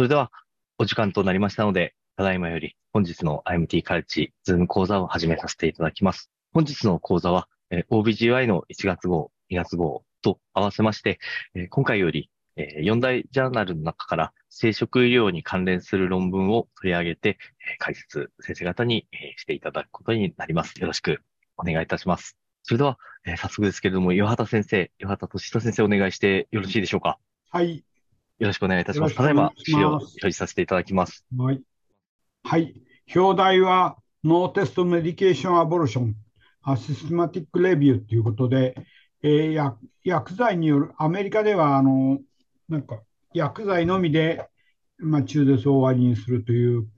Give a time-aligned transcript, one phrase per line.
[0.00, 0.32] それでは、
[0.78, 6.30] お時間となりましたので、ただいまより本日の IMT カルチズーム講座を始めさせていただきます。
[6.54, 7.50] 本日の講座は、
[7.90, 11.18] OBGY の1月号、2月号と合わせまして、
[11.68, 17.36] 今回より、4大ジャーナルの中から生殖医療に関連する論文を取り上げて、
[17.78, 20.80] 解説、先生方に、していただくことになります。
[20.80, 21.20] よろしく
[21.58, 22.38] お願いいたします。
[22.62, 22.98] それでは、
[23.36, 27.18] 早速ですけれども、岩畑先生、岩畑俊人先生お願いしてよろしいでしょうか？
[27.50, 27.84] はい。
[28.40, 29.14] よろしくお願いいたします。
[29.14, 31.26] ただいま資料を表示させていただきます。
[31.36, 31.62] はい。
[32.42, 32.74] はい。
[33.14, 38.74] 表題は、 no-test medication abortion、a systematic review ということで、
[39.22, 42.18] えー、薬薬剤による、アメリカでは、あの、
[42.70, 43.02] なんか、
[43.34, 44.48] 薬剤のみで、
[44.96, 46.88] まあ、中絶を終わりにするという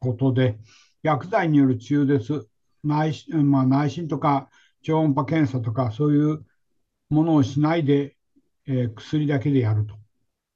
[0.00, 0.58] ことで、
[1.02, 2.46] 薬剤による中絶、
[2.84, 4.50] 内,、まあ、内心とか
[4.82, 6.44] 超音波検査とか、そういう
[7.08, 8.16] ものをしないで、
[8.66, 9.94] えー、薬だけでやると。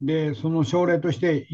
[0.03, 1.47] で、その症例として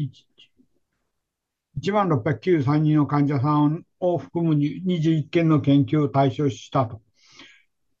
[1.78, 7.00] 1万693人の患者さんを含む21件の研究を対象したと。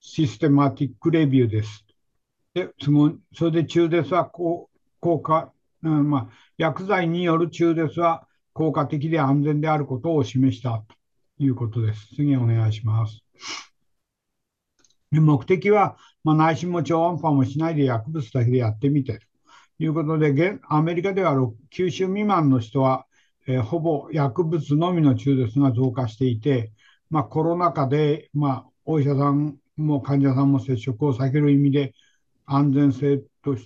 [0.00, 1.84] システマティックレビューです。
[2.54, 2.70] で、
[3.32, 4.68] それで中絶は効
[5.22, 5.52] 果、
[5.84, 10.96] うんまあ、薬剤による中絶は効果的で安全であることを示したと
[11.44, 12.08] いうことです。
[12.16, 13.22] 次お願いします。
[15.12, 19.20] 目的は、まあ、内心も超音波もしないで薬物だけでやってみて
[19.80, 23.06] いうことで、現アメリカでは9週未満の人は、
[23.46, 26.72] えー、ほぼ薬物のみの中絶が増加していて、
[27.08, 31.94] まあ、コロナ禍で、まあ、お医者さんも患者さんも接触を避ける意味で
[32.44, 33.56] 安全性と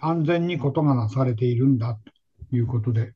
[0.00, 1.96] 安全にことがなされているんだ
[2.50, 3.14] ということで、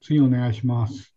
[0.00, 1.14] 次お願いします。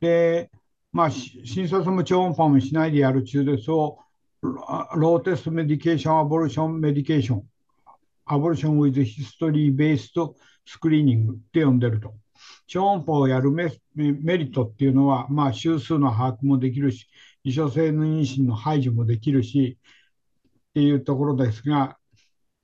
[0.00, 0.50] で、
[0.92, 4.00] まあ、診察も超音波もしないでやる中絶を
[4.42, 12.14] no-test medication、abortion medication、abortion with history-based screening って呼んでると。
[12.66, 14.12] 超音波をやるメリ
[14.48, 17.08] ットっていうのは、まあ、週数の把握もできるし、
[17.42, 19.78] 異所性の妊娠の排除もできるし、
[20.70, 21.98] っていうところですが、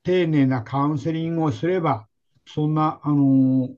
[0.05, 2.07] 丁寧なカウンセリングをすれば、
[2.47, 3.75] そんな、あのー、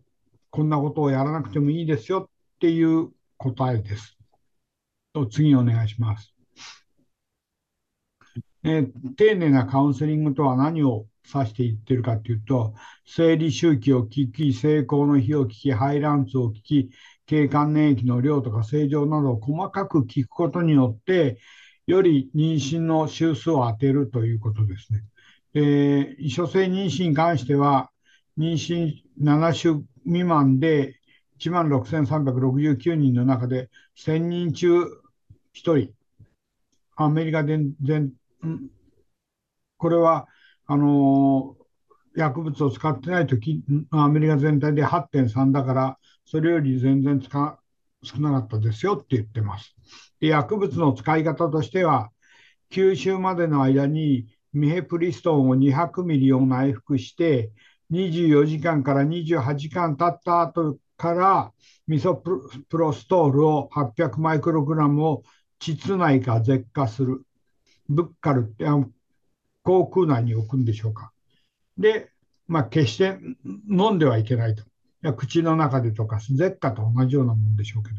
[0.50, 4.18] こんなことをやらなくてもいいですよっていう答えです。
[5.12, 6.35] と次お願いします。
[8.68, 12.74] えー、丁寧なカウンセリングとは何を指していってるかというと、
[13.06, 16.90] 生理周期を聞き、成功の日を聞き、排卵数を聞き、
[17.26, 21.38] 経管粘液の量とか正常などを細かく聞くことによって、
[21.86, 25.04] より妊娠の周数を当てるということですね。
[25.52, 27.92] で、異所性妊娠に関しては、
[28.36, 29.74] 妊娠7週
[30.04, 30.98] 未満で
[31.38, 34.88] 1万6369人の中で1000人中1
[35.54, 35.92] 人、
[36.96, 38.10] アメリカで全
[39.78, 40.26] これは
[40.66, 41.56] あの
[42.14, 47.58] 薬物を使ってないとき、アメリカ全体で8.3だから、それより全然使
[48.02, 49.74] 少なかったですよって言ってます。
[50.20, 52.10] で薬物の使い方としては、
[52.70, 57.52] 吸収までの間にミヘプリストンを200ミリを内服して、
[57.90, 61.52] 24時間から28時間経った後から
[61.86, 62.40] ミソプ
[62.78, 65.22] ロストールを800マイクログラムを
[65.60, 67.24] 膣内か舌下する。
[67.88, 68.66] ブッカルって
[69.62, 71.12] 口腔内に置くんでしょうか。
[71.78, 72.10] で、
[72.48, 73.18] まあ、決して
[73.68, 74.64] 飲んではいけないと。
[75.16, 77.96] 口の中でとか、舌下と同じようなものでしょうけど。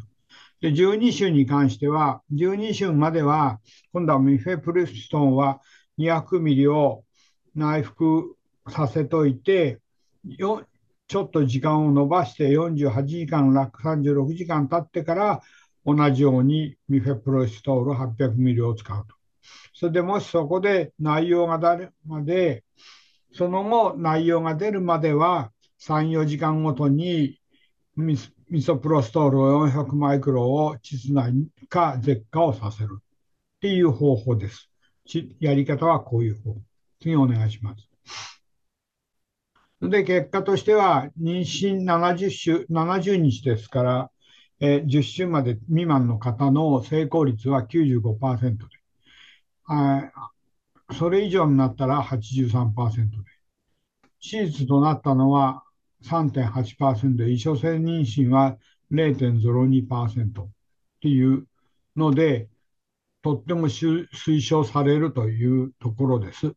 [0.61, 3.59] で、12種に関しては、12種までは、
[3.93, 5.61] 今度はミフェプリストンは
[5.97, 7.03] 200ミリを
[7.55, 8.35] 内服
[8.69, 9.79] させといて、
[10.25, 10.65] よ
[11.07, 15.41] ちょっと時間を延ばして48時間、36時間経ってから
[15.85, 19.16] 同じようにミフェプロストール800ミリを使うと。
[19.79, 22.63] それでもしそこで内容が出るまで、
[23.31, 27.39] その後内容が出るまでは3、4時間ごとに
[27.95, 31.31] ミソプロストールを400マイクロを膣内
[31.69, 33.03] か舌下をさせるっ
[33.61, 34.71] ていう方法です。
[35.39, 36.61] やり方はこういう方法。
[36.99, 37.87] 次お願いします。
[39.79, 44.11] で、結果としては、妊娠70週、70日ですから、
[44.59, 48.76] えー、10週まで未満の方の成功率は95%です、
[50.97, 53.29] それ以上になったら83%で、
[54.21, 55.63] 手術となったのは
[56.03, 58.57] 3.8%で、異所性妊娠は
[58.91, 60.49] 0.02%っ
[61.01, 61.47] ていう
[61.95, 62.49] ので、
[63.21, 66.53] とっても推奨されるというところです。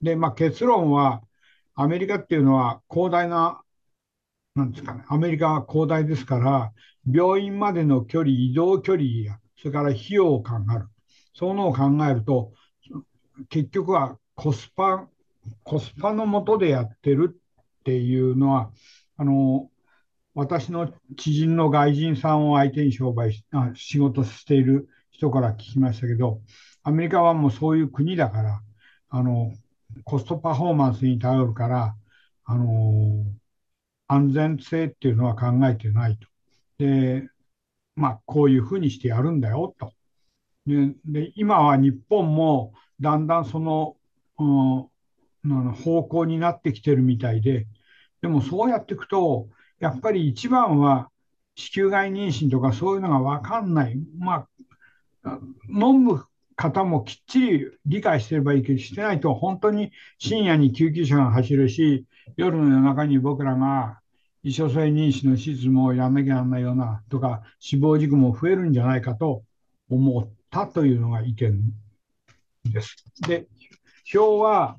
[0.00, 1.22] で、まあ、結論は、
[1.74, 3.62] アメリカっていうのは広大な、
[4.54, 6.72] なんですかね、アメリカは広大ですから、
[7.10, 10.88] 病院までの距離、移動距離や、それから費用を考える。
[11.34, 12.52] そういうのを考えると、
[13.48, 15.08] 結局はコスパ、
[15.62, 17.40] コスパのもとでやってる
[17.80, 18.70] っていうのは、
[19.16, 19.70] あの、
[20.34, 26.42] 私の知人の外人さんを相手に商売し、あ、仕事している人から聞きましたけど、
[26.82, 28.62] アメリカはもうそういう国だから、
[29.10, 29.52] あの、
[30.04, 31.96] コストパフォーマンスに頼るから、
[32.44, 33.24] あの、
[34.08, 36.28] 安全性っていうのは考えてないと。
[36.78, 37.28] で、
[37.96, 39.92] まあ、こういうふうにしてやるんだよと。
[40.66, 43.96] で、で今は日本もだんだんその、
[44.38, 44.44] う
[45.46, 47.66] ん、方向になってきてるみたいで、
[48.22, 49.48] でもそうやっていくと、
[49.80, 51.10] やっぱり一番は
[51.56, 53.96] 子宮外妊娠とかそういうのが分かんない。
[54.18, 54.46] ま
[55.24, 55.38] あ、
[55.68, 56.24] 飲む
[56.56, 62.06] 方もきっちり理解してればいいけど、してないと本当に深夜に救急車が走るし、
[62.36, 64.00] 夜の夜中に僕らが
[64.42, 69.42] 異所性妊娠の手術もやんなきゃなんないようなとか、死亡事故も増えるんじゃないかと
[69.90, 71.60] 思ったというのが意見
[72.64, 72.94] です。
[73.26, 73.48] で、
[74.14, 74.76] 表は、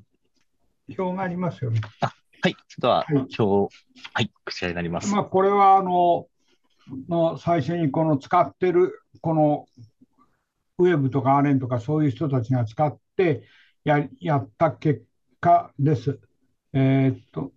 [0.98, 1.82] 表がありますよね。
[2.00, 3.76] あはい、では、はい、表、
[4.14, 5.12] はい、こちらになります。
[5.12, 6.28] まあ、これは、あの、
[7.10, 9.66] の最初にこの使ってる、この
[10.78, 13.44] ウェブとかアレンとかそういう人たちが使って
[13.84, 15.04] ややった結
[15.42, 16.22] 果です。
[16.72, 17.52] えー、っと、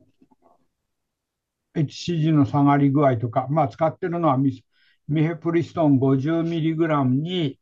[1.77, 4.65] HCG の下がり具合とか、まあ、使ってるのはミ
[5.07, 7.59] ミヘプリストン 50mg に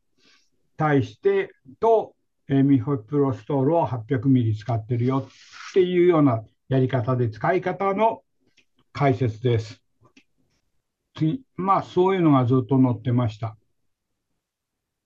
[0.77, 2.15] 対してと、
[2.49, 8.23] えー、ミヘプロストールを 800mg 使ってるよっていうようなやり方で使い方の
[8.93, 9.83] 解説です。
[11.15, 13.57] 次、まあそういうのがずっと載ってました。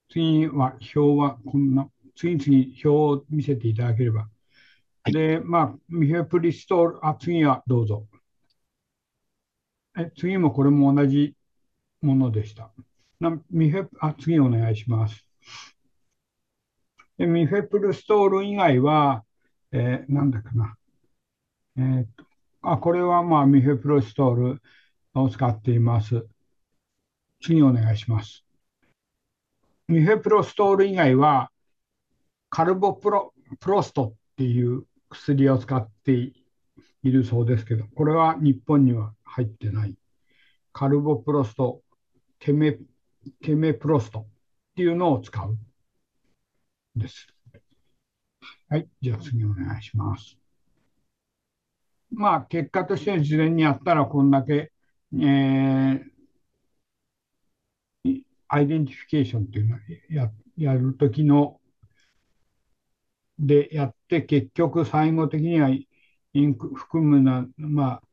[0.09, 4.21] 次は表はこんな、次々表を見せていただければ。
[5.03, 8.05] はい、で、まあ、ミヘプリストール、あ、次はどうぞ。
[9.97, 11.35] え次もこれも同じ
[12.01, 12.71] ものでした。
[13.19, 15.25] なミフェあ次お願いします。
[17.17, 19.23] でミフェプルストール以外は、
[19.71, 20.75] えー、なんだかな。
[21.77, 22.25] えー、と
[22.63, 24.61] あこれはまあミフェプルストール
[25.13, 26.25] を使っています。
[27.41, 28.43] 次お願いします。
[29.87, 31.51] ミフェプロストール以外は、
[32.49, 36.33] カルボプロプロストっていう薬を使ってい
[37.03, 39.95] るそうですけど、これは日本には入ってない。
[40.71, 41.81] カルボプロスト、
[42.39, 42.77] ケメ、
[43.41, 44.25] ケメプロスト
[44.71, 45.57] っていうのを使う。
[46.95, 47.27] です。
[48.69, 48.87] はい。
[49.01, 50.37] じゃあ次お願いします。
[52.11, 54.71] まあ、結果として事前にやったらこんだけ、
[55.13, 56.11] えー、
[58.47, 59.79] アイデンティフィケーションっていうのを
[60.09, 61.59] ややるときの、
[63.39, 65.87] でやって、結局最後的にはイ
[66.45, 68.03] ンク含むな、まあ、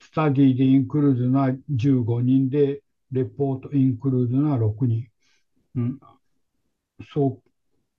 [0.00, 2.82] スタディでインクルーズな15人で、
[3.12, 5.08] レポートインクルーズな6人。
[5.76, 6.00] うん、
[7.12, 7.40] そ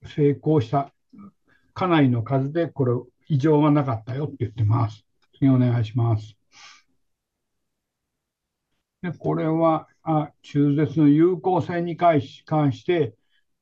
[0.02, 0.92] う成功した
[1.74, 2.92] かなりの数で、これ、
[3.28, 5.04] 異常がなかったよって言ってます。
[5.38, 6.36] 次お願いします。
[9.02, 13.14] でこれはあ中絶の有効性に関して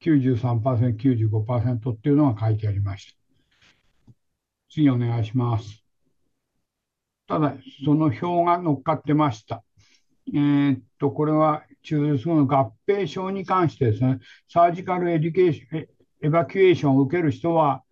[0.02, 4.14] 93%、95%っていうのが書いてありました。
[4.70, 5.84] 次お願いします。
[7.26, 9.64] ただ、その表が載っかってました。
[10.28, 14.18] えー、っと、これは中絶後の合併症に関してですね、
[14.48, 17.82] surgical education、evacuation を受ける人は、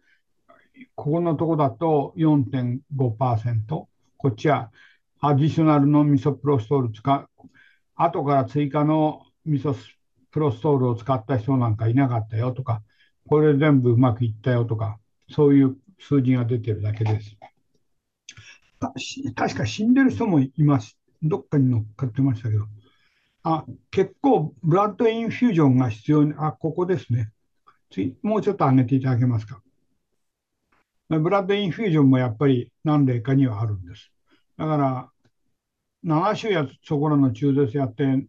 [0.94, 3.88] ここのとこだと4.5%、こ
[4.28, 4.72] っちは
[5.20, 7.28] additional のミソプロストール使う、
[7.94, 9.76] 後から追加のミソ
[10.30, 12.82] プロストールを使った人なんかいなかったよとか、
[13.28, 14.98] これ全部うまくいったよとか、
[15.30, 17.36] そういう数字が出てるだけです。
[19.36, 20.98] 確か死んでる人もいます。
[21.22, 22.66] どっかに乗っかってましたけど。
[23.44, 27.32] あ、結構ブラッドインフュージョンが必要に、あ、ここですね。
[27.90, 29.60] 次、もうちょっと上げていただけますか。
[31.08, 34.12] ブラッドインフュージョンもやっぱり何例かにはあるんです。
[34.56, 35.10] だから、
[36.04, 38.26] 7週やそこらの中絶やって、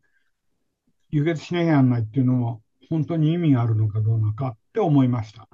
[1.12, 5.48] 輸血しなきゃならないっていうのも、本当に意味があるのかどうなのかって思いました。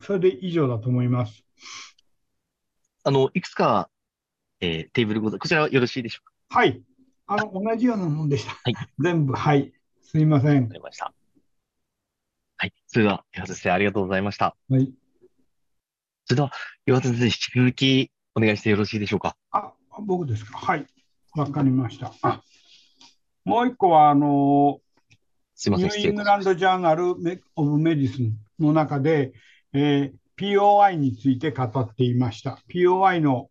[0.00, 1.44] それで以上だと思います。
[3.04, 3.90] あの、いくつか
[4.60, 6.58] えー、テーブルござこちらはよろしいでしょうか？
[6.58, 6.82] はい。
[7.26, 8.52] あの、同じようなもんでした。
[8.52, 8.74] はい。
[8.98, 9.72] 全部、はい。
[10.02, 10.64] すみません。
[10.64, 11.14] わかりました。
[12.58, 12.72] はい。
[12.86, 14.54] それでは、岩端先生、ありがとうございました。
[14.68, 14.92] はい。
[16.26, 16.52] それでは、
[16.86, 19.36] 岩端先生、引き続きお願いしてよろしいでしょうか？
[19.52, 20.58] あ、僕ですか？
[20.58, 20.86] はい。
[21.34, 22.12] わかりました。
[22.22, 22.42] あ、
[23.44, 24.80] もう一個は、あの
[25.54, 26.00] すみません。
[26.00, 27.12] New England Journal
[27.56, 29.32] of Medicine の中で、
[29.72, 32.58] えー、POI について語っていました。
[32.68, 33.50] POI の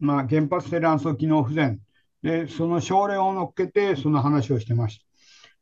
[0.00, 1.80] まあ、原発性卵巣機能不全
[2.24, 5.04] で、その症例を乗っけて、その話をしてました。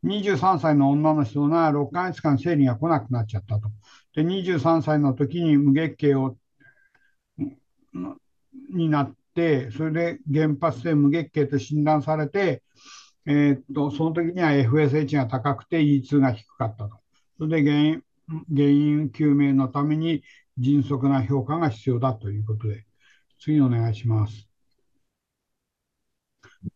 [0.05, 3.69] 23歳の女の人が6ヶ月間生理が来なくなっちゃったと。
[4.15, 6.37] で、23歳の時に無月経を
[8.73, 12.63] になって、それで原発性無月経と診断されて、
[13.27, 16.97] えー、っとその時には FSH が高くて E2 が低かったと。
[17.39, 18.03] それで原因
[18.55, 20.23] 原因究明のために
[20.59, 22.87] 迅速な評価が必要だということで、
[23.41, 24.52] 次お願いします。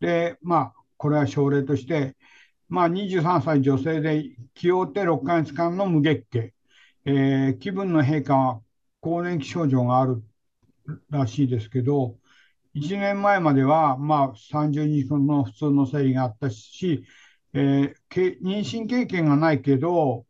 [0.00, 2.16] で、まあ、これは症例として、
[2.68, 4.24] まあ、23歳女性で
[4.54, 6.54] 気負って6ヶ月間の無月経、
[7.04, 8.60] えー、気分の変化は
[9.00, 10.22] 更年期症状がある
[11.10, 12.16] らしいですけど、
[12.74, 17.04] 1年前までは、まあ、30日の普通の生理があったし、
[17.54, 20.26] えー、妊娠経験がないけど、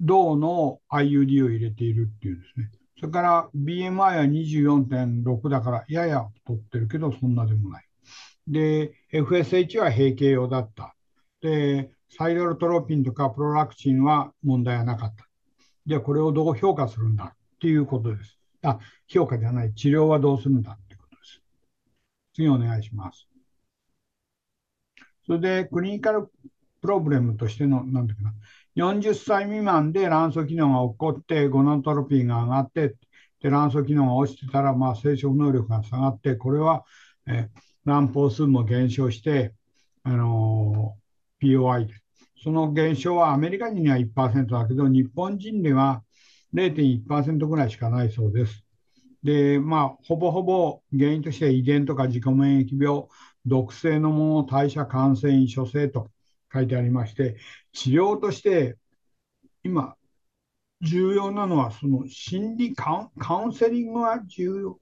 [0.00, 2.70] 銅の IUD を入れているっていうですね。
[2.98, 7.84] それから BMI は24.6だから、やや太ってるけど、そんなでもない。
[8.46, 10.94] で、FSH は閉経用だった。
[11.40, 15.26] で、サイドルトロピンとかプロラクチンは問題はなかった。
[15.86, 18.38] じゃあ、これをどう評価するんだっていうことです。
[18.62, 21.42] あ、評価じゃない、治療はどうするんだっていうことです。
[22.34, 23.26] 次お願いします。
[25.26, 26.28] それで、クリニカル
[26.80, 28.34] プロブレムとしての、なんだっけな、
[28.74, 32.96] 40歳未満で卵巣機能が起こって、ゴナトロピーが上がって、
[33.40, 36.84] で卵巣機能が落ちてたら、まあ、生殖能力が下がって、これは、
[37.26, 37.48] え
[37.84, 39.54] 卵胞数も減少して、
[40.02, 40.96] あの、
[41.40, 41.88] POI。
[42.42, 46.02] その減少はアメリカ人には1%だけど、日本人では
[46.54, 48.64] 0.1%ぐらいしかないそうです。
[49.22, 53.04] で、まあ、ほぼほぼ原因として遺伝とか自己免疫病、
[53.46, 56.10] 毒性のもの、代謝感染、諸性と
[56.52, 57.36] 書いてありまして、
[57.72, 58.76] 治療として
[59.64, 59.94] 今、
[60.80, 63.08] 重要なのは、その心理カ
[63.44, 64.80] ウンセリングが重要。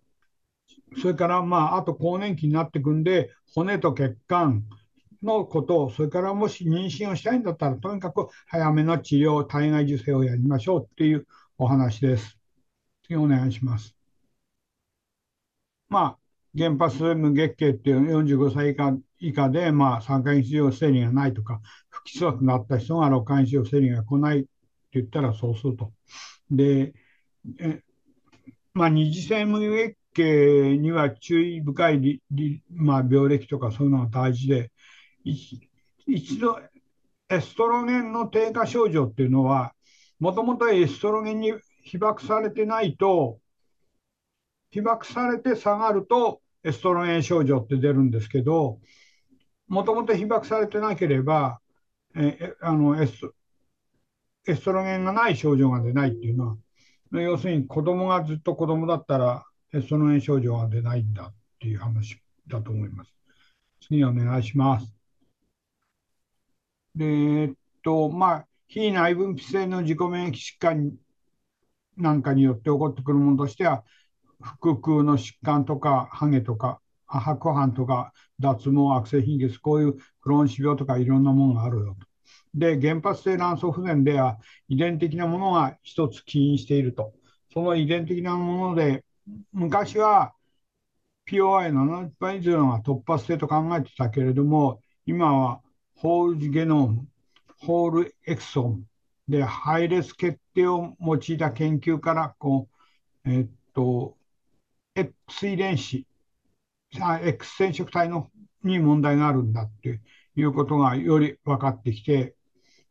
[0.99, 4.64] それから、まあ、あと更年期になっていくんで、骨と血管
[5.23, 11.26] のことを、それからもし妊娠をしたいんだったら、とにかく早めの治療、体外受精をやりましょうっていう
[11.59, 12.38] お話です。
[13.04, 13.94] 次お願いします。
[15.88, 16.18] まあ、
[16.56, 24.49] 原発無月経っていう45歳以下以下で、まあ、3ヶ月以上生理がないとか、不規則になった人が6ヶ月以上生理が来ないって
[24.94, 25.92] 言ったらそうすると。
[26.50, 26.94] で、
[27.59, 27.82] え
[28.73, 32.23] まあ、二次性無月経には注意深い、
[32.71, 34.71] まあ、病歴とかそういうのが大事で、
[35.25, 36.61] 一度
[37.29, 39.73] エストロゲンの低下症状っていうのは、
[40.19, 41.52] もともとエストロゲンに
[41.85, 43.38] 被爆されてないと、
[44.71, 48.81] 被爆されて下がるとエストロゲン症状って出るんですけど、
[49.69, 51.61] もともと被爆されてなければ、
[52.17, 53.33] えあのエス
[54.47, 56.57] エストロゲンがない症状が出ないっていうのは、
[57.12, 63.15] 要するに子供がずっと子供だったらエストロゲン症状が出ないんだっていう話だと思います。
[63.81, 64.93] 次お願いします。
[66.95, 70.93] で、えっと、まあ、非内分泌性の自己免疫疾患
[71.97, 73.85] なんかによって起こってくるものとしては、
[74.41, 82.07] 腹腔の疾患とか、ハゲとか、白斑とか、脱毛、悪性貧血、こういうクローン種病とかいろんなものがあるよと。
[82.55, 87.12] で、原発性卵巣不全では遺伝的なものが一つ起因していると。
[87.53, 89.05] その遺伝的なもので、
[89.53, 90.35] 昔は
[91.29, 95.61] POI70% 以上が突発性と考えてたけれども、今は
[95.95, 97.09] ホールゲノム、
[97.59, 98.85] ホールエクソン
[99.29, 102.69] で配列決定を用いた研究からこ
[103.25, 104.17] う、えっと、
[104.95, 106.07] X 遺伝子、
[106.93, 108.31] X 染色体の
[108.65, 110.01] に問題があるんだって
[110.37, 112.35] いうことがより分かってきて、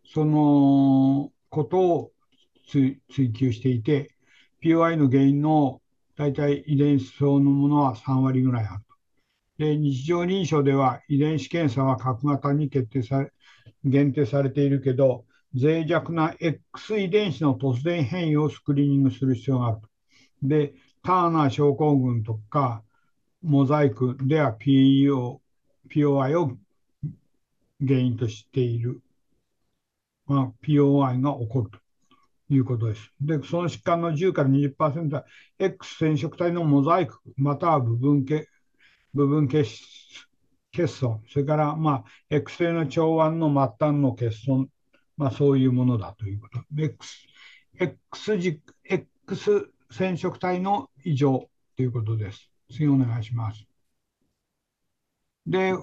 [0.06, 2.12] そのことを
[2.68, 3.02] 追
[3.34, 4.16] 求していて、
[4.64, 5.82] POI の原因の
[6.20, 9.64] 大体遺伝子層のものは3割ぐらいあると。
[9.64, 13.32] で、日常臨床では遺伝子検査は核型に決定され、
[13.86, 15.24] 限定されているけど、
[15.54, 19.88] 脆弱な X 遺伝子の突然変異をスクリーニングする必要があると。
[20.44, 20.74] で、
[21.04, 22.84] ターナー症候群とか、
[23.42, 25.40] モザイクでは PO
[25.90, 26.58] POI を
[27.80, 29.02] 原因としている、
[30.26, 31.80] まあ、POI が起こると
[32.50, 33.12] いうことです。
[33.22, 35.26] で、その疾患の10から20%は
[35.60, 38.48] X 染色体のモザイク、または部分け
[39.14, 39.66] 部分欠
[40.72, 44.70] 欠損、それから、まあ、X 性の腸腕の末端の欠損、
[45.18, 46.60] まあ、そういうものだということ。
[46.78, 47.28] X,
[47.80, 48.34] X,
[48.84, 52.52] X 染色体の異常ということです。
[52.72, 53.66] 次お願いします。
[55.48, 55.74] で、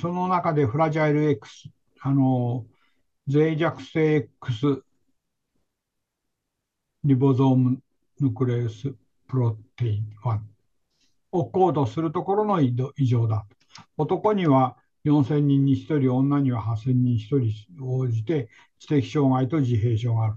[0.00, 1.68] その中でフラジャイル X、
[2.00, 2.64] あの、
[3.26, 4.84] 脆弱性 X
[7.06, 7.78] リボゾーム
[8.18, 8.92] ヌクレウス
[9.28, 10.40] プロテイン1
[11.30, 13.46] をコードするところの異常だ。
[13.96, 17.38] 男には4000人に1人、女には8000人に1
[17.76, 18.48] 人応じて
[18.80, 20.34] 知的障害と自閉症がある。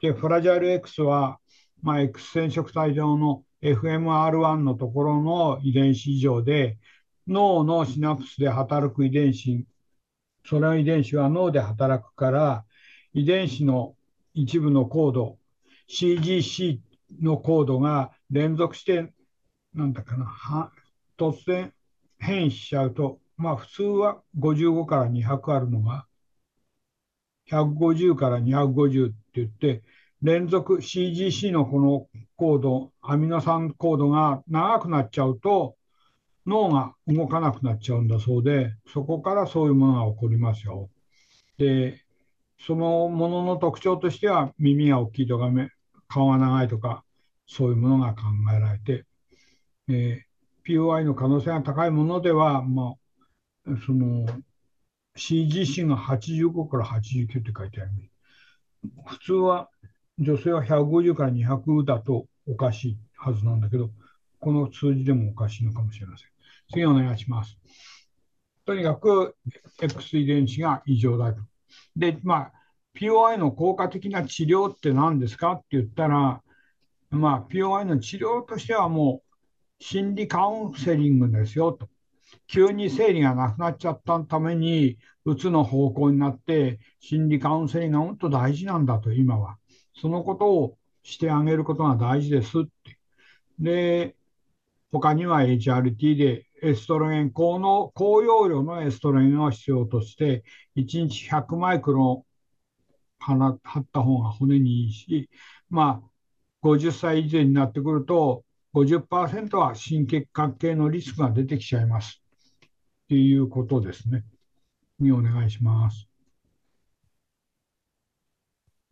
[0.00, 1.38] で、フラジャイル X は、
[1.82, 6.78] まあ、X 染色体上の FMR1 のところの遺伝子異常で、
[7.28, 9.64] 脳のシナプスで働く遺伝子、
[10.44, 12.64] その遺伝子は脳で働くから、
[13.14, 13.94] 遺伝子の
[14.34, 15.38] 一部のコード、
[15.92, 16.80] CGC
[17.20, 19.12] のコードが連続して、
[19.74, 20.72] なんだかな、は
[21.18, 21.72] 突然
[22.18, 26.06] 変異しちゃうと、まあ普通は55から200あるのが、
[27.50, 29.82] 150から250って言って、
[30.22, 32.06] 連続 CGC のこの
[32.36, 35.76] コード、アミノ酸コードが長くなっちゃうと、
[36.46, 40.88] 脳が動かなくなっちゃうんだそうで、そこからそういうものが起こりますよ。
[41.58, 42.00] で、
[42.58, 45.68] そのものの特徴としては、耳が大きいとか目、
[46.12, 47.04] 顔が長いとか、
[47.46, 48.22] そういうものが考
[48.54, 49.06] えられて、
[49.88, 52.96] えー、POI の可能性が高いものでは、ま
[53.66, 54.26] あ、その
[55.16, 57.90] CGC が85から89って書いてある、
[59.06, 59.70] 普通は
[60.18, 63.90] 女性は150から200だとおかしいはずなんだけど、
[64.38, 66.28] この数字でもおかしいのかもしれません。
[66.72, 67.56] 次お願いします。
[68.66, 69.34] とにかく
[69.80, 71.40] X 遺伝子が異常だと。
[71.96, 72.52] で、まあ、
[72.94, 76.42] POI の効果的な治療って何ですかって言ったら、
[77.10, 79.22] まあ、POI の治療としてはも
[79.80, 81.88] う心理カウンセリングですよと。
[82.46, 89.58] 急に生理がなくなっちゃったために、うつの方向になって、心理カウンセリングがもっと大事なんだと、今は。
[89.94, 92.98] そのことをしてあげることが大事ですって。
[93.58, 94.16] で、
[94.90, 100.44] 他には HRT でエストロゲン、高の高容量のエストロゲンを必要として、
[100.76, 102.24] 1日100マイクロ
[103.22, 105.30] 貼った方が骨にいいし、
[105.70, 106.10] まあ、
[106.62, 112.22] 50歳以前になってくると、50%は心血管系のリスクが出てきちゃいます。
[112.66, 112.68] っ
[113.08, 114.24] ていうことですね。
[114.98, 116.08] にお願いします。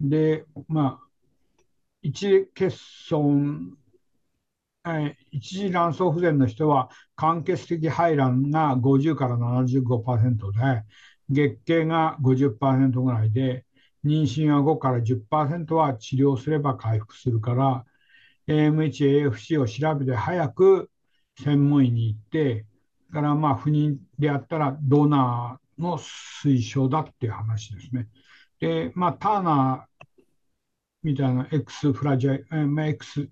[0.01, 1.09] で、まあ、
[2.03, 3.77] 一欠損、
[4.87, 10.85] え一次卵巣不全の人は、間欠的排卵が50から75%で、
[11.29, 13.65] 月経が50%ぐらいで、
[14.05, 17.85] 妊娠は5から10%は治療すれば回復するから、
[18.49, 20.91] AMH、AFC を調べて早く
[21.39, 22.67] 専門医に行って、
[23.13, 28.09] からまあ不妊であったらドナーの推奨だっていう話ですね。
[28.61, 30.07] で、まあ、ターナー
[31.03, 33.29] みたいな X フラジャイ、まあ、X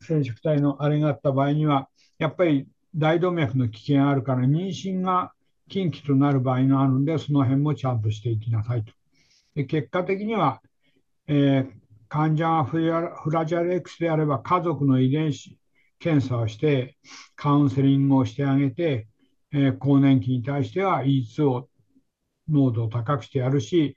[0.00, 5.32] 染色体のあれがあった場合には、やっぱり大動脈の危険があるから、妊娠が
[5.68, 8.92] 禁忌となる場合があるんで、その辺もちゃんとしていきなさいと。
[9.54, 10.62] で結果的には、
[11.26, 11.72] えー、
[12.08, 15.58] 患者がフラジャル X であれば家族の遺伝子
[15.98, 16.96] 検査をして、
[17.36, 19.06] カウンセリングをしてあげて、
[19.52, 21.68] えー、更年期に対しては E2 を
[22.48, 23.96] 濃度を高くしてやるし、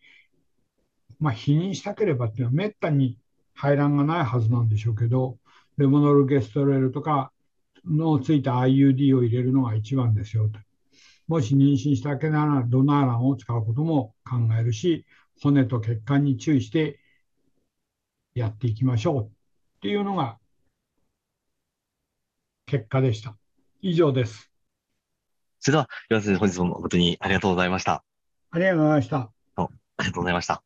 [1.19, 3.17] まあ、否認したければっていうのはめったに
[3.53, 5.37] 排卵がないはずなんでしょうけど、
[5.77, 7.31] レモノルゲストレールとか
[7.85, 10.59] のついた IUD を入れるのが一番ですよと。
[11.27, 15.05] もし妊娠したけならドナー卵を使うことも考えるし、
[15.41, 16.99] 骨と血管に注意して
[18.33, 19.29] やっていきましょうっ
[19.81, 20.37] ていうのが
[22.65, 23.37] 結果でした。
[23.81, 24.51] 以上です。
[25.59, 28.03] それでは、岩瀬先生、本日も誠にありがとうございました。
[28.51, 29.31] ありがとうございました。
[29.97, 30.63] ありがとうございました。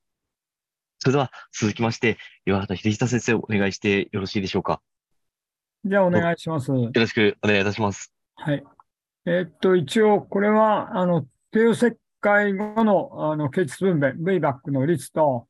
[0.99, 4.81] それでは、続きまして、岩畑秀久先生、お願いしてよろしいでしょうか。
[5.85, 6.71] じゃあ、お願いします。
[6.71, 8.13] よろしくお願いいたします。
[8.35, 8.63] はい。
[9.25, 15.47] えー、っと、一応、これは、あの、帝王切開後の、あの、血質分娩、VBAC の率と、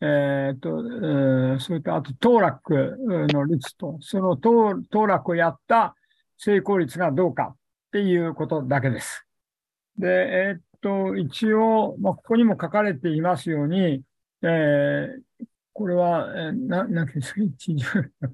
[0.00, 5.94] えっ、と、えー、それとあと、当落の率と、その当当落をやった
[6.36, 7.56] 成功率がどうかっ
[7.92, 9.26] ていうことだけです。
[9.96, 14.02] で、えっ、と、一応、まあ、ここにも書かれていますように、
[14.42, 18.28] えー、これは、えー、な、なんていうんですか、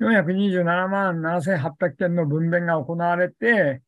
[0.00, 3.82] 427万7800件の分娩が行われて、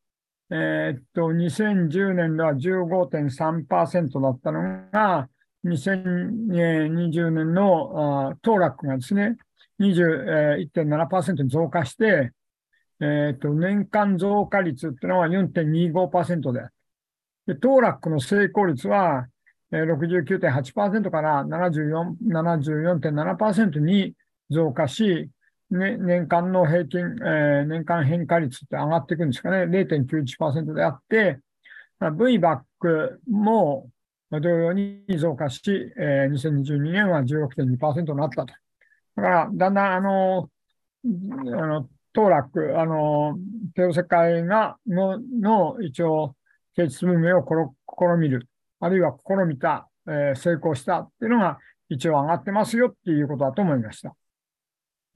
[0.49, 5.29] えー、っと、2010年では15.3%だったのが、
[5.65, 9.37] 2020年の当落がですね、
[9.79, 12.31] 21.7%に増加して、
[12.99, 16.61] えっ、ー、と、年間増加率っていうのは4.25%で、
[17.45, 19.27] で、当落の成功率は、
[19.71, 24.13] 69.8%から74 74.7%に
[24.49, 25.29] 増加し、
[25.69, 31.39] ね、年間の平均、えー、年間変化率って上がっていくんですかね、0.91%であって、
[31.99, 33.89] VBAC も、
[34.29, 35.61] 同様に増加し、
[35.97, 38.53] えー、2022年は16.2%になったと。
[39.15, 40.49] だから、だんだん、あの、
[41.05, 43.37] あの、当落、あの、
[43.73, 46.35] 帝王切開が、の、の、一応、
[46.75, 48.47] 形質文明を試みる、
[48.79, 51.57] あるいは試みた、えー、成功したっていうのが、
[51.89, 54.15] 一応上がってますよっていうことだと思いました。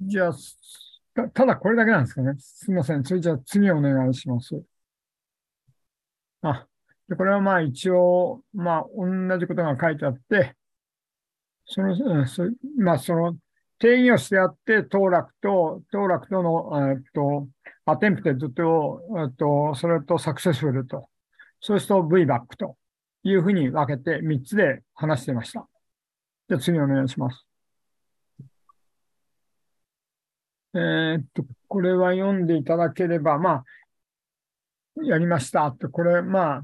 [0.01, 0.33] じゃあ、
[1.13, 2.33] たただこれだけなんですかね。
[2.39, 3.03] すみません。
[3.03, 4.61] それじゃあ次お願いします。
[6.41, 6.67] あ、
[7.07, 10.55] でこれはまあ一応、まあ同じことが書いてあって、
[11.65, 12.43] その、うん、そ
[12.77, 13.37] まあその
[13.79, 17.47] 定義をしてあって、 TOLAC と、 TOLAC との、えっと、
[17.85, 21.09] attempted と、えっと、それと successful と、
[21.59, 22.77] そうすると V バックと
[23.23, 25.67] いうふうに分けて3つで話していました。
[26.49, 27.50] じゃあ次お願いします。
[30.73, 33.63] えー、っと、これは読んでいただければ、まあ、
[35.03, 36.61] やりましたって、これ、まあ、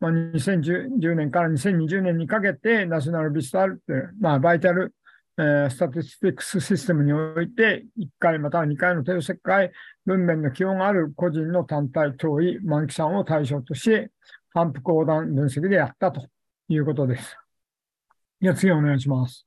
[0.00, 4.94] まあ、2010年から2020年にかけて、 National Vital って、まあ、バイタル、
[5.38, 9.70] えー、スタティスティックスシステムにおいて、1回または2回の低世界
[10.04, 14.08] 文面の基本がある個人の単体、遠い満期さんを対象とし、
[14.52, 16.26] 反復横断分析でやったと
[16.68, 17.36] いうことです。
[18.40, 19.46] じゃ次お願いします。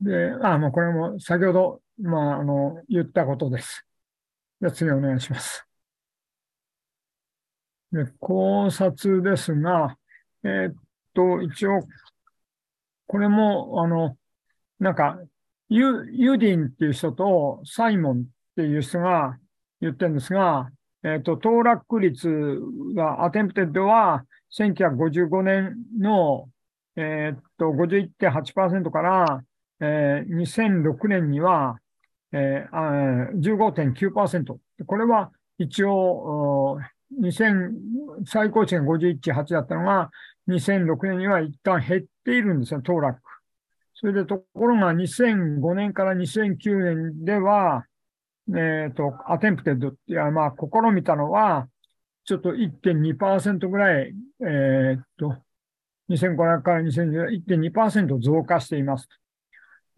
[0.00, 3.86] で、あ、もうこれも先ほどまあ、あの、言ったことです。
[4.60, 5.66] じゃあ次お願いします。
[7.92, 9.96] で考察ですが、
[10.44, 10.74] えー、っ
[11.14, 11.86] と、一応、
[13.06, 14.16] これも、あの、
[14.78, 15.18] なんか、
[15.68, 18.24] ユユディンっていう人とサイモンっ
[18.56, 19.38] ていう人が
[19.80, 20.70] 言ってるんですが、
[21.02, 22.60] えっ、と、 TOLAC 率
[22.94, 24.24] が、 attempted は
[24.58, 26.48] 1955年の、
[26.96, 29.44] えっ、と、51.8%から、
[29.80, 31.78] えー、2006年には
[32.36, 34.56] えー、15.9%。
[34.86, 36.78] これは一応、
[37.22, 37.70] 2000
[38.26, 40.10] 最高値が51.8だったのが、
[40.48, 43.18] 2006年には一旦減っているんですよ、 TOLAC。
[43.94, 47.86] それでところが2005年から2009年では、
[48.48, 51.68] えっ、ー、と、 attempted っていう、まあ、試みたのは、
[52.24, 55.36] ちょっと1.2%ぐらい、えっ、ー、と、
[56.10, 59.08] 2005年から2010年1.2%増加しています。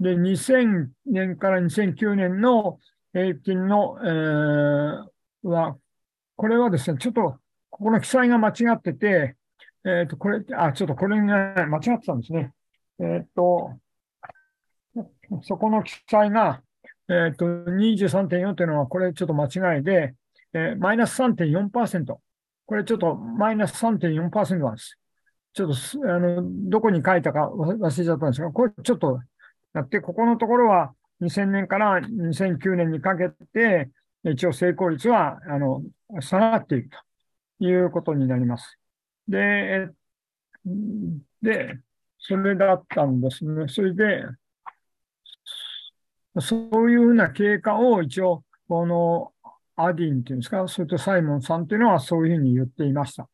[0.00, 2.78] で、2000年から2009年の
[3.12, 5.76] 平均の、えー、は、
[6.36, 7.36] これはですね、ちょっと、
[7.70, 9.36] ここの記載が間違ってて、
[9.84, 12.52] えっ、ー、と、これ、あ、ちょっとこれが間違ってたんですね。
[13.00, 13.78] えっ、ー、と、
[15.42, 16.62] そこの記載が、
[17.08, 20.14] えっ、ー、と、23.4というのは、これちょっと間違いで、
[20.52, 22.18] えー、マイナス3.4%。
[22.66, 24.98] これちょっとマイナス3.4%なんです。
[25.54, 29.20] ちょっと、あの、どこに書いたか忘れちゃったんですが、これちょっと
[29.74, 33.90] やって、ここのところは2000年から2009年にかけて、
[34.24, 35.82] 一応成功率は、あの、
[36.20, 36.90] 下がっている
[37.58, 38.78] ということになります。
[39.28, 39.88] で、
[41.42, 41.78] で、
[42.18, 43.68] それだったんですね。
[43.68, 44.24] それで、
[46.40, 49.32] そういうふうな経過を一応、この
[49.76, 53.28] アディンっていうんですか、それとサイモンさんっていうのはそういうふうに言っていました。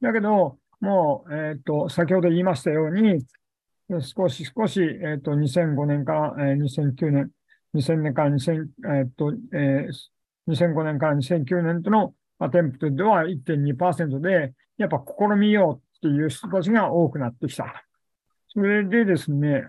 [0.00, 3.24] だけど、もう、えっ、ー、と、先ほど言いましたように、
[4.00, 7.30] 少し少し、えっ、ー、と、2005年から、えー、2009年、
[7.74, 17.84] 2000年から2000、えっ、ー、と、えー、2005年から2009年とのアテンプトでは1.2%で、やっぱ試みようっていう人たちが多くなってきた。
[18.48, 19.68] それでですね、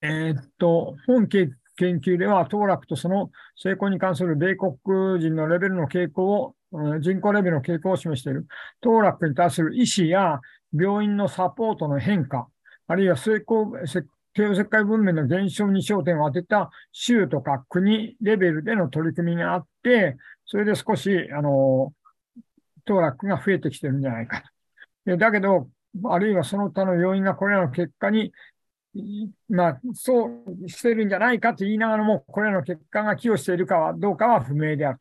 [0.00, 6.54] えっと、本研究では、当落とその成功に関する米国人のレベルの傾向を、
[7.00, 8.46] 人口レベルの傾向を示している。
[8.80, 10.40] 当落に対する医師や
[10.72, 12.48] 病院のサポートの変化、
[12.88, 13.72] あるいは成功、
[14.34, 21.92] 帝王切開文明の減少に焦点を当てた州とか国レベルでの取り組みがあって、それで少し、あの、
[22.84, 24.42] 当落が増えてきてるんじゃないか
[25.06, 25.16] と。
[25.16, 25.68] だけど、
[26.04, 28.32] あるいはその他の要因がこれらの結果に、
[29.48, 34.98] まあ、そうしてるんじゃないかと言いながらも、これらの結果が寄与しているかはどうかは不明である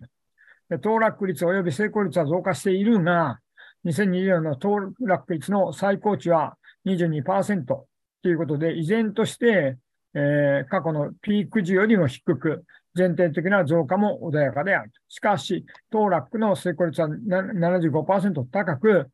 [0.69, 0.80] と。
[0.80, 3.39] 当落率及び成功率は増加しているが、
[3.86, 7.88] 2020年の当落率の最高値は22%と
[8.24, 9.78] いうことで、依然として、
[10.13, 14.91] えー、過去のピーク時よりも低く、全体的な増加も穏やかである。
[15.10, 19.12] しかし、当落の成功率は75%高く、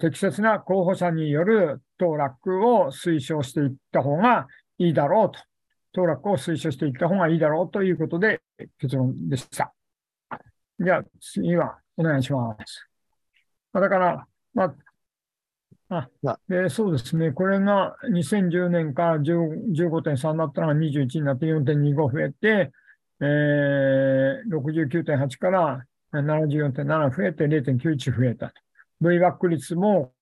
[0.00, 4.46] 適切な候補者による当落を推奨していった方が
[4.78, 5.40] いいだろうと。
[5.92, 8.40] 当落を推奨していった方がいいだろうということで
[8.78, 9.72] 結論でした。
[10.78, 12.88] じゃあ、次はお願いします。
[13.72, 14.74] だから、まあ、
[15.96, 17.32] あでそうですね。
[17.32, 22.72] これが2010年から15.3だったのが21になって4.25増えて、
[23.20, 28.54] えー、69.8から74.7増えて0.91増えたと。
[29.00, 30.12] V バック率も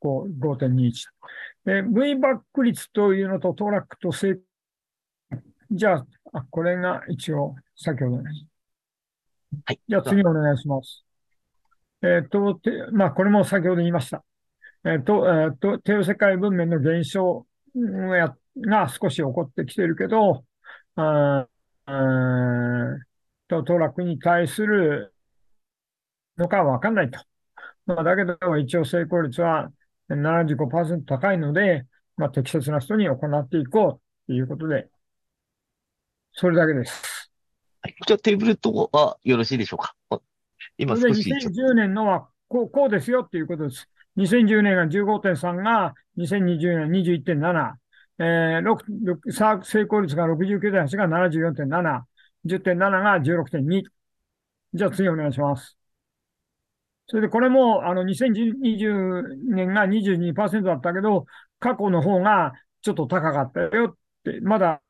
[0.00, 0.92] こう5.21。
[1.64, 4.38] で、V バック率というのとトラックと成
[5.70, 8.46] じゃあ、あこれが一応先ほどです。
[9.64, 9.80] はい。
[9.88, 11.04] じゃあ次お願いします。
[12.02, 12.60] えっ、ー、と、
[12.92, 14.22] まあ、これも先ほど言いました。
[14.86, 20.44] えっ、と、えっ、と、帝王世界文明の減少が少し起こってきているけど、
[20.96, 21.46] あ
[23.48, 25.14] とトラに対する
[26.36, 27.18] のかわかんないと。
[27.86, 29.70] まあ、だけど、一応成功率は
[30.10, 34.88] 75%高いので、まあ、適切な人に行っていこうということで、
[36.32, 37.30] それだけです。
[37.80, 37.94] はい。
[38.06, 39.94] じゃあ、テーブルとはよろしいでしょうか？
[40.78, 41.30] 今少し。
[41.30, 43.88] 2010年のはこうこうですよっていうことです。
[44.16, 47.74] 2010年が15.3が2020年21.7、
[48.18, 52.02] えー、成功率が69.8が74.7、
[52.46, 53.82] 10.7が16.2。
[54.74, 55.76] じゃあ次お願いします。
[57.06, 61.26] それでこれも、あの、2020年が22%だったけど、
[61.58, 64.80] 過去の方がちょっと高かったよって、まだ、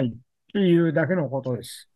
[0.00, 0.04] っ
[0.52, 1.88] ていうだけのことです。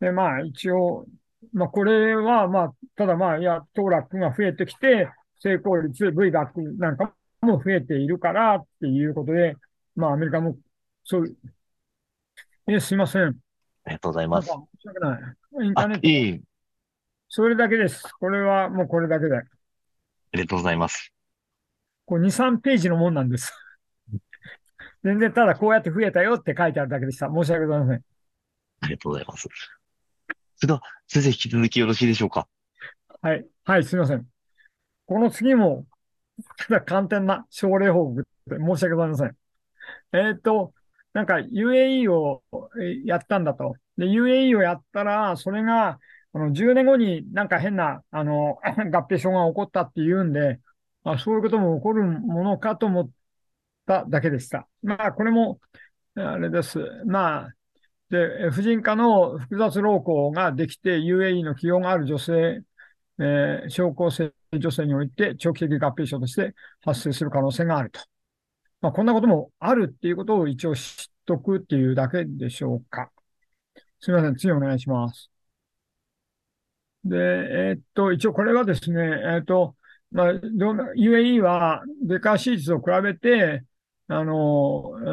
[0.00, 1.06] で、まあ、一応、
[1.52, 9.56] まあ、これは、まあ、ただまあ、いや、当落が増えてきて、成功率、V 学なんかも増えているからっていうことで、
[9.94, 10.56] まあ、アメリカも、
[11.04, 11.36] そういう、
[12.68, 13.22] え、すいません。
[13.22, 13.28] あ
[13.86, 14.48] りがとうございます。
[14.48, 15.18] 申し訳な
[15.62, 15.66] い。
[15.66, 16.06] インターネット。
[16.06, 16.40] いい
[17.28, 18.02] それだけです。
[18.18, 19.36] これはもうこれだけで。
[19.36, 19.42] あ
[20.32, 21.12] りがとうございます。
[22.04, 23.52] こう2、3ページのもんなんです。
[25.02, 27.28] 全然ただこうやって増えたよって書いてあるだけでした。
[27.28, 28.04] 申し訳ございません。
[28.80, 29.42] ありがとうございます。
[29.42, 29.48] そ
[30.62, 32.48] れでは、先生、引き続きよろしいでしょうか？
[33.22, 33.46] はい。
[33.64, 34.26] はい、すみません。
[35.06, 35.86] この次も、
[36.84, 39.36] 簡単な症例報告で申し訳ございません。
[40.12, 40.74] えっ、ー、と、
[41.12, 42.42] なんか UAE を
[43.04, 43.76] やったんだと。
[43.96, 45.98] で、UAE をやったら、それが、
[46.32, 48.58] あの、10年後になんか変な、あの、
[48.92, 50.60] 合併症が起こったっていうんで、
[51.04, 53.10] あ、そういうことも起こるものかと思っ
[53.86, 54.68] ただけでした。
[54.82, 55.60] まあ、これも、
[56.16, 56.80] あれです。
[57.06, 57.54] まあ、
[58.10, 62.62] で、婦人科の複雑老行ができて UAE の起用がある女性、
[63.18, 68.00] えー、症候性女性において長期的合併症として発生する可能性があると。
[68.80, 73.10] まあ、こんなこともあるっていうことを一応知っとくっていうだけでしょうか。
[74.00, 74.36] すみません。
[74.36, 75.30] 次お願いします。
[77.04, 79.76] で、えー、っと、一応これはですね、えー、っと、
[80.10, 83.64] まあ、UAE はデカ手術を比べて、
[84.08, 85.06] あの、え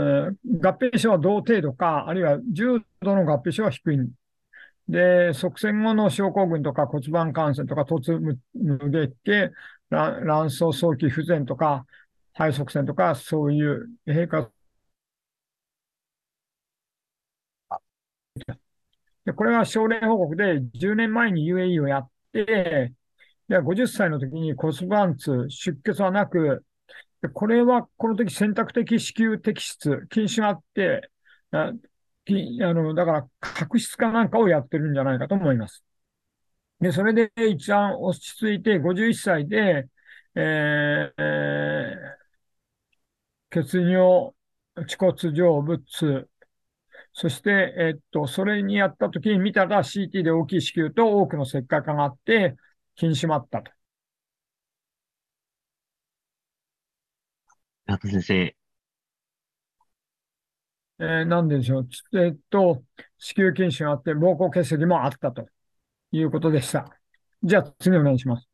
[0.45, 3.97] ー、合併症は同程度か、あるいは重度の合併症は低い。
[4.87, 8.39] で、側線後の症候群とか骨盤感染とか突無
[8.89, 9.51] 月経、
[9.89, 11.85] 卵巣早期不全とか、
[12.33, 14.49] 肺側線とか、そういう閉花
[19.25, 22.93] で、これは症例報告で10年前に UAE をやって、
[23.47, 26.65] で50歳の時に骨盤痛、出血はなく、
[27.33, 31.09] これはこの時選択的子宮摘出、禁止があって、
[32.61, 35.83] ああの、だから角質かなんかをやってるんじゃないかと思います。
[36.79, 39.89] で、それで一番落ち着いて51歳で、
[40.35, 44.33] えーえー、血尿、
[44.75, 46.29] 恥骨上部痛、
[47.13, 52.57] そして、えっと、それにやった時に見たら CT で大きい子宮と多くの石灰化があって、
[52.95, 53.71] 気にしまったと。
[57.85, 58.55] 中先生。
[60.99, 61.87] えー、なんでしょう。
[62.17, 62.83] えっと、
[63.17, 65.47] 子宮筋腫があって、膀胱結石もあったと
[66.11, 66.85] いうことでした。
[67.43, 68.47] じゃあ、次お願いします。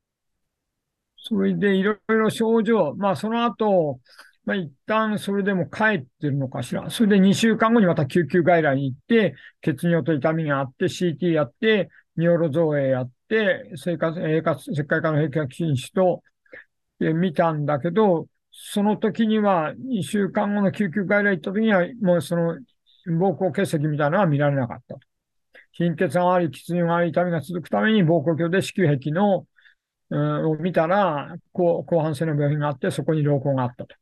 [1.18, 4.00] それで、いろいろ症状、まあ、その後、
[4.46, 6.90] まあ、一旦それでも帰ってるのかしら。
[6.90, 16.24] それで2週間後にまた救急外来に行って、血尿と痛みがあって、CT やって、ニョロ造影やって、生活、生活、石灰化の閉却禁止と、
[17.02, 18.28] え見たんだけど、
[18.62, 22.58] その時には、2週間後の救急外来行った時には、もうその、
[23.08, 25.00] 膀胱結石みたいなのは見られなかったと。
[25.72, 29.48] 貧血があり、血尿があり、痛みが続くために、膀胱鏡で子宮壁の、
[30.10, 33.96] うん、を見たら、後半性の病変があって、そこに老行があったと。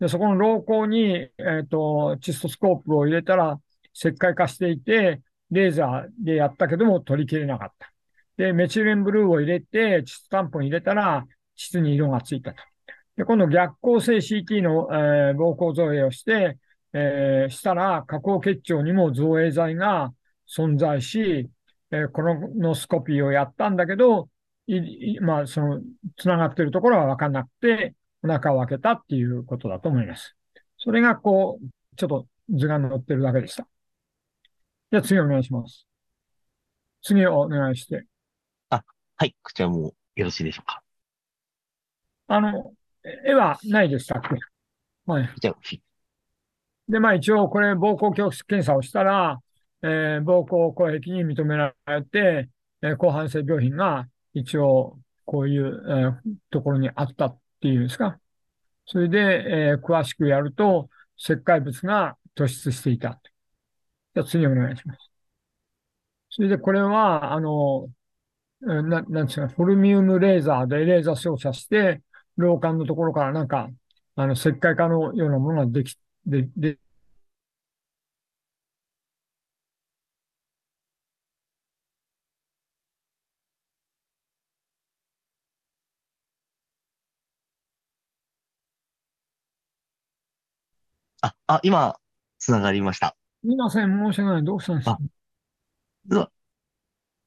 [0.00, 3.58] で、そこの老孔に、えっ、ー、と、チストスコープを入れたら、
[3.94, 7.90] 石灰化していて、レーザーでやったけども取り切れなかった。
[8.36, 11.24] で、メチレンブルーを入れて、膣タンポン入れたら、
[11.56, 12.73] 膣に色がついたと。
[13.16, 16.58] で、今度逆光性 CT の、えー、膀胱造影をして、
[16.92, 20.12] えー、したら、下行結腸にも造影剤が
[20.48, 21.48] 存在し、
[21.90, 24.28] えー、コロノスコピーをやったんだけど、
[24.66, 25.80] いまあ、その、
[26.16, 30.36] 繋がってるところはわかんなくて、お腹を開けたっていうことだと思います。
[30.78, 33.68] それがこう、ちょっと図が載ってるだけでした。
[34.90, 35.86] じゃあ次お願いします。
[37.02, 38.06] 次をお願いして。
[38.70, 38.82] あ、
[39.16, 39.36] はい。
[39.42, 40.82] こちらもよろしいでしょうか。
[42.28, 42.72] あの、
[43.24, 44.36] 絵はないでしたっけ？
[45.06, 45.28] はい。
[46.88, 48.12] で、まあ一応これ膀胱
[48.46, 49.40] 検査をしたら、
[49.82, 52.48] えー、膀胱口壁に認められて、
[52.82, 58.18] えー、後半性病変が一応こういう、えー、ところにあったっていうんですか？
[58.86, 63.20] それで、えー、詳しくやると、石灰物が突出していた。
[64.14, 65.10] じゃあ次お願いします。
[66.30, 67.88] それでこれは、あの、
[68.60, 72.02] な、なんですか、フォルミウムレーザーでレーザー照射して、
[72.36, 73.70] 老管のところからなんか、
[74.16, 76.78] あの、石灰化のようなものができ、で、で、
[91.22, 91.96] あ、あ、今、
[92.38, 93.16] つながりました。
[93.42, 94.44] すみません、申し訳ない。
[94.44, 94.92] どうしたんですか？
[94.92, 94.98] あ、
[96.06, 96.30] では、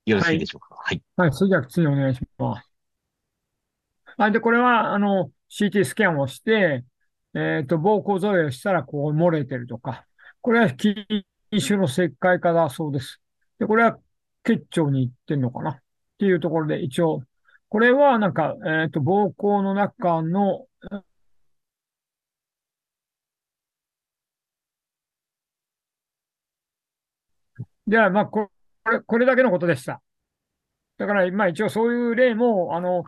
[0.06, 0.36] よろはい。
[0.36, 0.76] しいでしょうか？
[0.76, 1.02] はい。
[1.16, 2.77] はい、それじゃあ次お願いします。
[4.18, 6.84] はい、で、これは、あの、CT スキャンをして、
[7.36, 10.06] えっと、膀胱造影をしたら、こう、漏れてるとか。
[10.42, 10.96] これは筋
[11.60, 13.22] 腫の石灰化だそうです。
[13.60, 14.00] で、これは
[14.44, 15.78] 結腸に行ってんのかなっ
[16.18, 17.22] ていうところで、一応、
[17.70, 20.68] これはなんか、えっと、膀胱の中の、
[27.88, 28.50] では、まあ、こ
[28.92, 30.02] れ、これだけのことでした。
[30.98, 33.04] だから、まあ一応そういう例も、あの、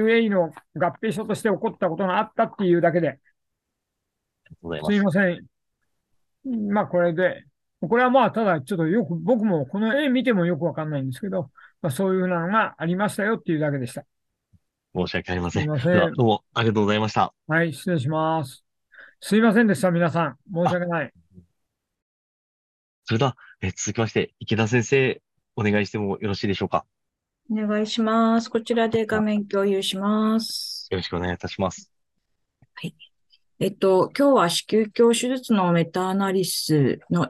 [0.00, 3.18] UAE の合併症として起こったことがあったっていうだけで、
[4.84, 5.46] すいません。
[6.72, 7.44] まあこれで、
[7.80, 11.50] これはまあただちょっとよく、僕もこの絵見てもよくわかんないんですけど、
[11.82, 14.04] まあそういうふうなのがありましたよっていうだけでした。
[14.94, 15.62] 申し訳ありません。
[15.62, 16.12] すいません。
[16.14, 17.34] どうもありがとうございました。
[17.46, 18.64] はい、失礼します。
[19.20, 20.36] すいませんでした、皆さん。
[20.54, 21.12] 申し訳ない。
[23.04, 25.22] それでは、え続きまして、池田先生、
[25.54, 26.84] お願いしてもよろしいでしょうか。
[27.48, 28.50] お願いします。
[28.50, 30.88] こちらで画面共有します。
[30.90, 31.92] よろしくお願いいたします。
[32.74, 32.94] はい。
[33.60, 37.28] えっと、今日は子宮鏡手術のメタアナリスの、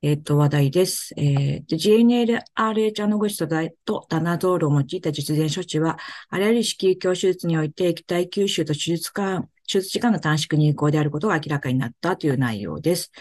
[0.00, 1.12] えっと、話題です。
[1.18, 3.46] えー、GNLRH アノグシト
[3.84, 5.98] とダナゾールを用いた術前処置は、
[6.30, 13.12] あらゆる子宮鏡手術において液体吸収と手術間、手術時間の短縮に有効であることが明らかになったという内容です。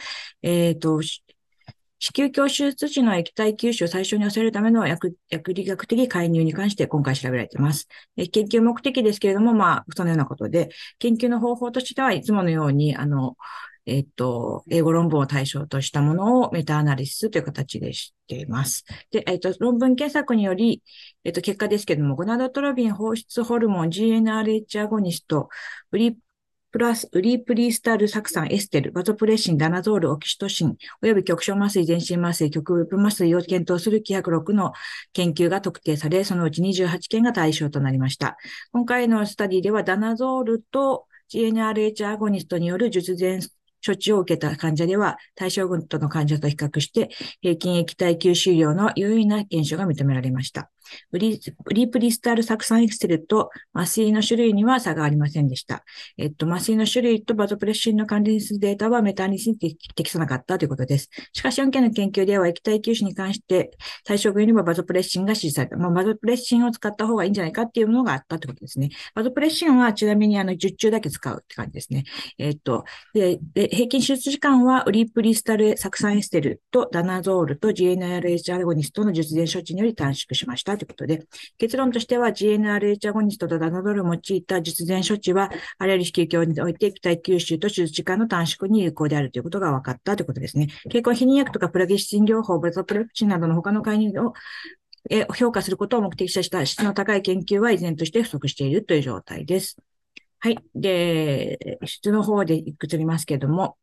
[0.41, 1.01] えっ、と、
[1.99, 7.87] 子宮鏡手術時の液体吸収を最初に抑えるための薬薬理学的介入に関して今回調べられています。
[8.15, 13.35] 研究目的ですけれども、まあ、そのようなことで、研究の方法としてはいつものように、あの、
[13.87, 18.83] えっと、英語論文を対象としたものをメタアナリシスという形でしています。
[19.11, 20.83] で、えっと、論文検索により、
[21.23, 25.47] えっと、結果ですけれども、ゴナドトロビン放出ホルモン GNRH アゴニスト、
[25.89, 26.15] ブリッ
[26.77, 34.73] プラス、ウリープリースタル、サクサン、エステル、バトプレシン、ダナゾール、オキシトシン、及び局所麻酔、全身麻酔、極部麻酔を検討する規約6の
[35.11, 38.37] 研究が特定され、そのうち28件が対象となりました。
[38.73, 43.39] 今回のスタディでは、ダナゾールと GNRH アゴニストによる術前
[43.83, 47.09] 処置を受けた患者では、対象群との患者と比較して、
[47.41, 50.69] 平均液体吸収量の優位な減少が認められました。
[51.11, 55.83] ウリープリスタル酢酸エクセルと麻酔の種類には差がありませんでした。
[56.17, 61.09] えっと、麻酔の種類とバゾプレッシンの関連するデータはメタニスに適さなかったということです。
[61.33, 63.71] しかし、4件の研究では液体吸収に関して
[64.03, 65.77] 対象群にもバゾプレッシンが指示された。
[65.77, 68.89] まあ、バゾプレッシンを使った方がいいんじゃないかっていうものがあったということですね。
[69.15, 72.03] バゾプレッシンはちなみにあの10中だけ使うって感じですね。
[72.37, 80.76] えっと、で、で平均手術時間はウリープリスタル酢酸エステルとダナゾールと GNRH アルゴニストの術前処置により短縮しました。
[80.77, 81.25] ということで、
[81.57, 90.67] 結論としては GNRH アゴニストとダノドルを用いた術前処置は、あらゆる子宮鏡において液体吸収と手術時間の短縮に有効であるということが分かったということですね。
[90.89, 94.33] 経口避妊薬とかプラゲシチン療法、ブレトプレプチンなどの他の介入を
[95.09, 99.77] え評価することを目的とした質の高い研究は依然として不足しているという状態です。
[100.39, 100.57] はい。
[100.75, 103.77] で、質の方でいくつありますけれども、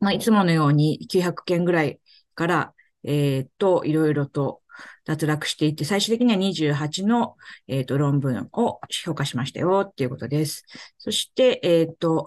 [0.00, 2.00] まあ、いつものように900件ぐらい
[2.34, 4.60] から、えっ、と、いろいろと
[5.04, 7.36] 脱落していって、最終的には28の、
[7.68, 10.64] えーと、論文を評価しましたよっていうことです。
[10.98, 12.26] そして、えっ、ー、と、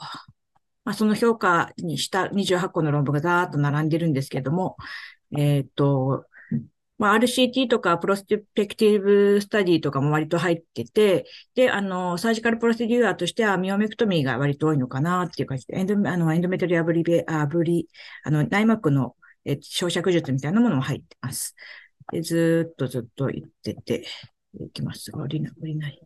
[0.85, 4.77] まあ、その評価にした28個の論文がざーっと並んでるんですけども、
[5.35, 6.25] えっ、ー、と、
[6.97, 17.87] まあ、RCT とかプロスペクティブスタディとかも割と入ってて、で、あの、サージカルプロセデュアーとしてはミオメクトミーが割と多いのかなっていう感じで、エンドあのエンドメトリアブリベ、あブリ、
[18.23, 21.55] あの、内膜の、え焼灼術みたいなものも入ってます。
[22.11, 24.05] で、ずっとずっと言ってて、
[24.59, 26.01] いきますが、降りない、降りない。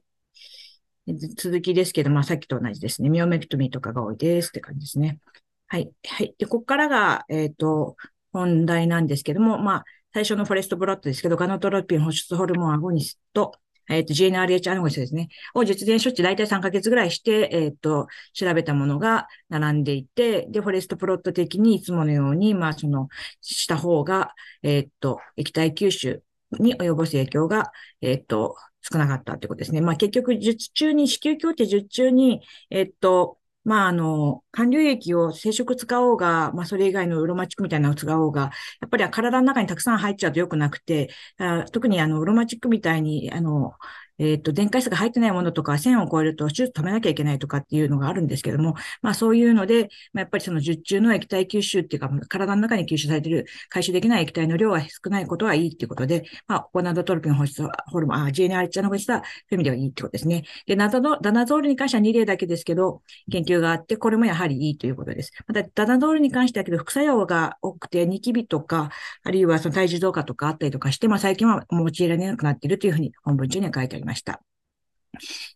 [1.35, 3.09] 続きですけど、まあ、さっきと同じですね。
[3.09, 5.19] ミオメクトミーとかが多いですって感じですね。
[5.67, 5.91] はい。
[6.05, 6.35] はい。
[6.37, 7.95] で、ここからが、えっ、ー、と、
[8.31, 9.83] 本題なんですけども、まあ、
[10.13, 13.53] 最初のフォレストブロットですけど、ガノトロピン保湿ホルモンアゴニスト、
[13.89, 15.29] えっ、ー、と、GNRH アナゴリスですね。
[15.53, 23.09] を術前処置大体3ヶ月ぐらいして、えっ、ー、と、調べたものが並んでいて、で、フォレストプロット的にいつものように、まあ、その、
[23.41, 26.23] した方が、えっ、ー、と、液体吸収
[26.59, 27.71] に及ぼす影響が、
[28.01, 29.81] えっ、と、少なかったということですね。
[29.81, 38.51] まあ、結局、術中に、子宮鏡って術中に、えっと、まあ、あの、還流液を生殖使おうが、まあ、それ以外のウロマチックみたいなのを使おうが、
[38.81, 43.73] やっぱり体の中にたくさん入っちゃうと良くなくて、あ特にあの、ウロマチックみたいに、あの、
[44.19, 60.43] えっ、と、電解質が入ってないものとか、線を超えると手術止めなきゃいけないとかっていうのがあるんですけども、まあそういうので、まあ、やっぱりその術中の液体吸収っていうか、体の中に吸収されている、回収できない液体の量が少ないことはいいっていうことで、まあ、コナドトロピンホスト、ホルモン、あ、GNR チャのホストは、そういう意味ではいいってことですね。
[60.65, 63.01] で、ナダノダナゾールに関しては2例だけですけど、
[63.31, 65.31] 研究があって、これもやはりいいということです。
[65.47, 68.91] また、ダナゾールに関してはけど、副作用が多くて、ニキビとか、
[69.23, 74.41] あるいはその体重増加とかあったりとかして、まあ最近は用いられなくなっているというふうに本文中には書いてありますました。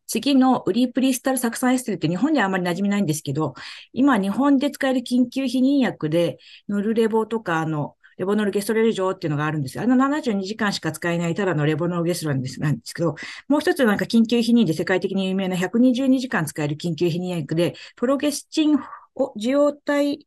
[0.08, 3.54] 次のウリープリスタル酢酸エステルって日本ではあまり馴染みないんですけど、
[3.94, 6.38] 今日本で使える緊急避妊薬で、
[6.70, 9.84] ノルレボとか、あの、レボノルゲストレル錠っていうのがあるんですよ。
[9.84, 13.16] あの72時間しか使えないただのレボノルゲストなんですなんですけど、
[13.50, 18.78] もう一つなんか緊急避妊で世界的に有名な122時間使える緊急避妊薬で、プロゲスチン
[19.16, 20.26] を受容体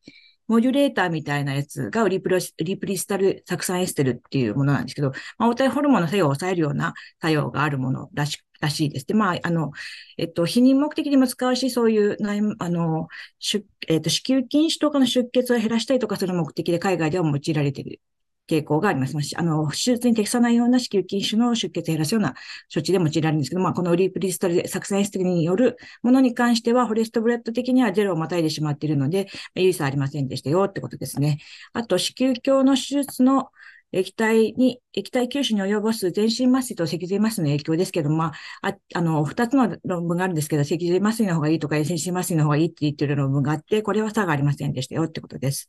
[0.48, 9.06] モデュレーターみたいなやつがリプリプリスタル酢酸エステルっていうものなんですけど、まあ、応体ホルモンの作用を抑えるような作用があるものらしらしいです。
[9.06, 9.72] で、まあ、あの、
[10.16, 18.00] えっと、避妊目的にも使うし、そういう内、あの、出、えっと、子宮筋腫とかの出血を減らしたりとかする目的で海外では用いられている
[18.48, 19.14] 傾向があります。
[19.36, 22.34] あの、手術に適さないような子宮筋腫の出血を減らすような
[22.72, 31.38] 処置で用いられるんですけど、まあ、このリープリストル酢酸エステルによるものに関しては、 forest plot 的にはゼロをまたいでしまっているので、有意差ありませんでしたよってことですね。
[31.72, 33.50] あと、子宮鏡の手術の
[33.92, 38.32] 液体に、液体吸収に及ぼす全身麻酔と脊髄麻酔の影響ですけど、ま
[38.62, 45.68] あ、ああの、二つの論文があるんですけど、脊髄麻酔の方がいいとか、全身麻酔の方がいいって言ってる論文があって、これは差がありませんでしたよってことです。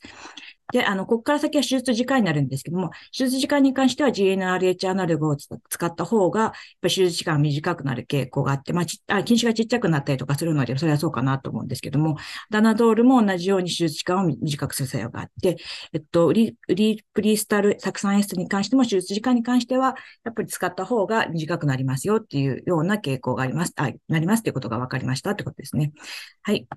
[0.71, 5.55] で、あの、ここから先は手術時間になるんですけども、手術時間に関しては GNRH アナログを使
[5.85, 6.51] った方が、やっ
[6.81, 12.17] ぱ手術時間短くなる傾向があって、まあ、ちあ、禁止がちっちゃくなったりとかするので、それはそうかなと思うんですけども、
[12.51, 15.57] ダナドールも同じように手術時間を短くする作用があって、
[15.93, 25.93] えっと、リリプリスタル酢酸エステに関しても手術時間に関しては、やっぱり使った方が短くなりますよっていうような傾向があります、あ、なりますということが分かりましたってことですね。
[26.43, 26.67] はい。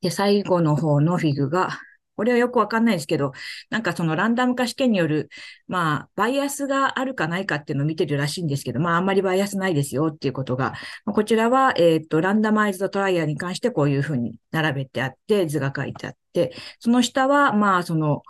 [0.00, 1.78] で、最後の方のフィグが、
[2.16, 3.32] これはよくわかんないですけど、
[3.70, 5.28] なんかそのランダム化試験による、
[5.68, 10.74] まあ、バイアスがあるかないかっていうのを見てるらしいんですけど、まあ、あんまりバイアスないですよっていうことが、
[11.06, 18.22] こちらは、えっ、と、 randomized trial に関してこういうふうに並べてあって、図が書いてあって、その下は、まあ、その、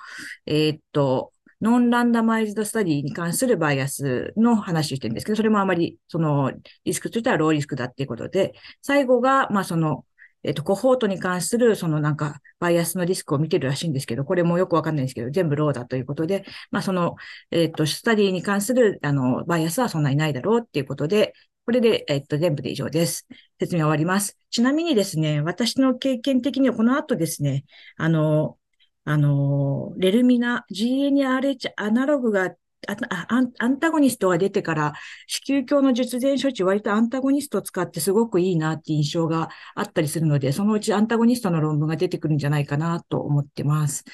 [0.47, 1.33] えっ、と、
[1.63, 6.53] non-randomized study に関するバイアスの話をしてるんですけど、それもあまり、その、
[6.85, 10.05] リスクとしては low risk だっていうことで、最後が、まあ、その、
[10.43, 17.17] えっ、と、コホートに関する、そのなんか、バイアスのリスクを見てるらしいんですけど、これもよくわかんないんですけど、全部 low だということで、まあ、その、
[17.51, 21.35] えっ、と、 study に関する、あの、バイアスはそんなにないだろうっていうことで、
[21.67, 23.27] これで、えっと、全部で以上です。
[23.59, 24.39] 説明終わります。
[24.51, 27.65] ちなみにですね、私の経験的にはこの後ですね、
[27.97, 28.57] あの、
[29.05, 32.55] あの、レルミナ、GNRH アナログが
[32.87, 34.93] アンアンタゴニストが出てから、
[35.27, 44.05] 子宮鏡の術前処置、割とアンタゴニストを使ってすごくいいなって印象があったりするので、そのうちアンタゴニストの論文が出てくるんじゃないかなと思ってます。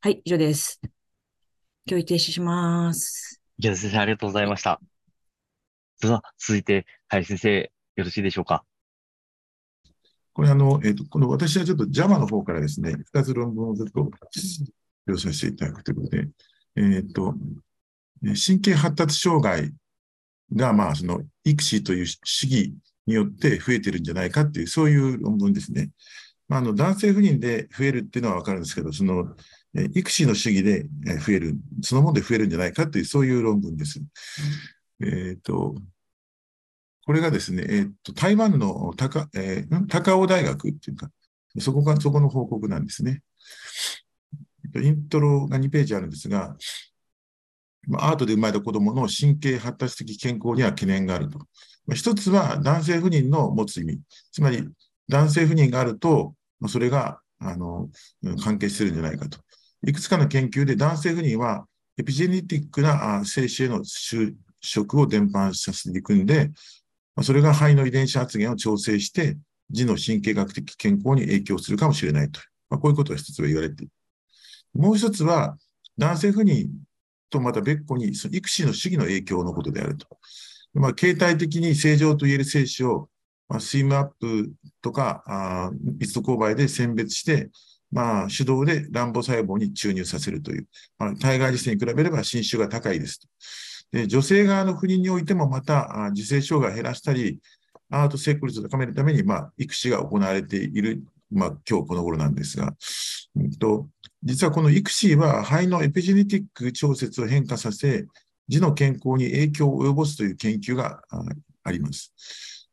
[0.00, 0.80] はい、以上です。
[1.86, 3.40] 教育停止します。
[3.58, 4.80] 池田先生、ありがとうございました。
[6.00, 8.64] では、続いて、林先生、よろしいでしょうか？
[10.32, 14.10] これ、あの、えっ、ー、と、この私はちょっと JAMA の方からですね、二つ論文をずっと
[15.06, 16.28] 表させていただくということで、
[16.76, 17.34] えっ、ー、と、
[18.22, 19.72] 神経発達障害
[20.54, 22.74] が、まあ、その、育児という主義
[23.06, 25.90] によって増えてるんじゃないかっていう、そういう論文ですね。
[26.48, 29.34] まあ、あの、男性不妊で増えるっていうのはわかるんですけど、その、
[29.94, 30.86] 育児の主義で
[31.18, 34.00] 増える、そのもので増えるんじゃないかっていう、そういう論文です。
[35.00, 35.74] うん、えっ、ー、と、
[37.04, 41.10] これがですね、えっ、ー、と、台湾の高、えー、高尾大学っていうか、
[41.58, 43.22] そこが、そこの報告なんですね。
[44.76, 46.56] イントロが2ページあるんですが、
[47.94, 51.40] アートで生まれた子供の神経発達的健康には懸念があると。
[51.94, 54.00] 一つは男性不妊の持つ意味。
[54.30, 54.68] つまり、
[55.08, 56.34] 男性不妊があると、
[56.68, 57.90] それが、あの、
[58.42, 59.38] 関係してるんじゃないかと。
[59.84, 61.66] いくつかの研究で男性不妊は、
[61.98, 66.52] エピジェネティックな精子への就職を伝播させていくんで、
[67.22, 69.36] それが肺の遺伝子発現を調整して、
[69.70, 72.40] 児の神経学的健康に影響するかもしれないと。
[72.70, 73.92] まあ、こういうことが一つは言われている。
[74.74, 75.58] もう一つは、
[75.98, 76.68] 男性不妊
[77.32, 80.06] とまた別個に、その育児の主義の影響のことであると。
[80.74, 83.08] まあ、形態的に正常と言える精子を、
[83.48, 87.50] まあ、スイムアップとか、あ密度勾配で選別して、
[87.90, 90.66] まあ、手動で卵母細胞に注入させるという、
[90.98, 93.28] まあ、体外受精に比べれば侵襲が高いですと。
[93.92, 97.40] で女性側の不妊においてもまた、受精障害を減らしたり、
[97.90, 101.02] アート成功率を高めるために、まあ、育児が行われている
[101.32, 102.74] まあ、今日この頃なんですが、
[103.36, 103.88] うんと、
[104.22, 108.06] 実はこのイクシーは肺のエピジェネティック調節を変化させ、
[108.48, 111.02] 児の健康に影響を及ぼすという研究が
[111.64, 112.12] あります。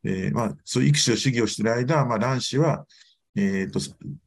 [0.04, 2.86] えー、まあ、そういう育児を主義をしている間、まあ、卵子は、
[3.36, 3.80] えっ、ー、と、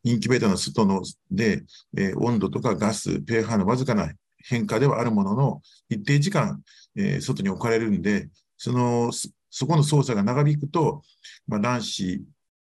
[0.05, 1.63] インキュベーターの外ので、
[1.97, 6.63] えー、温度とかガス、pH のわずかな変化ではあるものの、一定時間、
[6.97, 9.11] えー、外に置かれるんで、その、
[9.51, 11.03] そこの操作が長引くと、
[11.47, 12.23] まあ、卵子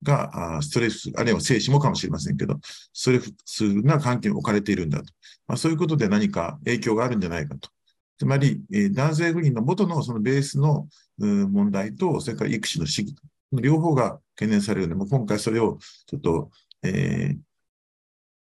[0.02, 2.58] がストレス、あるいは精子もかもしれませんけど、
[2.92, 5.04] ストレスな環境に置かれているんだと。
[5.46, 7.70] まあ、そういうことで何か影響があるんじゃないかと。
[8.18, 10.88] つまり、え、男性不妊の元のそのベースの
[11.18, 13.14] 問題と、それから育児の主義、
[13.52, 16.50] 両方が懸念されるので、今回それをちょっと、
[16.82, 17.38] えー、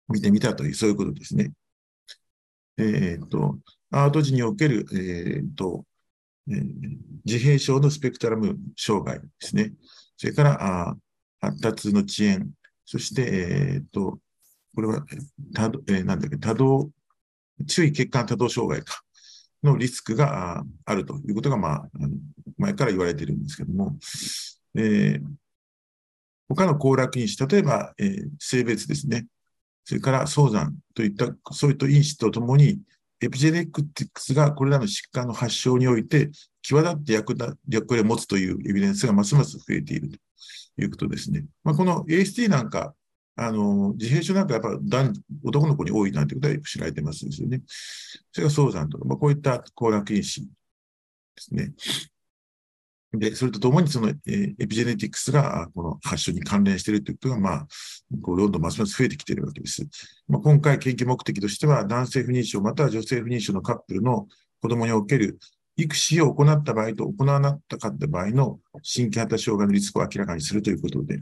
[0.08, 1.52] 見てみたという、そういうことですね。
[2.78, 3.58] えっ、と、
[3.90, 5.84] アート時における、えっ、と、
[6.48, 6.62] えー、
[7.24, 9.72] 自閉症のスペクトラム障害ですね。
[10.16, 10.96] それから、あ
[11.40, 12.50] 発達の遅延、
[12.84, 14.18] そして、えっ、と、
[14.74, 15.04] これは、
[15.54, 16.90] 多動、えー、なんだっけ、多動、
[17.66, 19.02] 注意血管多動障害か。
[19.62, 21.88] のリスクがあるということが、まあ、
[22.58, 23.96] 前から言われているんですけども、
[24.76, 25.22] えー、
[26.48, 29.26] 他の行楽因子、例えば、えー、性別ですね、
[29.84, 32.78] それから早産といった、そういった因子とともに、
[33.22, 36.30] エピジェネクティクスがこれらの疾患の発症において、
[36.62, 37.34] 際立って役
[37.68, 40.18] 役割を持つというエビデンスがますます増えていると
[40.82, 41.44] いうことですね。
[41.64, 42.94] まあ、この AST なんか、
[43.36, 45.12] あの、自閉症なんかやっぱ男
[45.44, 47.62] 男の子に多いなんてことはよく知られてますですよね。
[48.32, 50.48] それが早産とか、まあ、こういった高楽因子で
[51.36, 51.72] すね。
[53.18, 57.66] で、それとともにその、えー、エピジェネティクスがこの発症に関連しているということが、まあ、
[58.22, 59.86] こうどんどんますます増えてきているわけです。
[60.28, 64.26] まあ、今回研究目的としては、男性不妊症または女性不妊症のカップルの
[64.60, 65.38] 子供における
[65.76, 71.18] 育児を行った場合と行わなかった場合の新規発達障害のリスクを明らかにするということで、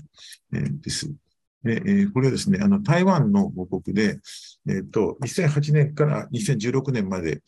[0.53, 1.12] えー、です。
[1.66, 4.18] えー、これはですね、あの、台湾の報告で、
[4.68, 7.42] え、ー、と、2008年から2016年まで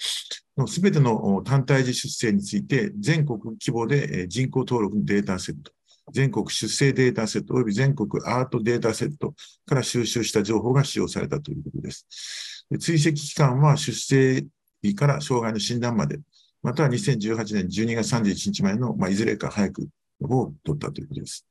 [0.57, 5.73] のすべての単体児出生について、全国規模で人口登録のデータセット、
[6.13, 9.35] 全国出生データセット及び全国アートデータセット
[9.67, 12.67] から収集した情報が使用されたということです。
[12.71, 14.47] で追跡期間は出生
[14.83, 16.21] 日から障害の診断まで、
[16.63, 19.89] または2018年12月31日前の、まあ、いずれか早く
[20.21, 21.47] の方を取ったということです。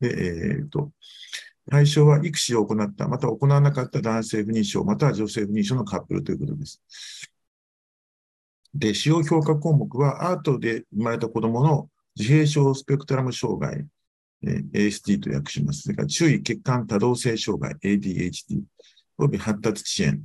[0.00, 0.90] で、えっ、と、
[1.68, 6.80] 対象は育児を行った、また行わなかった男性不妊症、または女性不妊症のカップルということです。
[8.74, 13.86] で、使用評価項目は、アートで生まれた子供の自閉症スペクトラム障害、
[14.72, 15.82] ASD と訳します。
[15.82, 18.62] それから注意血管多動性障害、ADHD、
[19.18, 20.22] および発達遅延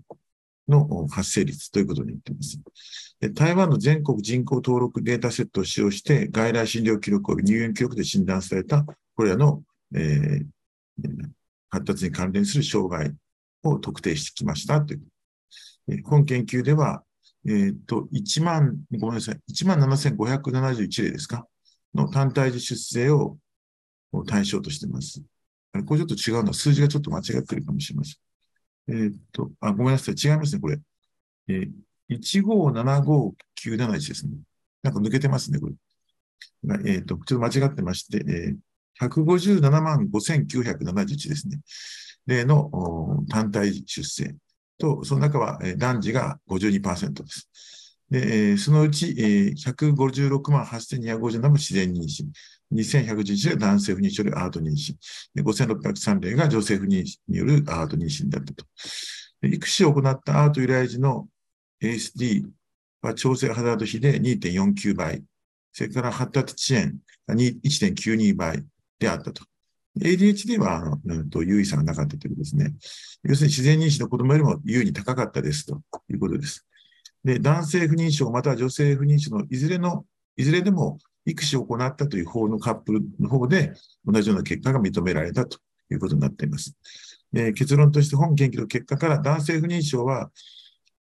[0.68, 2.60] の発生率ということになっています。
[3.20, 9.64] で台湾の全国人口登録データセットを使用して、外来診療記録及び入院記録で診断された、これらの、
[9.94, 10.46] えー、
[11.70, 13.14] 発達に関連する障害
[13.64, 16.04] を特定してきましたという。
[16.04, 17.04] 本研究では、
[17.48, 21.48] えっ、ー、と、1万、ごめんなさい、1万7571例ですか
[21.94, 23.38] の単体児出生を
[24.26, 25.22] 対象としています。
[25.86, 28.16] これちょっと違うのは、数字がちょっと間違ってるかもしれません。
[28.88, 30.80] えっ、ー、と、あ、ごめんなさい、違いますね、これ。
[31.48, 31.72] えー、
[32.10, 34.34] 1575971ですね。
[34.84, 35.76] なんか抜けてますね、これ。
[36.86, 38.58] えっ、ー、と、ちょっと間違ってまして、えー、
[39.02, 41.60] 157万5971ですね。
[42.26, 44.36] 例の単体出生
[44.78, 47.50] と、その中は男児が52%です。
[48.10, 52.26] で、そのうち156万8257も自然妊娠、
[52.74, 54.96] 2111例男性不妊症によるアート妊娠、
[55.44, 58.66] 5603例が女性不妊によるアート妊娠だったと。
[59.44, 61.28] 育児を行ったアート由来時の
[61.82, 62.48] ASD
[63.02, 65.24] は調整ハザード比で2.49倍、
[65.74, 68.64] それから発達遅延が1.92倍、
[69.00, 69.44] であったと。
[70.00, 72.74] ADHD は、うんと、優位さがなかったということですね。
[73.24, 76.66] 要するに自然妊娠の子供よりも優位に高かったですということです。
[77.24, 83.74] で、男性不妊症または女性不妊症のいずれの、いずれでも育児を行ったという方のカップルの方で
[84.06, 85.60] 同じような結果が認められたと
[85.92, 86.76] いうことになっています。
[87.34, 90.30] で結論として本研究の結果から男性不妊症は、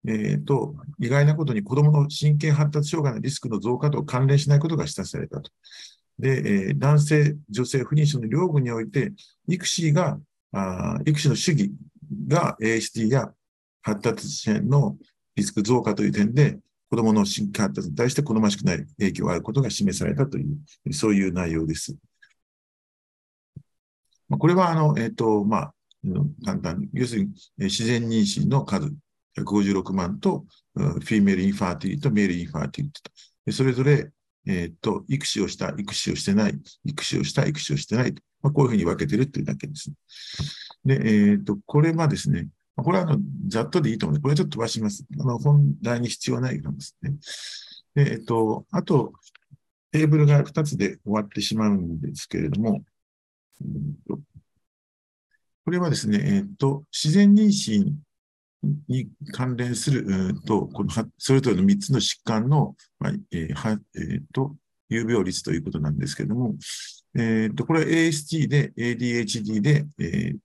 [0.07, 5.51] えーと、意外なことに子供の神経発達障害のリスクの増加と関連しないことが示唆されたと。
[6.19, 9.13] で、えー、男性、女性、不妊症の両群において、
[9.47, 10.19] 育児が、
[10.51, 11.71] あ育児の主義
[12.27, 13.31] が AST や
[13.81, 14.97] 発達支援の
[15.35, 16.59] リスク増加という点で、
[16.89, 20.45] 子供の神経発達に対して好ましくない影響があることが示されたとい
[20.85, 21.95] う、そういう内容です。
[24.29, 25.73] これは、あの、えっ、ー、と、まあ、
[26.45, 28.93] 簡単に、要するに自然妊娠の数、
[29.37, 30.45] 156万と、
[30.75, 33.01] female infertility と male infertility と、
[33.51, 34.11] それぞれ
[34.45, 39.91] えっ、ー、と、育児をした、育児をしてない、育児をした、育児をしてないとまあ、こういうふうに分けてるっていうだけです。
[40.85, 45.05] で、えっ、と、これはですね、これはあの、ざっとでいいと思うので、これちょっと飛ばします。
[45.19, 47.13] あの、本題に必要ないなんですね。
[47.95, 49.13] で、えっ、と、あと、
[49.91, 52.83] テーブルが2つで終わってしまうんですけれども、
[55.63, 57.93] これはですね、えっ、と、自然妊娠
[58.87, 64.55] に関連する、と、このそれぞれの3つの疾患の、まあえーはえー、と
[64.89, 66.55] 有病率ということなんですけれども、
[67.15, 70.37] えー、とこれは AST で ADHD で、えー、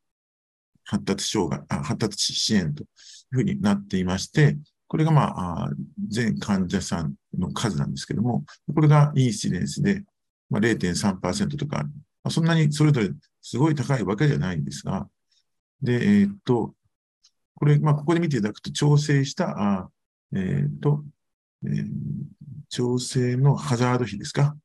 [0.85, 2.87] 発達障害あ、発達支援という
[3.31, 4.57] ふうになっていまして、
[4.89, 5.71] これがまあ、
[6.09, 8.45] 全患者さんの数なんですけれども、
[8.75, 10.03] これがインシデンスで、
[10.49, 11.91] まあ、0.3%とか、ま
[12.25, 13.11] あ、そんなにそれぞれ
[13.43, 15.07] すごい高いわけじゃないんですが、
[15.83, 16.75] で、えー、と、
[17.59, 19.91] これ、まあ、ここで見ていただくと、調整した、あ
[20.33, 21.05] えー、っと、
[21.65, 21.87] えー、
[22.69, 24.57] 調整のハザード比ですか。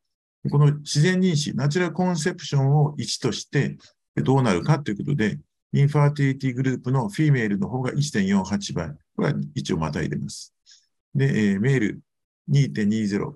[0.51, 3.77] この自然妊娠、 natural conception を1として
[4.17, 5.39] どうなるかということで、
[5.73, 8.89] infertility group の female の方が1.48倍。
[9.15, 10.53] これは1をまたいでます。
[11.15, 12.01] で、えー、 male
[12.51, 13.33] 2.20。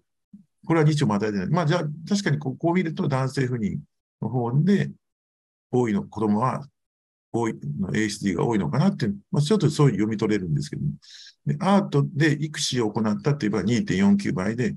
[0.67, 1.47] これは2をまたいでない。
[1.47, 3.79] まあ、じゃあ、確かにここを見ると男性不妊
[4.21, 4.91] の方で、
[5.71, 6.63] 多いの、子供は
[7.39, 10.91] 多いの ASD が多いのかなっていう、まあ、ちょっとそういう読み取れるんですけども。
[11.45, 14.75] で、アートで育児を行ったって言えば2.49倍で、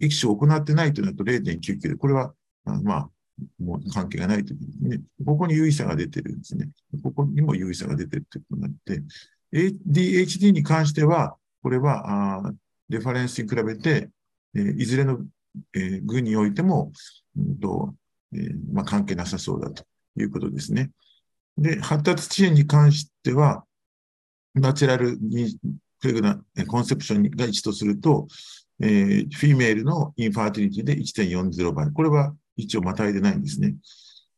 [0.00, 2.32] 育児を行ってないというのと0.99で、これは、
[2.66, 3.10] あまあ、
[3.58, 5.02] もう関係がないということですね。
[5.24, 6.68] ここに有意差が出てるんですね。
[7.02, 9.02] ここにも有意差が出てるということになって、
[9.52, 12.52] ADHD に関しては、これは、あ
[12.88, 14.10] レファレンスに比べて、
[14.54, 15.20] えー、いずれの、
[15.74, 16.92] えー、群においても、
[17.36, 17.94] うんと
[18.32, 19.84] えーまあ、関係なさそうだと
[20.16, 20.90] いうことですね。
[21.60, 23.64] で、発達支援に関しては、
[24.54, 25.58] ナチュラルに、
[26.00, 28.26] プレグナ、コンセプションが1とすると、
[28.80, 31.92] えー、フィメールのインファーティリティで1.40倍。
[31.92, 33.74] これは1をまたいでないんですね。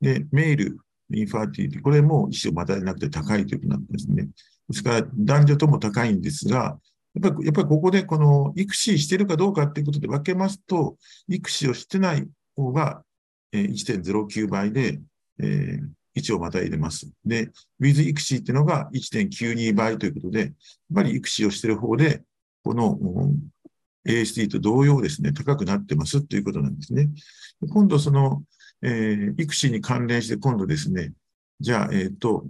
[0.00, 0.78] で、メール、
[1.14, 4.28] インファーティリティ、これも1をまたいでなくて高いということなんですね。
[4.68, 6.76] ですから、男女とも高いんですが、
[7.14, 10.96] やっぱり、やっぱりここでこの育児してるかどうかっていうことで分けますと、
[11.28, 13.04] 育児をしてない方が
[13.52, 15.00] 1.09倍で、
[15.38, 17.10] えー、1をまた入れます。
[17.24, 17.50] で、
[17.80, 20.50] with 育児っていうのが1.92倍ということで、やっ
[20.94, 22.22] ぱり育児をしている方で、
[22.64, 22.98] この
[24.06, 27.08] AST と同様ですね、高くなってますということなんですね。
[27.72, 28.42] 今度その、
[28.82, 31.12] えー、育児に関連して今度ですね、
[31.60, 32.44] じゃあ、えっ、ー、と、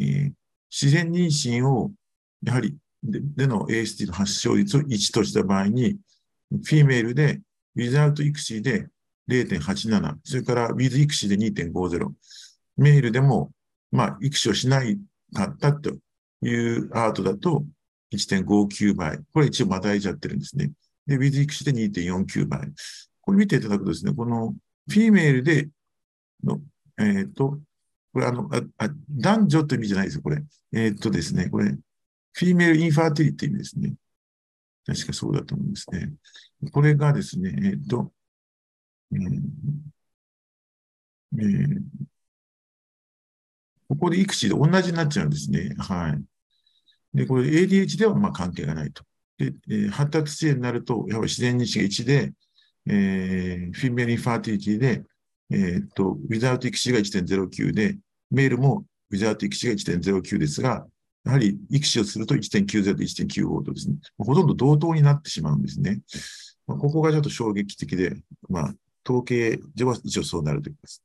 [0.00, 0.32] えー、
[0.70, 1.92] 自然妊娠を、
[2.42, 5.98] やはりで、での AST の発症率を1とした場合に、
[6.50, 7.40] フィメールで、
[7.76, 8.88] ウィザート育児で
[9.28, 12.10] 0.87、それからウィズ育児で2.50、
[12.76, 13.50] メールでも、
[13.90, 14.98] まあ、育児をしない
[15.34, 15.96] かったと
[16.42, 17.64] いうアートだと
[18.12, 19.18] 1.59倍。
[19.32, 20.72] これ一応またいちゃってるんですね。
[21.06, 22.60] で、ウィズ育児で2.49倍。
[23.20, 24.54] これ見ていただくとですね、この
[24.88, 25.68] フィーメールで
[26.42, 26.60] の、
[26.98, 27.58] えっ、ー、と、
[28.12, 30.42] これあのああ、男女という意味じゃないですよ、これ。
[30.72, 33.94] えっ、ー、とですね、これ、フィーメールインファーティリティですね。
[34.86, 36.12] 確かそうだと思うんですね。
[36.72, 38.12] これがですね、えっ、ー、と、
[39.12, 39.40] えー
[41.38, 41.82] えー、
[43.88, 45.74] ここで育児で同じになっちゃうんですね。
[45.78, 46.22] はい。
[47.16, 49.04] で、これ ADH ではま関係がないと。
[49.38, 52.32] で、えー、発達支援になると、やはり自然認識が1で、
[52.86, 55.02] えー、フィンメルインファーティリティで、
[55.50, 57.98] えー、っと、ウィザート育児が1.09で、
[58.30, 60.86] male も without ICSI が1.09ですが、
[61.24, 66.00] やはり ICSI をすると1.90と1.95とですね、ほとんど同等になってしまうんですね。
[66.66, 68.16] まあ、ここがちょっと衝撃的で、
[68.48, 68.74] まあ、
[69.06, 71.02] 統計上は一応そうなるということです。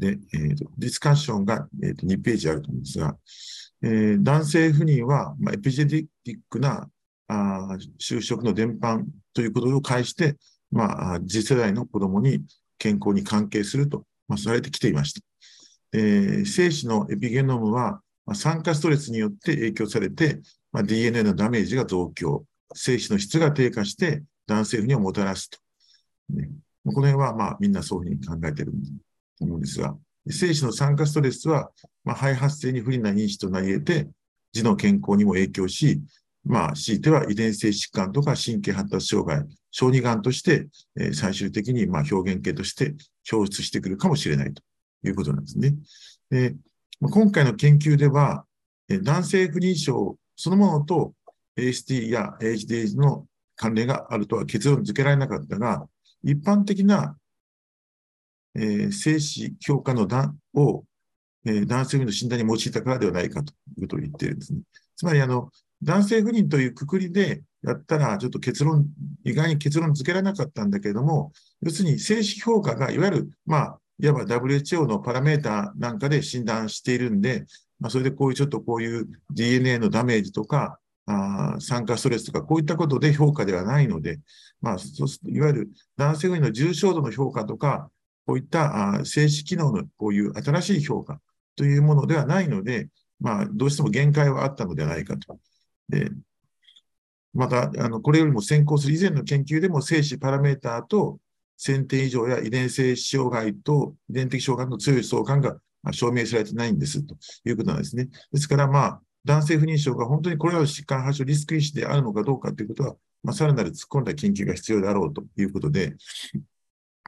[0.00, 3.16] で、えーと、ディスカッションが、えーと、2ページあると思うんですが、
[3.82, 6.88] えー、男性不妊は、まあ、エピジェネティックな
[7.28, 10.36] あ就職の伝播ということを介して、
[10.72, 12.40] まあ、次世代の子供に
[12.78, 15.20] 健康に関係すると、まあ、されてきていました。
[15.92, 20.40] えー、精子のエピゲノムは、まあ、酸化ストレスによって影響されて、
[20.72, 22.44] まあ、DNA のダメージが増強、
[22.74, 25.58] 精子の質が低下して男性不妊をもたらすと。
[26.30, 26.48] ね、
[26.84, 28.72] この辺はまあみんなそういうふうに考えている
[29.40, 29.96] と思うんですが、
[30.28, 31.70] 精子の酸化ストレスは、
[32.04, 34.08] まあ、肺発生に不利な因子となり得て、
[34.52, 36.00] 児の健康にも影響し、
[36.44, 42.94] まあ、強いては遺伝性疾患とか神経発達障害、小児がんとして、えー、最終的にまあ表現系として
[43.32, 44.62] 表出してくるかもしれないと
[45.04, 45.74] いうことなんですね。
[46.30, 46.54] で
[47.00, 48.44] 今回の研究では
[48.90, 51.14] え、男性不妊症そのものと
[51.56, 55.86] AST や HDH の関連があるとは結論付けられなかったが、
[56.24, 57.16] 一般的な、
[58.54, 60.84] えー、精子評価の段を、
[61.44, 64.60] えー、男性不妊の診断に用いたからではないかということを言っているんですね。
[64.96, 65.50] つまり、あの、
[65.82, 68.86] 男性不妊というくくりでやったら、ちょっと結論、
[69.24, 71.32] 意外に結論付けられなかったんだけれども、
[71.62, 77.44] 要するに精子評価が、いわゆる、まあ、いわば WHO のパラメーターなんかで診断しているんで、
[77.78, 84.20] まあ、それでこういうちょっとこういう DNA のダメージとか、あ酸化ストレスとか、こういったことで評価ではないので、
[84.60, 87.90] まあ、そうすいわゆる男性不妊の重症度の評価とか、
[88.26, 91.20] こういったあ精子機能のこういう新しい評価
[91.56, 95.38] というものではないので、まあ、どうしても限界はあったのではないかと。
[95.88, 96.10] で
[97.32, 101.20] また、あのこれよりも先行する以前の研究でも精子パラメーターと
[101.60, 105.58] 1000点以上や遺伝性障害と遺伝的障害の強い相関が
[105.92, 108.08] 証明されてないんですということなんですね。
[108.32, 115.94] ですから、まあ、男性不妊症が本当にこれらの疾患発症リスク因子であるのかどうかということは、まあ、さらなる突っ込んだ研究が必要であろうということで、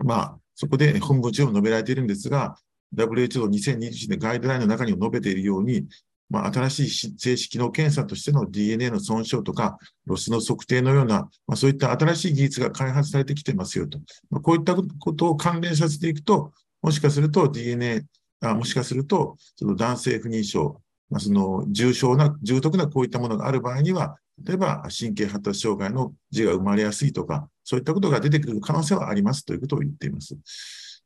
[0.04, 2.56] まあ、そこで本文中も述べられているんですが、
[2.94, 5.86] WHO 2021年ガイドラインの中にも述べているように、
[6.32, 6.78] まあ、新し
[7.08, 13.98] い正式機能検査としての DNA の損傷とか、ロスの測定のような、まあ、そういった新しい技術が開発されてきてますよと。
[14.30, 18.02] まあ、こういったことを関連させていくと、もしかすると DNA、
[18.40, 20.80] あもしかすると、男性不妊症、
[21.10, 30.36] まあ、その重症な、重篤なこういったものがある場合には、例えば神経発達障害の児が生まれやすいとか、そういったことが出てくる可能性はありますということを言っています。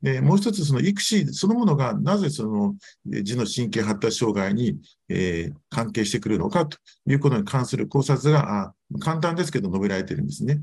[0.03, 2.75] でもう一つ、その育児そのものがなぜその
[3.07, 4.79] 児の神経発達障害に、
[5.09, 6.77] えー、関係してくるのかと
[7.09, 10.61] いうことに関する考察が簡単ですけど述べられているんですね。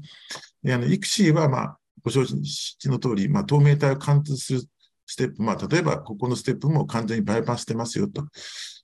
[0.61, 4.61] であの育児は、まあ、ご承知の通り、まあ、透明体を貫通する
[5.05, 8.23] ステップ、まあ、例えばここのステップも完全にバイパスしてますよと。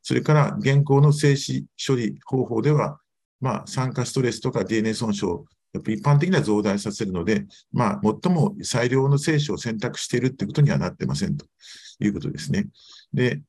[0.01, 2.99] それから現行の静止処理方法では、
[3.41, 5.27] まあ、酸化ストレスとか DNA 損傷
[5.73, 11.45] やっぱ一般的には増大させるので、まあ、最も最良の精子を選択しているということにはなってませんと
[11.99, 12.67] いうことですね。
[13.13, 13.41] で、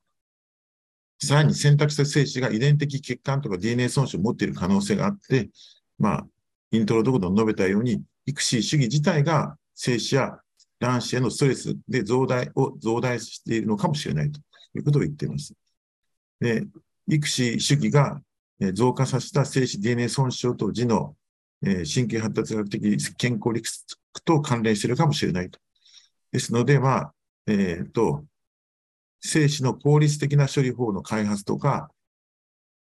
[1.19, 5.49] さらに選択した精子が遺伝的血管とか DNA 損傷を持っている可能性があって、
[5.97, 6.27] まあ、
[6.71, 10.37] イントロどころ述べたように、育児主義自体が精子や
[10.79, 14.39] 卵子へのストレスで増大を増大しているのかもしれないと
[14.75, 15.53] いうことを言っています。
[16.39, 16.65] で、
[17.07, 18.21] 育児主義が
[18.73, 21.15] 増加させた精子 DNA 損傷と児の
[21.63, 25.59] え神経発達学的健康リスクと関連しているかもしれないと。
[26.31, 27.13] ですので、まあ、
[27.47, 28.25] えっ、ー、と、
[29.19, 31.91] 精子の効率的な処理法の開発とか、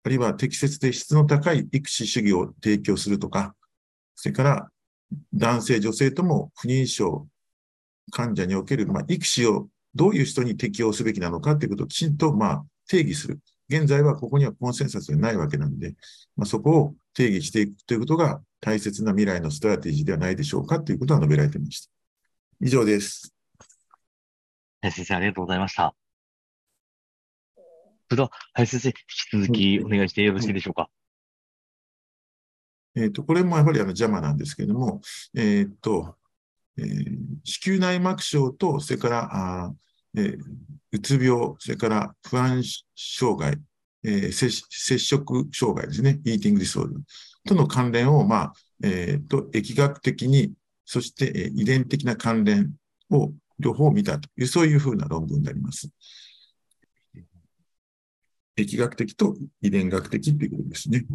[0.03, 3.55] あるいは適切で質の高い育児主義を提供するとか、
[4.15, 4.69] それから
[5.33, 7.27] 男性、女性とも不妊症
[8.11, 13.39] 患者における、まあ、育児をどういう人に適用すべきなのかということをきちんと、まあ、定義する。
[13.71, 15.95] 現在はここにはコンセンサスがないわけなので、
[16.35, 21.91] まあ、そこを定義していくということが大切な未来のストラテジーではないでしょうかということが述べられていました。
[22.59, 23.33] 以上です。
[24.81, 25.95] 林先生、ありがとうございました。
[27.55, 27.61] そ
[28.11, 28.93] れでは、林先生、引
[29.43, 30.89] き続きお願いしてよろしいでしょうか？
[32.95, 34.99] えっ、ー、と、これもやはりあの邪魔なんですけれども、
[35.33, 36.17] えっ、ー、と、
[36.77, 39.29] えー、子宮内膜症と、それから、
[39.65, 39.73] あ
[40.17, 40.37] えー、
[40.91, 42.63] うつ病、それから不安
[42.95, 43.57] 障害、
[44.03, 46.99] えー、接触障害ですね、イーティングディソーダ
[47.47, 50.53] との関連を、まあ、えっ、ー、と、疫学的に、
[50.85, 52.73] そして、えー、遺伝的な関連
[53.09, 55.89] を両方見たという、そういうふうな論文になります。
[58.57, 61.05] 疫学的と遺伝学的ということですね。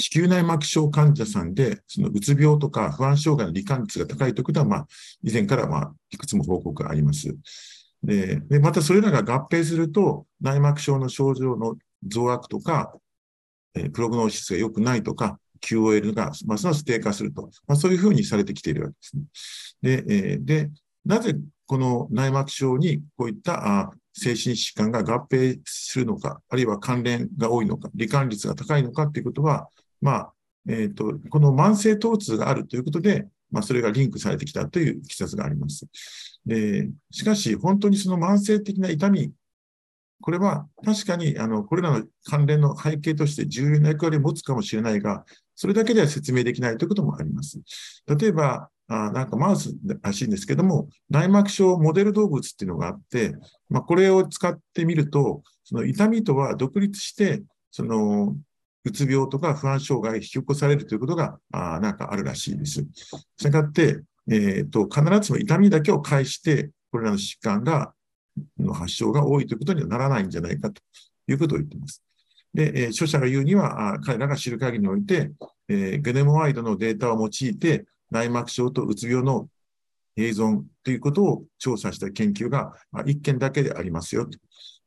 [0.00, 4.86] 子宮内膜症患者さんで、そのうつ病とか不安障害の罹患率が高いということは、まあ、
[5.22, 7.36] 以前からまあいくつも報告があります。
[8.02, 11.76] ででまたそれらが合併すると、内膜症の症状の
[12.06, 12.94] 増悪とか、
[13.74, 19.22] えプログノーシスが良くないとか、QOL がますます低下すると、まあ、そういうふうにされてきているわけですね。
[19.82, 20.70] で、えー、で
[21.04, 21.36] なぜ
[21.66, 29.68] この内膜症にこういったあ精神疾患が合併するのか、あるいは関連が多いのか、罹患率が高いのかということは、
[30.00, 30.32] まあ、
[30.68, 35.86] えっ、ー、と、この慢性疼痛があるということで、まあ、それがリンクされてきたという記述があります。
[36.46, 39.32] でしかし、本当にその慢性的な痛み、
[40.22, 45.24] これは確かにあのこれらの関連の背景として重要な役割を持つかもしれないが、
[45.54, 47.60] それだけでは説明できないということもあります。
[48.06, 49.72] 例えば、あなんかマウス
[50.02, 53.34] らしいんですけども、内膜症モデル動物っていうのがあって、
[53.68, 58.36] まあ、これを使ってみると、その痛みとは独立して、その
[58.84, 62.86] うつ病とか不安障害引き起こされるということが、あなんかあるらしいです。
[62.92, 67.92] したがって、えーと、必ずしも痛みだけを介して、これらの疾患が、
[68.58, 70.80] の発症が多いということにはならないんじゃないかと
[71.28, 72.02] いうことを言っています。
[72.54, 75.32] で、えー、著者が言うには、あ彼らが知る限りにおいて、
[75.68, 79.48] えー、ゲネモワイドのデータを用いて、内膜症とうつ病の
[80.16, 84.38] 併存ということを調査した研究が、1件だけでありますよと。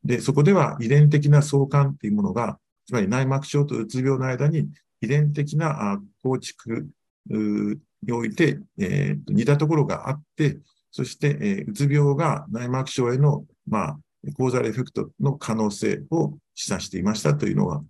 [0.04, 4.70] で、そこでは遺伝的な相関というものがつまり内膜症とうつ病の間に
[5.02, 6.88] 遺伝的な構築
[7.30, 10.60] において、えー、似たところがあって、
[10.92, 14.00] そして、えー、うつ病が内膜症への、まあ、
[14.38, 17.82] コーザルエフェクトの可能性を示唆していましたというのが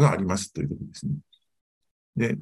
[0.00, 1.12] がありますということですね。
[2.16, 2.38] で、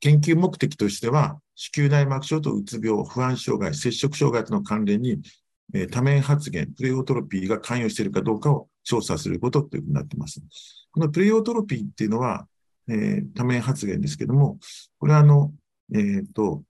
[0.00, 5.20] 研究目的としては、子宮内膜症とうつ病、不安障害、摂食障害との関連に、
[5.74, 10.40] え、多面発現、プレオトロピーが関与しているかどうかを調査することというふうになっています。
[10.90, 12.46] このプレオトロピーっていうのは、
[12.88, 14.58] え、多面発現ですけども、
[14.98, 15.52] これはあの、
[15.94, 16.62] えっ、と、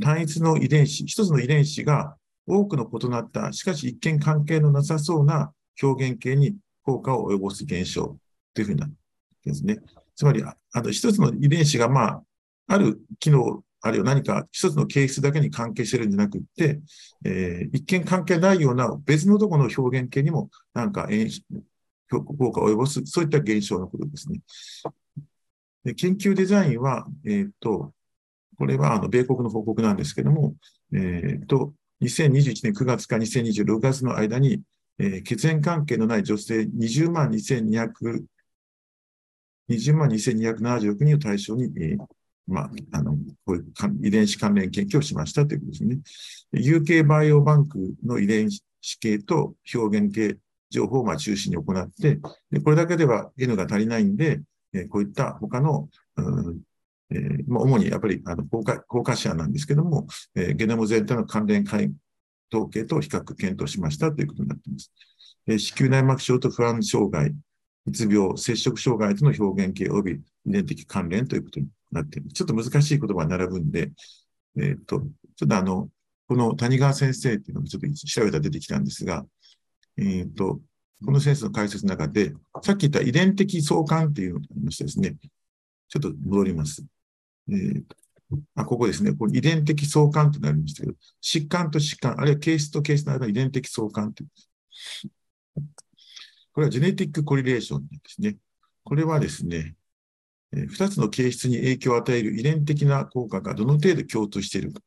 [0.00, 2.16] 単一の遺伝子、一つの遺伝子が
[2.46, 5.52] 多くの異なった、しかし一見関係のなさそうな
[5.82, 8.16] 表現形に効果を及ぼす現象
[8.54, 8.96] というふうになって
[9.44, 9.78] ですね。
[10.14, 12.22] つまり、あと一つの遺伝子が、まあ、
[12.66, 16.80] ある機能、あるいは何か一つの形質だけに関係してるんじゃなくって、
[17.24, 21.08] えー、一見関係ないような別のところの表現形にもなんか
[22.10, 24.40] 効果を及ぼす、そういった現象のことですね。
[25.84, 27.92] で研究デザインは、えっ、と、
[28.58, 30.54] これはあの米国の報告なんですけども、
[30.92, 31.72] えっ、ー、と、
[32.02, 34.60] 2021年9月か2026月の間に、
[34.98, 38.22] えー、血縁関係のない女性20万2200、
[39.70, 41.98] 20万2276人を対象に、えー、
[42.46, 43.64] まあ、あの、こういう
[44.02, 45.98] 遺伝子関連研究をしましたということですね。
[46.54, 48.62] UK バイオバンクの遺伝子
[48.98, 50.36] 系と表現系
[50.70, 52.18] 情報をまあ中心に行って、
[52.50, 54.40] でこれだけでは N が足りないんで、
[54.72, 56.60] えー、こういった他の、うん
[57.10, 64.92] えーまあ、主にやっぱりあの効果効果者なんですけども、えー、ゲノム全体の関連統計と比較検討しましたということになっています。
[65.46, 67.34] えー、子宮内膜症と不安障害、
[67.90, 72.34] うつ病、摂食障害との表現系及び遺伝的関連ということになっています。
[72.34, 73.92] ちょっと難しい言葉が並ぶんで、
[74.58, 75.00] えっ、と、
[75.36, 75.88] ちょっとあの、
[76.28, 79.26] この谷川先生っていうのもちょっと調べたら出てきたんですが、
[79.96, 80.60] えっ、と、
[81.04, 82.32] この先生の解説の中で、
[82.62, 85.16] さっき言った遺伝的相関っていうのがありましてですね、
[85.88, 86.84] ちょっと戻ります。
[87.48, 87.82] えー、
[88.54, 94.28] あここですね、これ遺伝的相関となりましたけど、疾患と疾患、あるいはケースとケースの間の遺伝的相関という。
[96.60, 98.36] これはジェネティックコリレーションですね。
[98.84, 99.76] これはですね、
[100.52, 104.82] え、2つの形質に影響を与える遺伝的な効果がどの程度共通しているか。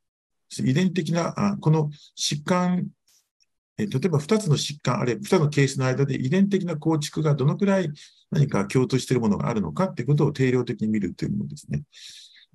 [0.58, 2.86] 遺伝的な、あこの疾患
[3.76, 7.90] え例えば2つの疾患、あるいは2つのケースの間で遺伝的な構築がどのくらい
[8.30, 11.82] 何か共通しているものがあるのかということを定量的に見るというものですね。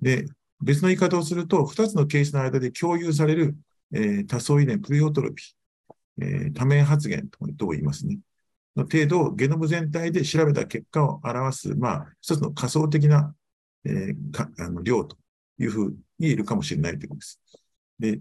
[0.00, 0.24] で、
[0.62, 3.54] 別の言い方をすると、2つのケースの間で共有される、
[3.92, 8.18] えー、多層遺伝、プリオトロピー、えー、多面発現とも言いますね。
[8.76, 13.34] の程度をゲノム全体で調べた結果を表す、まあ、一つの仮想的な、
[13.84, 15.16] えー、かあの量と
[15.58, 17.40] いうふうに言えるかもしれないということです。
[17.98, 18.20] で、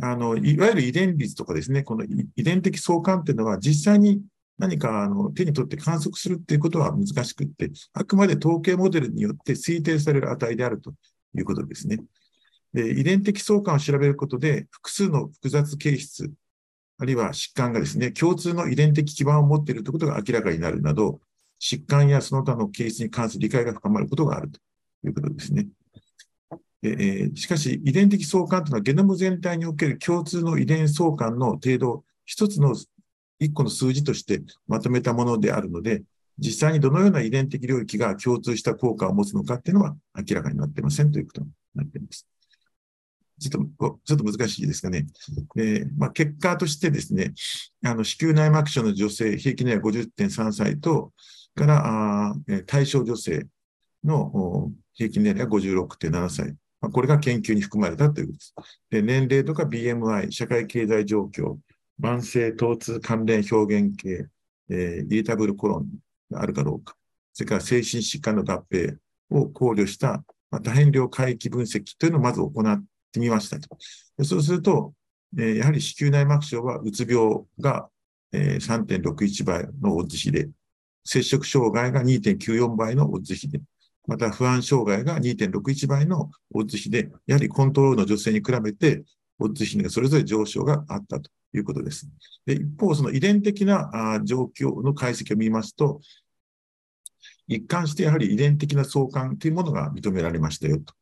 [0.00, 4.22] あの、いわゆる遺伝率とかですね、この遺伝的相関っていうのは実際に
[4.58, 10.92] 何かあの手に取って観測するっていうことは難しくって、あくまで統計モデルによって推定される値であると
[11.36, 11.98] いうことですね。
[12.72, 16.30] で遺伝的相関を調べることで、複数の複雑形質、
[16.98, 21.20] あるいは疾患がですね、共通の遺伝的基盤を持っているということが明らかになるなど、
[21.60, 24.60] 疾患やその他の形質に関する理解が深まることがあると
[25.06, 25.68] いうことですね。
[26.82, 32.74] えー、しかし、遺伝的相関というのはゲノム全体における共通の遺伝相関の程度、一つの
[33.38, 36.02] 一個の数字としてまとめたものであるので、
[36.38, 42.26] 実際にどのような遺伝的領域が共通した効果を持つのかっていうのは明らかになっていませんということになっています。
[43.38, 45.06] ちょっと、ちょっと難しいですかね。
[45.56, 47.34] えー、まあ、結果としてですね、
[47.84, 51.12] あの、子宮内膜症の女性、平均年齢50.3歳と、
[51.56, 52.34] からあ
[52.66, 53.46] 対象女性
[54.04, 56.54] の平均年齢は56.7歳。
[56.80, 58.54] まあ、これが研究に含まれたということです。
[58.90, 61.56] で年齢とか BMI、社会経済状況、
[62.00, 64.28] 慢性疼痛関連表現系、
[64.68, 65.86] えー、イリタブルコロン
[66.30, 66.94] があるかどうか、
[67.32, 68.96] それから精神疾患の合併
[69.30, 73.76] を考慮した、まあ、多変量回帰分析というのをまず行っててみましたと。
[74.24, 74.92] そうすると、
[75.36, 77.88] えー、やはり子宮内膜症はうつ病が、
[78.32, 80.48] えー、3.61倍のオッズ比で、
[81.04, 83.60] 摂食障害が2.94倍のオッズ比で、
[84.06, 89.04] また不安障害が2.61倍のオッズ比で、やはりコントロールの女性に比べて、
[89.38, 92.08] オッズ比がそれぞれ上昇があったということです。
[92.46, 96.00] で一方、その遺伝的な状況の解析を見ますと、
[97.48, 100.94] 一貫してやはり遺伝的な相関というものが認められましたよと。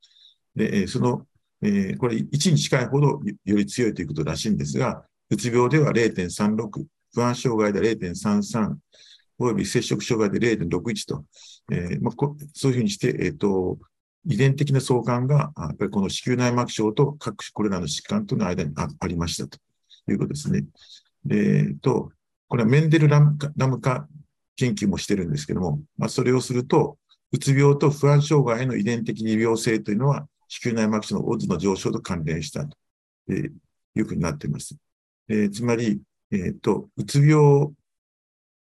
[0.57, 1.27] で、その、
[1.65, 6.85] えー、これ1に近いほどより強いということらしいんですが、うつ病では0.36、
[7.15, 8.75] 不安障害で0.33、
[9.39, 11.25] および摂食障害で0.61と、
[11.73, 12.15] えーまあ、
[12.53, 13.79] そういうふうにして、え、ー、と、
[14.27, 19.59] 遺伝的な相関が、やっぱりこの子宮内膜症と各種これらの疾患との間にあありましたと
[20.11, 20.65] いうことですね。
[21.31, 22.11] えっと、
[22.49, 24.07] これはメンデルラムラム化
[24.57, 26.99] 研究もしてるんですけども、まあ、それをすると、
[27.33, 30.27] うつ病と不安障害への遺伝的二病性というのは、
[30.57, 32.77] 子宮内膜症のオッズの上昇と関連したと、
[33.33, 33.51] い
[34.01, 34.77] うふうになっています。
[35.29, 36.01] えー、つまり、
[36.31, 37.73] えっ、ー、と、うつ病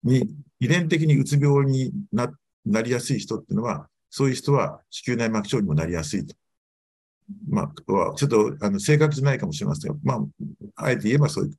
[0.04, 0.30] に、
[0.60, 2.32] 遺伝的にうつ病にな
[2.66, 6.36] なりやすい人っていうのは、そういう人は子宮内膜症にもなりやすいと。
[7.48, 10.20] まあ、ちょっとあの正確じゃないかもしれませんが、まあ、
[10.76, 11.52] あえて言えばそういう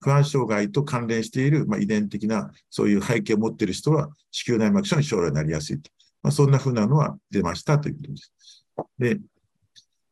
[0.00, 5.90] 不安障害と関連している、まあ、遺伝的なそういう背景を持っている人は子宮内膜症に将来なりやすいと。
[6.22, 8.32] まあ、そんなふうなのは出ましたということです。
[8.98, 9.20] で、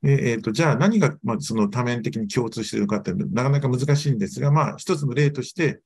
[0.03, 5.80] えー、とじゃあ何が、まあ、その多面的に共通しているのかってなかなか難しいんですが、まあ、一つの例として、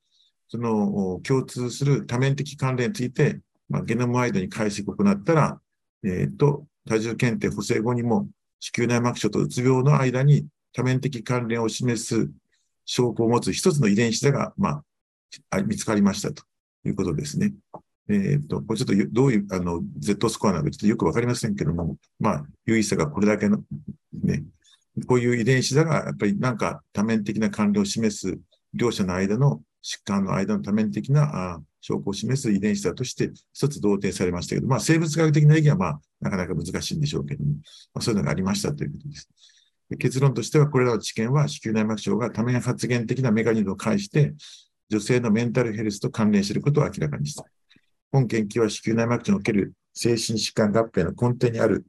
[0.49, 3.39] その共通する多面的関連について、
[3.69, 5.59] まあ、ゲノムワイドに解析を行ったら、
[6.03, 8.27] えー、と多重検定補正後にも
[8.59, 12.29] 子宮内膜症とうつ病の間に多面的関連を示す
[12.85, 14.83] 証拠を持つ一つの遺伝子が、ま
[15.49, 16.43] あ、見つかりましたと
[16.85, 17.53] いうことですね。
[18.09, 23.63] えっ、と、これちょっとどういう、あの、Z スコアなのかちょっとよくわかりませんけども、まあ、有意差がこれだけの、
[24.23, 24.43] ね、
[25.07, 28.39] こういう遺伝子だが、やっぱりなんか多面的な関連を示す、
[28.73, 37.51] 両者の間の疾患の間の多面的なあ証拠を示す遺伝子だとして、一つ同定されましたけど、まあ、生物学的な意義は、まあ、なかなか難しいんでしょうけども、
[37.93, 39.29] まあ、そういうのがありましたということです。
[39.99, 44.33] 結論としては、これらの知見は子宮内膜症が多面発現的なメカニズムを介して、
[44.89, 47.45] 女性のメンタルヘルスと関連していることを明らかにした。
[48.13, 51.83] 本研究は子宮内膜症における精神疾患合併の根底にある、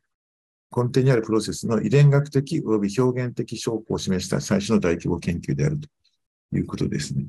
[0.74, 5.88] 根底にあるプロセスの遺伝学的及び表現的証拠を示した最初の大規模研究であると
[6.56, 7.26] いうことですね。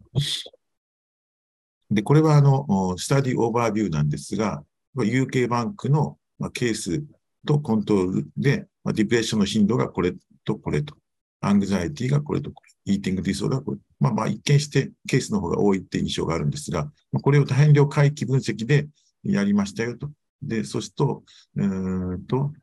[1.91, 4.63] で、これはあの、スタディオーバービューなんですが、
[4.95, 6.17] UK バンクの
[6.53, 7.03] ケース
[7.45, 10.13] とコントロールで、ディプレッションの頻度がこれ
[10.45, 10.95] とこれと、
[11.41, 13.77] アングザイティがこれとこれ、イーティングディソーダーこれ。
[13.99, 16.91] まあまあ一見してケースの方が多いって印象があるんですが、
[17.21, 18.87] これを多変量回帰分析で
[19.23, 20.09] やりましたよと。
[20.41, 21.23] で、そうすると、
[21.55, 22.53] うんと、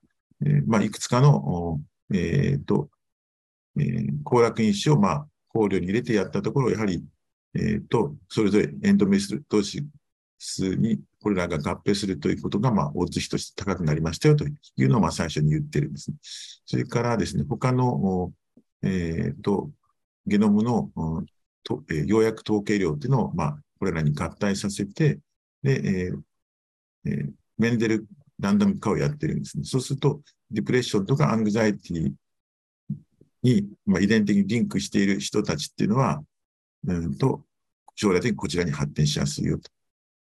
[0.44, 1.80] えー、まあいくつかの、
[2.12, 2.90] えっ、ー、と、
[3.78, 7.02] えー、行楽因子をまあ考慮に入れてやったところ、やはり、
[7.54, 9.86] えっ、ー、と、それぞれエンドメス同士
[10.38, 14.50] 数にこれらが合併するということが、まあ、オッズ比として高くなりましたよとい
[14.84, 16.16] うのを、まあ、最初に言ってるんですね。
[16.66, 18.32] それからですね、他の、
[18.82, 19.70] え、ー、と、
[20.26, 20.90] ゲノムの、
[21.64, 25.18] とえー、要約統計量っていうのを、まあ、これらに合体させて、
[25.62, 26.20] で、えー
[27.04, 28.06] えー、メンデル
[28.38, 29.64] ランダム化をやってるんですね。
[29.64, 30.20] そうすると、
[30.50, 32.12] depression とか anxiety
[33.42, 36.22] に、まあ、遺伝的にリンクしている人たちっていうのは、
[36.86, 37.44] うんと、
[37.94, 39.70] 将来的にこちらに発展しやすいよと。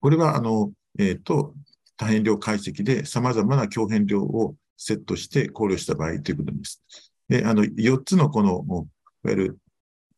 [0.00, 1.54] これは、あの、えっ、ー、と、
[1.96, 6.82] 多変量解析で様々な強変量をセットして考慮した場合ということです。
[7.28, 8.86] で、あの、4つのこの、
[9.24, 9.58] いわゆる、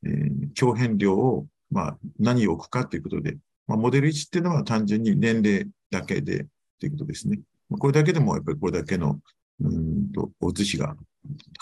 [0.04, 3.36] えー、強変量を、まあ、何を置くかということで、
[3.66, 6.46] まあ、モデル1っていうのは単純に年齢だけで
[6.78, 7.40] ということですね。
[7.70, 9.18] これだけでもやっぱりこれだけの、
[9.60, 10.96] うんと、お寿司が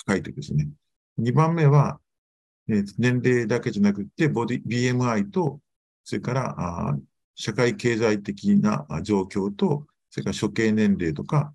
[0.07, 0.68] 高いというですね。
[1.18, 2.01] 2番目は、
[2.68, 5.61] えー、年齢だけじゃなくて、ボディ、BMI と、
[6.05, 6.97] それから、あ
[7.34, 11.55] 社会経済的な状況と、それから処刑年齢とか、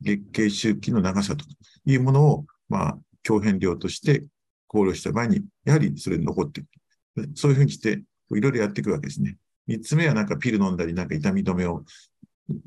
[0.00, 1.44] 月経周期の長さと
[1.84, 4.24] いうものを、まあ、強変量として
[4.70, 6.68] 考慮した場合に、やはりそれに残っていく。
[7.34, 8.02] そういうふうにして、
[8.32, 9.36] いろいろやっていくわけですね。
[9.66, 11.84] 三つ目はなんかピル飲んだり、なんか痛み止めを、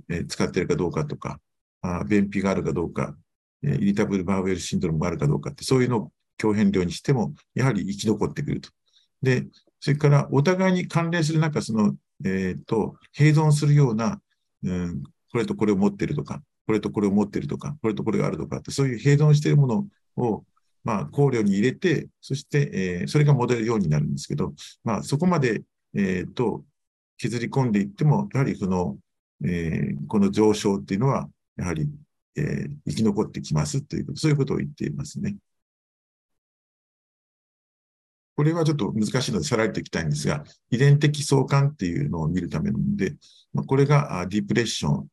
[0.10, 1.40] え使ってるかどうかとか、
[1.82, 3.16] あ便秘があるかどうか、
[3.64, 8.70] えイリタブルバーウェルシンドロームがあるかどうかって、そういうのを強変量にしても、やはり生き残ってくると。
[9.22, 9.48] で、
[9.80, 11.96] それからお互いに関連するなんかその
[12.26, 14.22] えっ、ー、と、併存するような、
[14.64, 20.44] うん、これとこれを持ってるとか、これとこれを持ってるとか、これとこれがあるとかって、そういう併存しているものを、
[20.84, 24.54] まあ、考慮に入れて、そして、えー、それがモデルようになるんですけど、
[24.84, 25.64] まあ、そこまで、
[25.96, 26.64] えっ、ー、と、
[27.18, 28.98] 削り込んでいっても、やはりその、
[29.46, 31.90] えー、この上昇っていうのは、やはり、
[32.36, 35.36] えー、生き残ってきますということ、そういうことを言っていますね。
[38.36, 43.16] これはちょっと難しいのでさらりといきたいんですが、遺伝的相関っていうのを見るためなので、
[43.54, 45.08] まあ、これがディプレッション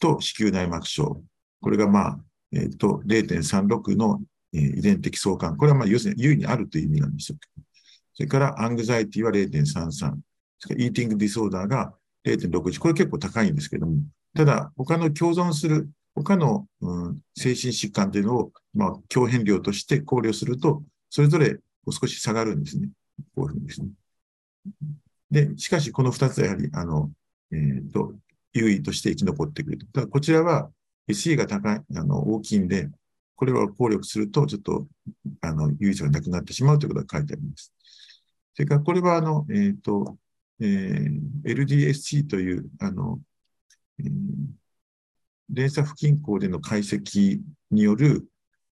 [0.00, 1.22] と子宮内膜症。
[1.60, 2.18] これがまあ、
[2.52, 4.20] えっ、ー、と、0.36の、
[4.54, 5.56] えー、遺伝的相関。
[5.56, 7.38] これはまあ、要するに優位にあるという意味なんですよ。
[8.14, 9.90] それからアングザイティは0.33。
[9.90, 11.94] それからイーティングディソーダーが
[12.24, 12.78] 0.61。
[12.78, 13.96] これ結構高いんですけども、
[14.34, 21.58] ただ、他の共存する、他の、うん、精神疾患というのを、まあ、強変量として考慮すると、それぞれ
[21.90, 22.88] 少し下がるんですね。
[23.34, 23.88] こういうふうにですね。
[25.30, 27.10] で、しかしこの二つはやはり、あの、
[27.52, 28.14] えっ、ー、と、
[28.52, 29.86] 優位として生き残ってくると。
[29.86, 30.70] ただこちらは
[31.08, 32.88] SE が高い、あの、大きいんで、
[33.36, 34.86] これを効力すると、ちょっと、
[35.40, 37.72] あの、優位さがなくなってしまうということが書いてあります。
[38.54, 40.16] それから、これは、あの、えっ、ー、と、
[40.60, 43.20] えー、LDSC という、あの、
[43.98, 44.08] えー、
[45.50, 48.26] 連鎖不均衡での解析による、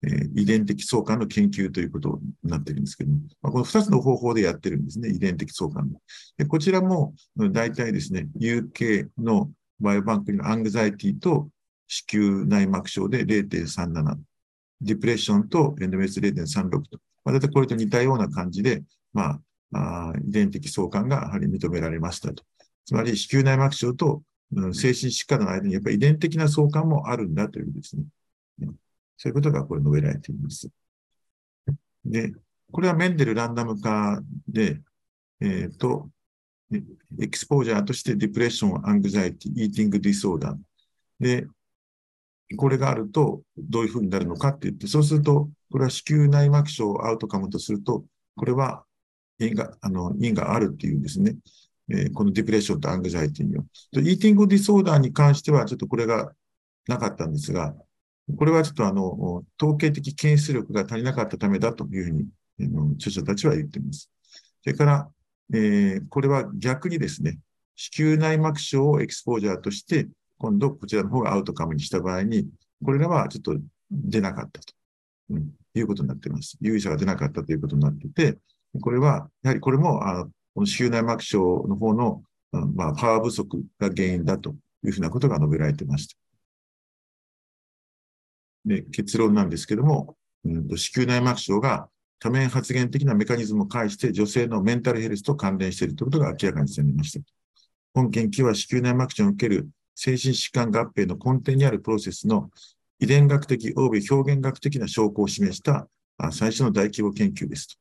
[0.03, 5.91] えー、遺伝的相関の研究ということになっているんですけども、まあ、この2つの方法でやってるんですね、遺伝的相関
[6.37, 9.49] でこちらも大体ですね、UK の
[9.79, 11.49] バイオバンクにアングザイティと
[11.87, 14.17] 子宮内膜症で0.37、
[14.81, 16.81] ディプレッションとエンドメス0.36と、
[17.23, 19.39] まあ、大体これと似たような感じで、ま
[19.73, 22.43] あ、あ遺伝的相関がやはり認められましたと。
[22.85, 24.23] つまり子宮内膜症と
[24.55, 28.03] うん精神疾患の間にやっぱり遺伝的な相関もあるんだというですね。
[29.17, 30.69] そういうことがこれ述べられています。
[32.05, 32.31] で、
[32.71, 34.81] これはメンデルランダム化で、
[35.41, 36.09] えっ、ー、と、
[36.71, 40.57] exposure として depression、anxiety、eating disorder。
[41.19, 41.47] で、
[42.55, 48.85] これがあるとどういうふうになるのかって言って、そうすると、これは子宮内膜症アウトカムとすると、これは
[49.39, 51.35] 因が、あの、因があるっていうんですね。
[51.89, 53.63] えー、このディプレッションとアングザイティには。
[53.93, 56.33] イーティングディソーダーに関しては、ちょっとこれが
[56.87, 57.75] なかったんですが、
[58.37, 62.27] これはちょっとあの、統計的検出力が足りなかったためだというふうに、
[62.59, 64.09] えー、著者たちは言っています。
[64.63, 65.09] それから、
[65.53, 67.39] えー、これは逆にですね、
[67.75, 72.47] 子宮内膜症をエクスポージャーとして、今度こちらの方がアウトカムにした場合に、
[72.83, 73.57] これらはちょっと
[73.91, 74.73] 出なかったと、
[75.31, 76.57] うん、いうことになっています。
[76.61, 78.37] 有意差が出なかったということになっていて、
[78.81, 86.15] これは、やはりこれも、あこの子宮内膜症の方の、まあ、パワー不足が原因だというふうなことが述べられてました。
[88.65, 97.25] で結論なんですけども、うんと、子宮内膜症が多面発現的なメカニズムを介して女性のメンタルヘルスと関連しているということが明らかにされました。
[97.93, 99.69] 本研究は子宮内膜症における
[99.99, 102.51] 精神疾患合併の根底にあるプロセスの
[102.99, 105.87] 遺伝学的及び表現学的な証拠を示した
[106.31, 107.75] 最初の大規模研究ですと。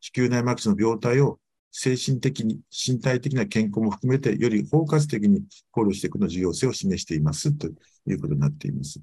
[0.00, 1.38] 子宮内膜症の病態を
[1.70, 9.00] 精神的に、身体的な健康も含めて、より包括的に考慮していくの重要性を示していますということになっています。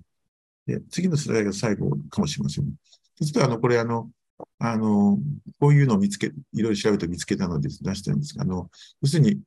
[0.66, 2.66] で次のスライドが最後かもしれません。
[3.22, 4.10] 実は、あの、これ、あの、
[4.60, 5.18] あの、
[5.58, 8.70] こういうのを見つけ、いろいろ調べて見つけたので出してるんですが、あの、
[9.02, 9.40] 要するに、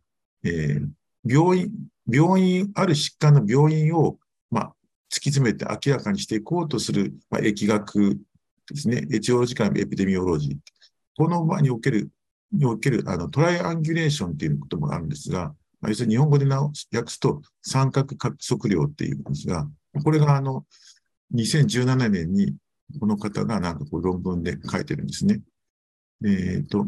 [0.42, 0.88] えー、
[1.22, 1.70] 病院、
[2.10, 4.18] 病院、ある疾患の病院を、
[4.50, 4.74] まあ、
[5.10, 8.18] 突き詰めて明らかにしていこうとする、まあ、疫学
[8.72, 9.06] ですね。
[9.12, 10.56] エチオロジカルエピデミオロジー。
[11.16, 12.10] この場における、
[12.52, 16.74] における、あの、トライアンギュレーションっていうこともあるんですが、まあ、要するに日本語で訳
[17.10, 19.68] すと三角加速量っていうんですが、
[20.04, 20.64] これがあの、
[21.34, 22.54] 2017年に
[22.98, 25.40] この方がなんかこう論文で書いてるんですね。
[26.24, 26.86] えっ、ー、と、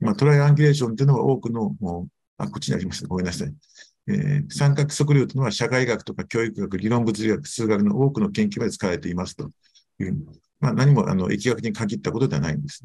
[0.00, 2.08] まあ、トライアンギュレーションっていうのは多くの、もう
[2.38, 3.08] あ、こっちにありました。
[3.08, 3.54] ごめんなさい。
[4.08, 9.50] えー、三角測量というのは社会学とか教育学、理論物理学、数学の多くの研究まで使われていますと
[10.00, 10.16] いう、
[10.60, 12.84] まあ、何もあの疫学に限ったことではないんです、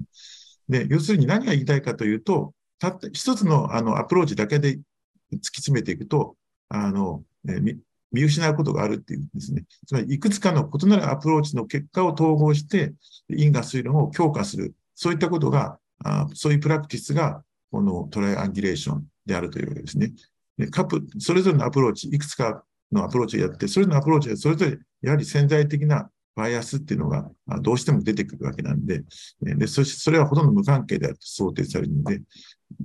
[0.67, 0.85] ね。
[0.85, 6.35] で、要するに何が言いたいかというと、たった一つのあのアプローチだけで突き詰めていくと、
[6.69, 7.77] あの、えー、
[8.11, 9.65] 見失うことがあるっていうんですね。
[9.87, 12.93] つまり、いくつかの異なるアプローチの結果を統合して、
[13.29, 14.75] 因果推論を強化する。
[14.95, 20.13] そういったことが、あそういうプラクティスが、この triangulation であるというわけですね。
[20.57, 27.29] でカップ、それぞれのアプローチ、いくつかのアプローチをやって、それぞれのアプローチはそれぞれ、やはり潜在的なバイアスっていうのが
[27.61, 29.03] どうしても出てくるわけなんで、
[29.41, 32.21] でそしてそれはほとんど無関係であると想定されるので、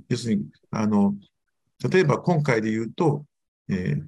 [0.09, 1.15] 要するに、あの、
[1.89, 3.25] 例えば今回で言うと、
[3.69, 4.03] えー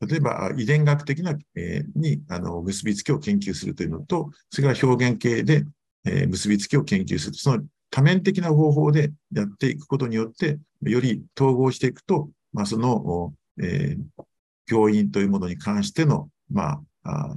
[0.00, 5.64] 例えば遺伝学的な、えー、にあの結びつきを研究するというのと、それから表現型で、
[6.04, 7.34] えー、結びつきを研究する。
[7.34, 14.24] その多面的な方法でやっていくことによって、より統合していくと、まあ、その、えー、
[14.66, 17.36] 教員というものに関しての、まあ、あ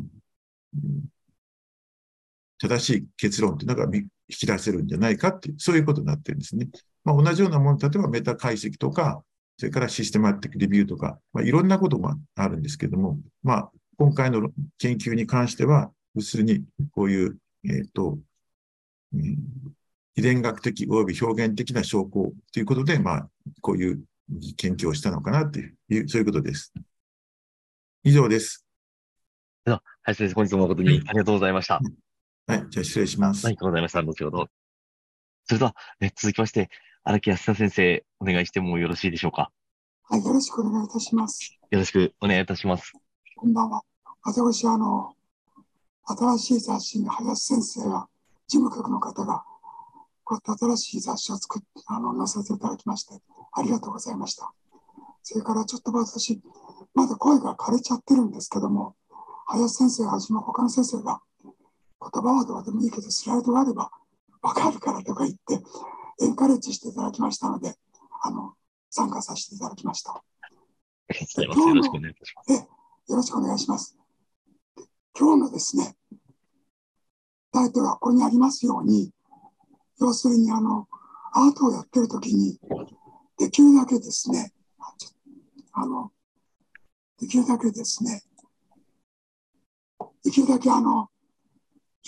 [2.62, 6.70] 正しい結論というのが引き出せるんじゃないかっていう、そういうことになってるんですね。
[7.04, 9.24] まあ、同じようなもの、例えばメタ解析とか、
[9.58, 18.20] それからシステマティックレビューとか、まあ、いろんなことがあるんですけども、まあ、今回の研究に関しては、要するに、こういう、えっ、ー、と、
[19.14, 19.38] うん、
[20.16, 23.30] 遺伝学的及び表現的な証拠ということで、まあ、
[23.62, 24.04] こういう
[24.58, 25.66] 研究をしたのかなとい
[26.00, 26.74] う、そういうことです。
[28.04, 28.66] 以上です。
[29.64, 31.80] では、林先生、本日も誠にありがとうございました。
[32.48, 33.46] はい、じゃあ失礼します。
[33.46, 34.02] ありがとうございました。
[34.02, 34.48] 後ほど。
[35.46, 36.70] それでは、え続きまして、
[37.04, 39.52] 荒木康久先生、お願いしてもよろしいでしょうか？
[40.04, 41.58] はい、よろしくお願いいたします。
[41.70, 42.92] よろしくお願いいたします。
[43.36, 43.82] こんばんは。
[44.24, 45.16] 私は、あの、
[46.06, 48.08] 新しい雑誌に林先生が、
[48.48, 49.44] 事務局の方が、
[50.32, 53.22] こうやって新しい雑誌を作って、あの、載せていただきまして、
[53.52, 54.54] ありがとうございました。
[55.24, 56.42] それからちょっと私、
[56.94, 58.96] まだ声が枯れちゃってるんですけども、
[59.48, 63.92] 林先生はじめ他の先生が、言葉はどうでもいいけど、スライドがあれば
[64.42, 65.62] わかるからとか言って、
[66.24, 67.76] エンカレッジしていただきましたので、
[68.24, 68.54] あの、
[68.90, 70.12] 参加させていただきました。
[71.42, 72.54] よろしくお願いします。
[72.54, 72.68] え、よ
[73.18, 73.98] ろしくお願いします。
[75.20, 75.98] 今日のですね、
[77.52, 79.12] タイトルはここにありますように、
[80.02, 80.88] 要するにあの、
[81.32, 82.60] アートをやってるときに、
[83.38, 85.10] できるだけですね、あちょ
[85.74, 86.12] あの、
[87.20, 88.24] できるだけですね、
[90.24, 91.10] できるだけあの、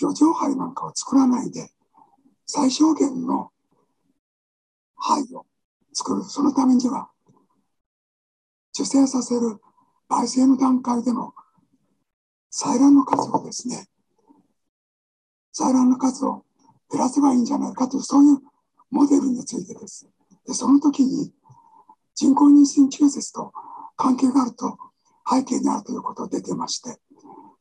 [0.02, 1.70] 余剰灰なんかを作らないで、
[2.46, 3.52] 最小限の
[4.96, 5.46] 灰を
[5.92, 6.24] 作る。
[6.24, 7.10] そのためには、
[8.76, 9.60] 受精させる
[10.08, 11.32] 焙煎の段階での
[12.52, 13.86] 採卵の数をですね、
[15.56, 16.43] 採卵の数を
[16.94, 18.38] 減らせばいいんじゃないかという、そういう
[18.90, 20.08] モデルについてです。
[20.46, 21.32] で、その時に
[22.14, 23.52] 人工妊娠中絶と
[23.96, 24.78] 関係があると
[25.28, 27.00] 背景にあるということが出てまして、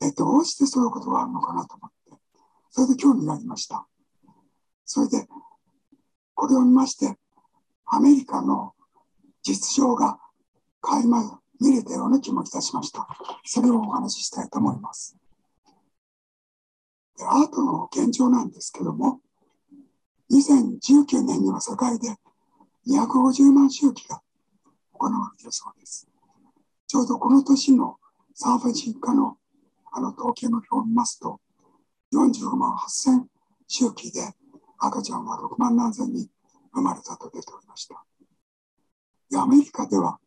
[0.04, 2.22] えどうしてそういうことがあるのかなと思って、
[2.70, 3.88] それで興味がありました。
[4.86, 5.28] それで、
[6.36, 7.18] これを見まして、
[7.86, 8.74] アメリカの
[9.42, 10.20] 実情が
[10.82, 13.08] 垣間見れたような気もいたしました。
[13.46, 15.18] それをお話ししたいと思います。
[17.22, 19.22] アートの現状なんですけども、
[20.32, 22.16] 2019年には世界で
[22.88, 24.22] 250万周期が
[24.94, 26.08] 行われているそうです。
[26.88, 27.98] ちょうどこの年の
[28.36, 29.38] 産婦人科の
[29.92, 31.40] あの統計の表を見ますと、
[32.14, 33.26] 45万8000
[33.68, 34.22] 周期で
[34.80, 36.28] 赤ちゃんは6万何千人
[36.74, 38.04] 生まれたと出ておりました。
[39.30, 40.20] でアメリカでは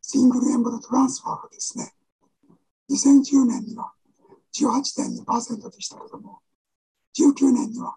[0.00, 1.92] シングルエンブロトランスファーがですね、
[2.90, 3.92] 2010年には
[4.54, 6.40] 18.2%でしたけども、
[7.18, 7.96] 19年には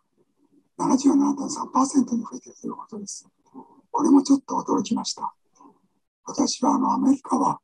[0.77, 3.27] 77.3%に増えているということです。
[3.91, 5.33] これもちょっと驚きました。
[6.25, 7.59] 私はあのアメリカは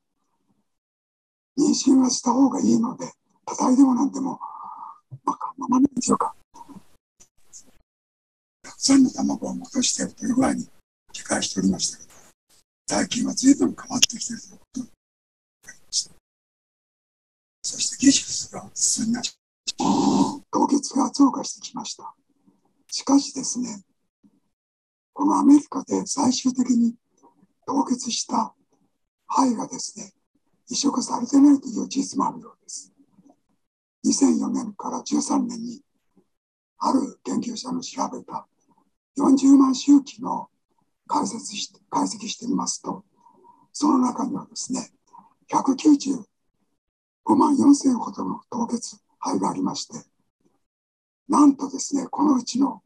[1.58, 3.12] 妊娠はした方がいいので、
[3.46, 4.40] 多体でもなんでも、
[5.26, 6.34] まあ、ままなんでしょうか。
[8.64, 10.70] たくさんの卵を戻しているという具合に
[11.14, 12.10] 理解しておりましたけど、
[12.88, 14.92] 最近は随分変わってきているということが分
[15.68, 16.16] かりました。
[17.64, 19.38] そして技術が進みました。
[20.52, 22.14] 凍結が増加してきました。
[22.92, 23.84] しかしですね、
[25.14, 26.96] このアメリカで最終的に
[27.66, 28.54] 凍結した
[29.28, 30.12] 肺がですね、
[30.70, 32.94] 移植されてないという事実もあるようです。
[34.06, 35.82] 2004年から13年に、
[36.80, 38.46] ある研究者の調べた
[39.18, 40.50] 40万周期の
[41.08, 43.06] 解説し解析してみますと、
[43.72, 44.92] その中にはですね、
[45.50, 46.26] 195
[47.38, 50.11] 万4千ほどの凍結肺がありまして、
[51.32, 52.82] なんとですね、このうちの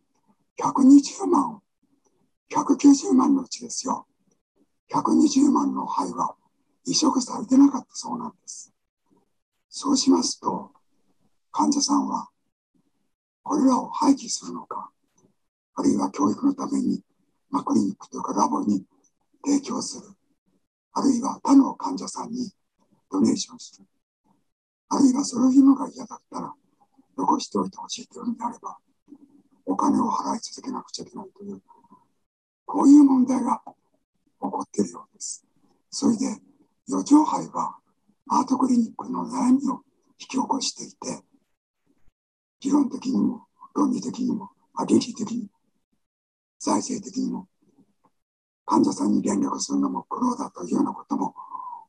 [0.59, 1.63] 120万、
[2.51, 4.05] 190万のうちですよ、
[4.93, 6.35] 120万の肺は
[6.85, 8.71] 移植されてなかったそうなんです。
[9.67, 10.69] そうしますと、
[11.51, 12.29] 患者さんは
[13.41, 14.91] これらを廃棄するのか、
[15.73, 17.01] あるいは教育のために、
[17.49, 18.85] まあ、クリニックというかラボに
[19.43, 20.03] 提供する、
[20.93, 22.51] あるいは他の患者さんに
[23.09, 23.87] ドネーションする、
[24.89, 26.53] あるいはそれを言うのが嫌だったら、
[27.17, 28.77] 残しておいてほしいというのであれば、
[29.65, 31.61] お金を払い続けなくちゃいけないという、
[32.65, 33.73] こういう問題が起
[34.39, 35.45] こっているようです。
[35.89, 36.25] それで、
[36.89, 37.77] 余剰肺は
[38.29, 39.81] アートクリニックの悩みを
[40.19, 41.23] 引き起こしていて、
[42.61, 44.49] 理論的にも論理的にも、
[44.87, 45.49] 倫理的にも、
[46.59, 47.47] 財政的にも、
[48.65, 51.35] 患者さんに連絡するのも苦労だというようなことも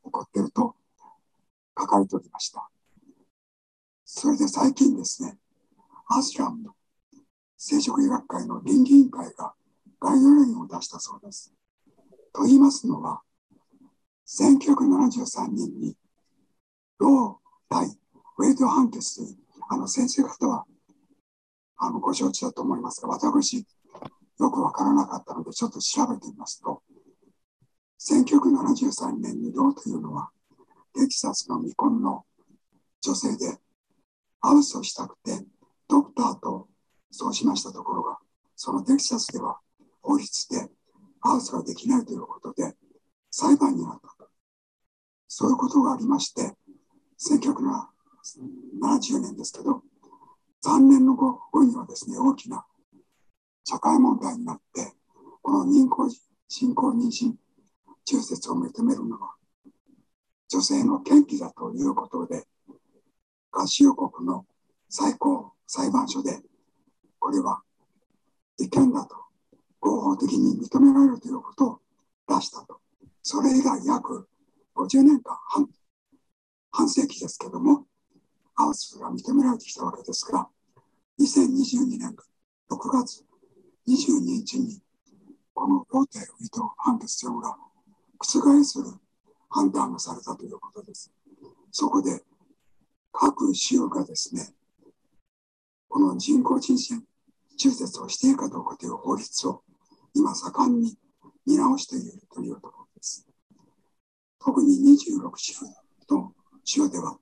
[0.03, 0.75] 起こっていると
[1.79, 2.69] 書かれておりました。
[4.09, 5.37] それで最近ですね、
[6.07, 6.71] アスラムの
[7.57, 9.53] 生殖医学会の倫理委員会が
[9.99, 11.53] ガイドラインを出したそうです。
[12.33, 13.21] と言いますのは、
[14.25, 15.97] 1973年に
[16.99, 17.97] ロー対
[18.37, 19.37] ウェイド判決という、
[19.69, 20.63] あの先生方は
[21.75, 23.57] あのご承知だと思いますが、私、
[24.39, 26.81] よくわからなかったので、ちょっと調べてみますと、
[27.99, 30.29] 1973年にローというのは、
[30.93, 32.23] テキサスの未婚の
[33.01, 33.59] 女性で、
[34.39, 35.45] ハウスをしたくて、
[35.87, 36.67] ドクターと
[37.11, 38.17] そうしましたところが、
[38.55, 39.59] そのテキサスでは
[40.01, 40.69] 法律で
[41.19, 42.75] ハウスができないということで
[43.31, 44.29] 裁判になったと。
[45.27, 46.53] そういうことがありまして、
[47.19, 49.83] 1970年ですけど、
[50.65, 52.65] 3年の後にはですね、大きな
[53.63, 54.93] 社会問題になって、
[55.41, 56.09] この妊娠、
[56.47, 57.33] 進行妊娠、
[58.05, 59.35] 中絶を認めるのは、
[60.49, 62.47] 女性の権利だということで、
[63.57, 64.45] 合衆国の
[64.87, 66.41] 最高裁判所で、
[67.17, 67.63] これは
[68.59, 69.15] 違憲だと、
[69.79, 71.81] 合法的に認められるということを
[72.27, 72.79] 出したと。
[73.23, 74.29] それ以来約
[74.75, 75.67] 50年間半、
[76.69, 77.87] 半世紀ですけども、
[78.53, 80.47] ハウスが認められてきたわけですが、
[81.19, 82.15] 2022年
[82.69, 83.25] 6月
[83.87, 84.79] 22日に、
[85.55, 87.57] この法廷ウィト判決書が
[88.19, 88.85] 覆する
[89.49, 91.11] 判断がされたということです。
[91.71, 92.23] そこで、
[93.19, 94.53] 各州がですね、
[95.89, 97.03] この人工人身
[97.57, 99.63] 中絶をしていいかどうかという法律を
[100.13, 100.95] 今盛んに
[101.43, 103.27] 見直しているというところです。
[104.37, 105.53] 特に26州
[106.11, 106.31] の
[106.63, 107.17] 州では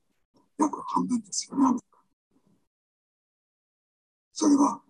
[0.58, 1.98] 約半分ですよね、アメリカ。
[4.34, 4.82] それは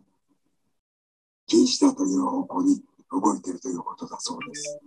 [1.47, 4.81] 禁止だという方向に動いているということだそうです。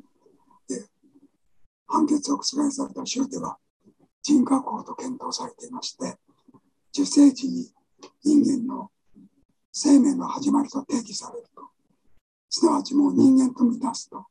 [0.67, 0.85] で、
[1.87, 3.57] 判決を覆された州では
[4.29, 6.15] 人格法と検討されていまして、
[6.93, 7.73] 受精時に
[8.23, 8.91] 人間の
[9.71, 11.63] 生命の始まりと定義されると、
[12.47, 14.27] すなわちもう人間とみなすと、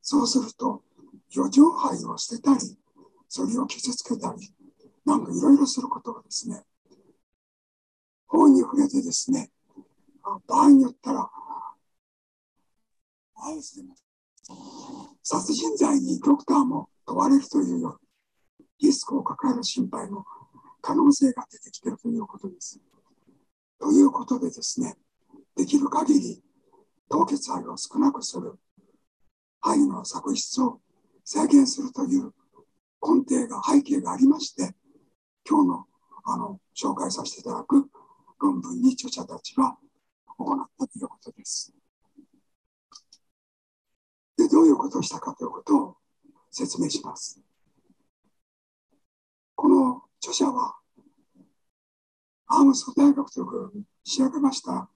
[0.00, 0.84] そうすると、
[1.36, 2.78] 余剰肺を捨てたり、
[3.28, 4.54] それを傷つけたり、
[5.04, 6.62] なんかいろいろすることがですね、
[8.28, 9.50] 法に触れてですね、
[10.46, 11.28] 場合によったら、
[15.24, 18.03] 殺人罪にドクターも問われるというよう
[18.84, 20.24] リスクを抱える心配の
[20.82, 22.78] 可能性が出てきているということです。
[23.80, 24.94] ということでですね、
[25.56, 26.42] できる限り
[27.08, 28.58] 凍結肺を少なくする、
[29.60, 30.80] 肺の作出を
[31.24, 32.34] 制限するという
[33.02, 34.74] 根底が、背景がありまして、
[35.48, 35.86] 今日の
[36.26, 37.88] あの紹介させていただく
[38.40, 39.76] 論文に著者たちは
[40.38, 41.72] 行ったということです。
[44.36, 45.96] で、どういうことをしたかということを
[46.50, 47.40] 説明します。
[49.54, 50.76] この著者は、
[52.46, 54.88] アームス大学という調べました、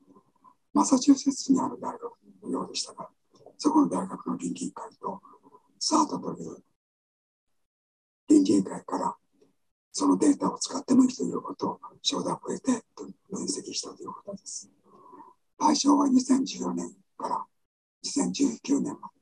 [0.73, 2.03] マサチューセッツにある大学
[2.43, 3.09] のようでしたが、
[3.57, 5.21] そこの大学の臨時委員会と、
[5.79, 6.63] サートという
[8.29, 9.17] 臨時委員会から
[9.93, 14.71] そのデータを使ってもいいということを承諾を得て分析したということです。
[15.59, 17.45] 対象は2014年から
[18.05, 19.21] 2019年まで。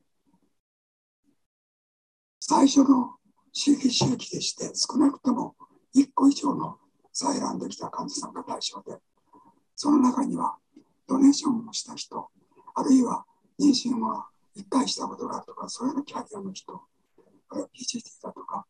[2.40, 3.15] 最初の
[3.58, 5.56] 周期周期でして少なくとも
[5.94, 6.76] 1個以上の
[7.14, 8.98] 採卵できた患者さんが対象で、
[9.74, 10.56] その中には
[11.08, 12.28] ドネーションをした人、
[12.74, 13.24] あるいは
[13.58, 14.26] 妊娠は
[14.58, 16.82] 1回したことがあるとか、そういうキャリアの人、
[17.50, 18.66] PGT だとか、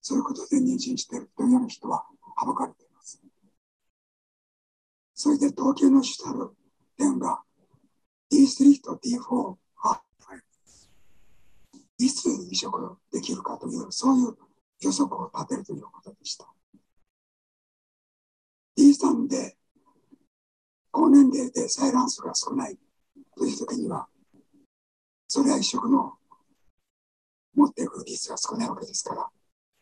[0.00, 2.06] そういうことで妊娠しているというような人は
[2.42, 3.20] 省かれています。
[5.14, 6.48] それで統計の主たる
[6.96, 7.42] 点が
[8.32, 9.56] D3 と D4
[11.98, 14.36] いつ移植できるかという、そういう
[14.80, 16.46] 予測を立てるということでした。
[18.76, 19.56] D3 で
[20.90, 22.78] 高年齢で採卵数が少ない
[23.36, 24.06] という時には、
[25.26, 26.14] それは移植の
[27.54, 29.28] 持っていく率が少ないわけですから、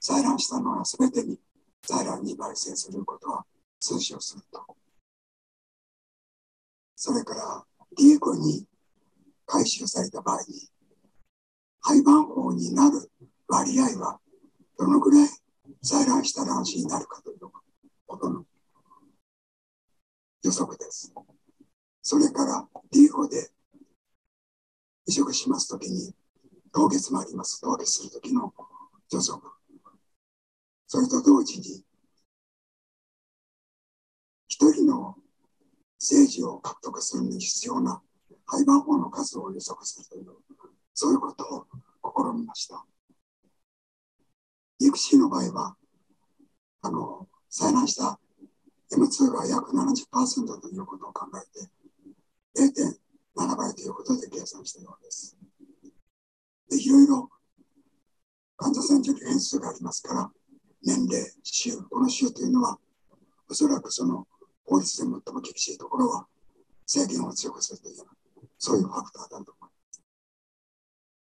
[0.01, 1.39] 採卵したのは全てに
[1.82, 3.45] 採卵に焙煎することは
[3.81, 4.65] 通常すると。
[6.95, 7.65] それから
[7.99, 8.66] D5 に
[9.47, 10.69] 回収された場合に
[11.82, 13.11] 廃盤法になる
[13.48, 14.20] 割合は
[14.78, 15.28] どのぐらい
[15.82, 17.39] 採卵した卵子になるかという
[18.07, 18.44] ことの
[20.43, 21.12] 予測です。
[22.02, 23.51] それから D5 で
[25.07, 26.15] 移植しますときに
[26.73, 27.61] 凍結もあります。
[27.61, 28.52] 凍結するときの
[29.12, 29.40] 予測。
[30.86, 31.85] それと同時に
[34.48, 35.16] 一人の
[35.98, 38.02] 政治を獲得するのに必要な
[38.47, 40.27] 廃盤法の数を予測するという
[41.01, 41.66] そういうことを
[42.35, 42.85] 試みました。
[44.78, 45.74] 育児の場合は、
[46.82, 48.20] あの、採卵した
[48.93, 52.70] M2 が約70%ということを考えて、
[53.35, 55.39] 0.7倍ということで計算したようです。
[56.68, 57.31] で、いろいろ
[58.59, 60.31] 患者さんに変数がありますから、
[60.85, 62.78] 年齢、週、この週というのは、
[63.48, 64.28] おそらくその
[64.66, 66.27] 法律で最も厳しいところは
[66.85, 68.05] 制限を強くするという、
[68.59, 69.60] そういうファクターだと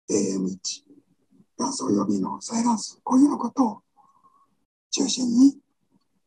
[0.09, 0.83] AM1、
[1.57, 3.81] 元素予備の再元数、こういうようなことを
[4.91, 5.57] 中心に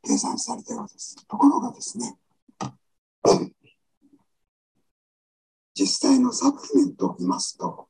[0.02, 1.16] 計算されているわけです。
[1.26, 2.16] ところがですね、
[5.74, 7.88] 実際のサプリメントを見ますと、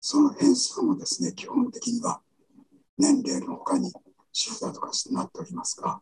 [0.00, 2.22] その変数もですね、基本的には
[2.96, 3.92] 年齢の他に
[4.32, 6.00] 主だとかしてなっておりますが、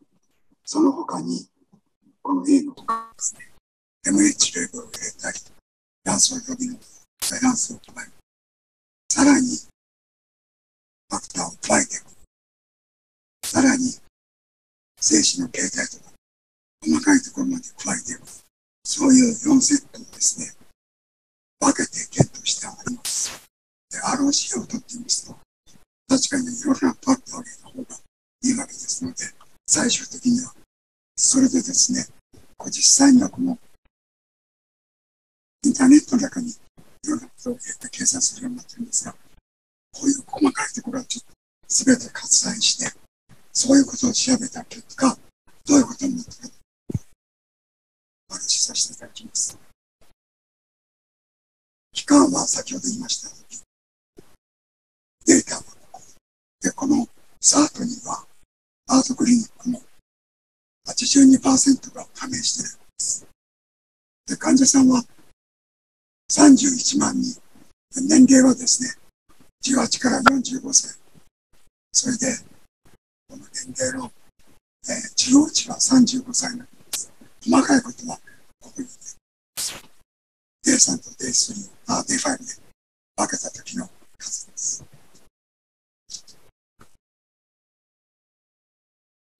[0.63, 1.49] その他に、
[2.21, 3.51] この A の他ですね、
[4.05, 5.39] MH レベルを入れたり、
[6.03, 8.24] 卵巣予備のバランスを加える。
[9.15, 13.47] さらに、ファクターを加えていく。
[13.47, 13.95] さらに、
[14.99, 16.11] 精子の形態とか、
[16.83, 18.21] 細かいところまで加えていく。
[18.83, 20.51] そういう4セットをですね、
[21.61, 23.31] 分けて検討してあります。
[23.89, 25.39] で、ROC を取ってみますと、
[26.09, 27.95] 確かにいろんなパックを上げた方が
[28.43, 29.23] いいわけですので、
[29.65, 30.53] 最終的には、
[31.15, 32.05] それでですね、
[32.65, 33.57] 実際にはこの、
[35.63, 36.53] インターネットの中に
[37.45, 39.13] ことを入れて計算するようになってるんですが、
[39.93, 41.33] こういう細かいところはちょっと
[41.67, 42.91] 全て割愛して、
[43.53, 45.15] そういうことを調べた結果、
[45.67, 46.53] どういうことになったか、
[48.29, 49.57] お話しさせていただきます。
[51.93, 53.61] 期間は先ほど言いましたように、
[55.25, 56.01] データはここ。
[56.61, 57.07] で、この
[57.39, 58.25] サートには、
[58.87, 59.81] アートクリニックの
[60.87, 63.27] 82%が加盟しているんです。
[64.27, 65.03] で、患者さんは
[66.35, 67.41] 31万人。
[67.95, 68.89] 年齢はですね、
[69.63, 70.93] 18から45歳。
[71.93, 72.27] それで、
[73.29, 74.11] この年齢の、
[74.89, 77.09] えー、治療値は35歳なんです。
[77.41, 78.17] 細かいことは、
[78.59, 78.91] ここに、ね、
[80.65, 82.43] D3 と D3、あ、D5 で
[83.15, 84.83] 分けた時の数です。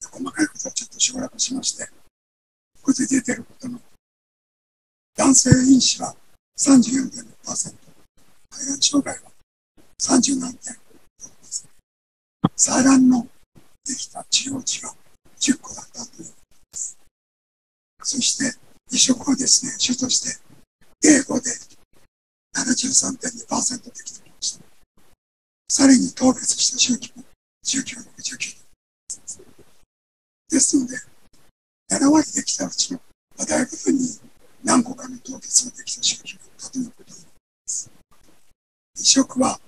[0.09, 1.91] 細かいことはちょっと省略しまして、こ
[2.83, 3.81] こで出てることの、
[5.17, 6.15] 男性因子は
[6.57, 7.75] 34.6%、
[8.51, 9.31] 排卵障害は
[9.99, 10.75] 30何点
[12.55, 13.27] 採卵の
[13.85, 14.93] できた治療値が
[15.39, 16.97] 10個だったということです。
[18.03, 18.57] そして、
[18.91, 20.39] 移植はですね、主として
[21.03, 21.49] 英語で
[22.55, 24.65] 73.2%できてきました。
[25.69, 27.23] さらに凍結した周期も
[27.65, 28.65] 19、69
[30.49, 30.95] ですので、
[31.91, 33.01] 7割できたうちの
[33.37, 34.19] 大部分に
[34.65, 37.31] 何個かの凍結ができた周期があったということになりま
[37.67, 37.91] す。
[38.97, 39.59] 移植は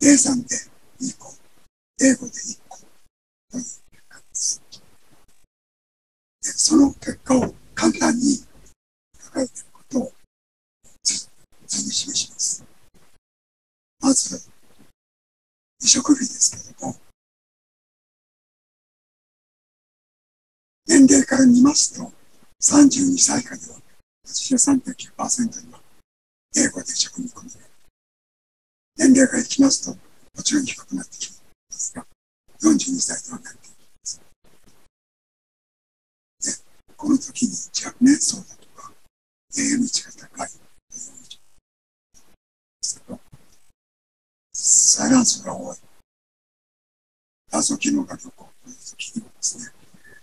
[0.00, 0.54] A3 で
[1.00, 1.34] 2個、
[2.00, 2.84] 英語で1個と
[3.58, 4.62] いう結果です。
[6.44, 8.36] でその結果を簡単に
[9.34, 10.12] 書いていることを
[11.02, 11.28] 図
[11.84, 12.64] に示します。
[13.98, 14.48] まず、
[15.82, 16.96] 移植日ですけれども、
[20.86, 22.12] 年齢から見ますと、
[22.62, 23.85] 32歳以下では
[24.26, 25.80] 83.9%には
[26.56, 27.70] 英語で移植に込められる。
[28.96, 29.84] 年齢がいきます。
[29.84, 29.96] と、
[30.36, 31.36] もちろん低くなってきま
[31.70, 31.92] す。
[31.94, 32.06] が、
[32.60, 34.20] 42歳ではなくています。
[36.40, 36.64] で、
[36.96, 37.52] この時に
[37.84, 38.92] 若年層だとか、
[39.54, 40.98] AM 値が高いというで
[42.82, 43.00] す。
[43.00, 43.20] けど、
[44.52, 45.76] サイランスが多い。
[47.52, 49.58] 謎素機能が良好という時にはです。
[49.58, 49.72] ね、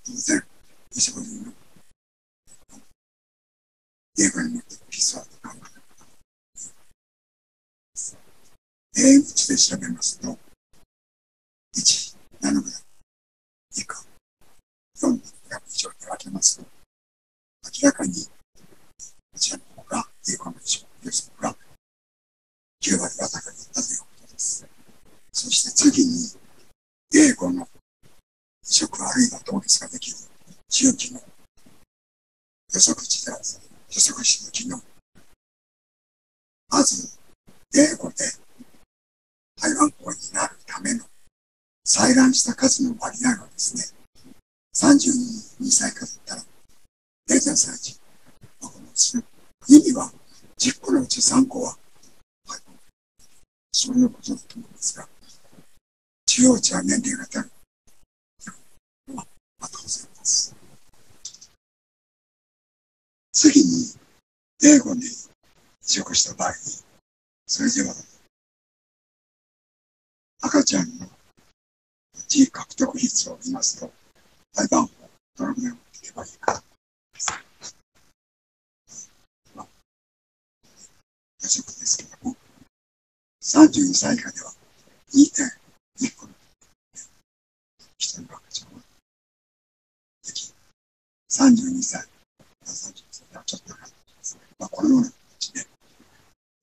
[0.03, 0.43] 当然、
[0.91, 1.53] 西堀の
[4.15, 6.05] 英語に持ってピスワード考えること
[8.95, 10.37] 英語値で調べますと、
[11.75, 12.63] 1、7グラム
[13.75, 14.05] 以下、
[15.01, 16.59] 4グラム以上で分けます。
[16.59, 16.65] と、
[17.81, 18.29] 明らかに、こ
[19.35, 21.57] ちらの方が英語の以上、予測が
[22.83, 24.67] 9割は高かったということです。
[25.31, 26.29] そして次に、
[27.15, 27.67] 英語の
[28.63, 30.17] 移植あるいは動物ができる
[30.69, 31.19] 周期の
[32.71, 33.72] 予測値である。
[34.03, 34.81] 予測値の機能。
[36.69, 37.17] まず、
[37.73, 38.15] 英語で
[39.55, 41.05] 台湾校になるための
[41.87, 43.83] 採卵した数の割合はですね、
[44.75, 46.41] 32歳以下だったら
[47.29, 47.99] 0.31。
[48.59, 50.11] この意味は
[50.57, 51.77] 10個のうち3個は、
[52.47, 52.59] はい、
[53.71, 55.07] そういうことだと思うんですが、
[56.25, 57.51] 中央値は年齢が高い。
[59.15, 59.23] ま
[59.61, 60.62] あ、当然です。
[63.33, 63.95] 次に、
[64.63, 65.09] 英語に移
[65.81, 66.55] 植した場合に、
[67.47, 67.95] それでは
[70.43, 71.07] 赤ちゃんの
[72.27, 73.91] 地獲得率を見ますと、
[74.53, 74.89] 台湾を
[75.35, 76.63] どのぐらい持っていけばいいか。
[79.55, 79.67] まあ、
[81.41, 82.35] 予測ですけども、
[83.41, 84.53] 32歳以下では
[85.11, 86.33] 2.2個の
[87.97, 88.81] 一人の赤ちゃんは
[90.23, 90.53] でき、
[91.31, 92.07] 32歳、
[92.63, 94.41] 32歳ではちょっと高いですね。
[94.59, 95.65] まあ、このような形で予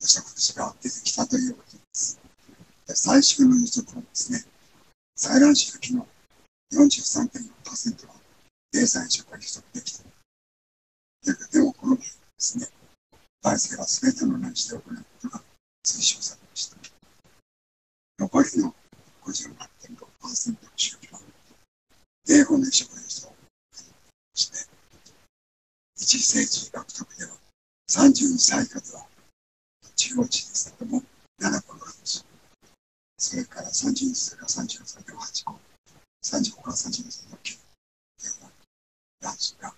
[0.06, 2.20] 測値が出てきたということです。
[2.86, 4.44] 最終の予測はですね、
[5.18, 6.06] 採卵子の
[6.72, 8.14] 43.4%は
[8.72, 10.05] 0歳移植が予測できた。
[11.51, 12.68] でもこの場合ですね、
[13.42, 15.42] 体制は全ての内視で行うことが
[15.84, 16.76] 推奨されました。
[18.20, 18.74] 残りの
[19.24, 21.20] 58.6%の宗教は、
[22.28, 23.34] 英語の移植予想を
[24.34, 24.69] して、
[26.01, 27.36] 一政治学得では
[27.89, 29.06] 32歳以下では
[29.97, 30.74] 中央値です。
[30.78, 31.02] けども
[31.39, 32.24] 7個の話。
[33.18, 35.60] それから32歳から34歳では8個。
[36.22, 38.51] 35から32歳の9というような
[39.20, 39.74] 男子が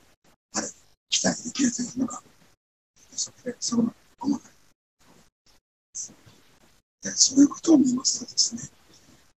[0.55, 0.69] あれ、
[1.09, 2.23] 期待できるというのが、
[3.11, 4.53] それで、そこの細かい。
[7.03, 8.24] で、そういうことを見ます。
[8.24, 8.55] とです。
[8.55, 8.62] ね、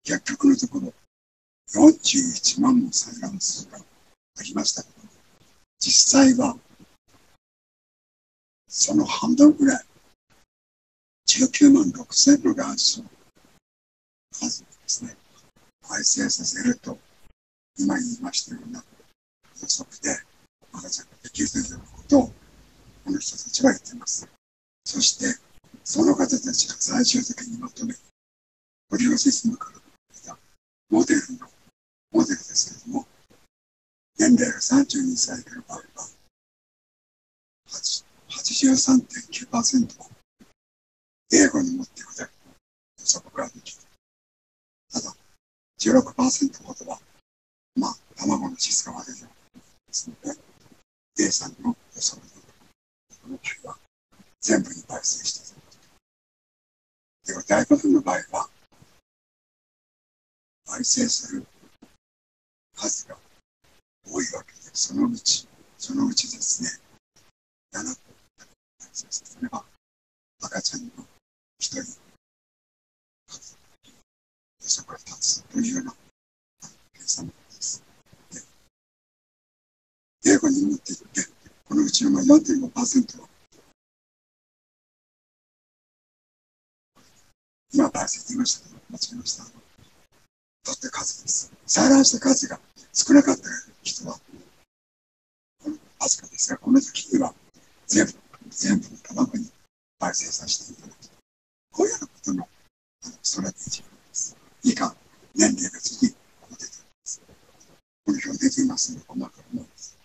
[0.03, 0.93] 薬局のところ、
[1.73, 4.95] 41万の採卵数がありましたけど、
[5.79, 6.57] 実際は、
[8.77, 9.85] その半分ぐらい、
[11.27, 13.05] 19万6千の卵子の
[14.33, 15.15] 数ですね、
[15.81, 16.99] 改正させると、
[17.79, 18.83] 今言いましたような
[19.61, 20.11] 予測で
[20.73, 22.27] 赤ちゃんができるということを、
[23.05, 24.27] この人たちは言っています。
[24.83, 25.39] そして、
[25.85, 27.95] その方たちが最終的にまとめ、
[28.89, 29.79] ポリオシスムから
[30.13, 30.37] 出た
[30.89, 31.47] モデルの、
[32.11, 33.07] モデルですけれども、
[34.19, 36.09] 年齢が32歳から場合は、
[38.35, 40.15] 83.9%
[41.31, 42.53] 英語に持っていくだけの
[42.99, 43.81] 予測ができる。
[44.91, 45.15] ただ、
[45.79, 46.99] 16%ほどは、
[47.75, 49.57] まあ、卵の質が悪いよう
[49.87, 50.39] ですので、
[51.17, 52.33] A さんの予測で、
[53.23, 53.77] この場合は
[54.41, 55.61] 全部に倍成している。
[57.27, 58.49] では、大部分の場合は、
[60.67, 61.47] 倍成する
[62.75, 63.17] 数が
[64.05, 65.47] 多いわけで、そのうち、
[65.77, 66.69] そのうちですね、
[67.73, 68.04] 7
[68.95, 69.65] 個倍成すれば、
[70.41, 70.91] 赤ちゃんの
[71.59, 71.83] 一人、
[74.59, 75.93] そこから立つというような
[76.93, 77.83] 計算です。
[80.23, 81.21] で英語に持っていって、
[81.67, 83.27] このうちの4.5%を
[87.73, 89.43] 今、大切言いましたけど、間違えました。
[90.63, 91.51] 取って数です。
[91.67, 92.59] 採卵した数が
[92.93, 93.41] 少なかった
[93.83, 94.17] 人は、
[95.61, 97.33] このわずかですが、この時には
[97.87, 99.49] 全部、全部の卵に
[99.99, 101.09] 焙煎させていただき、
[101.71, 102.47] こういうようなことの
[103.03, 104.37] あのストラテジーです。
[104.63, 104.95] 以下、
[105.35, 106.09] 年齢別に
[106.41, 107.21] こう出ています。
[108.05, 109.97] この表出ていますので、細かく思います。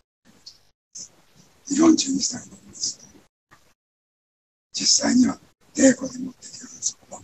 [1.71, 2.99] 42歳のです、
[4.73, 5.39] 実際には、
[5.77, 7.23] 英語で持っているそこは、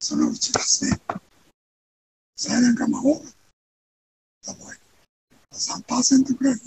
[0.00, 0.98] そのうちですね、
[2.36, 3.22] 採卵が魔法
[4.42, 4.79] た場合、
[5.52, 6.60] 3%ぐらいに、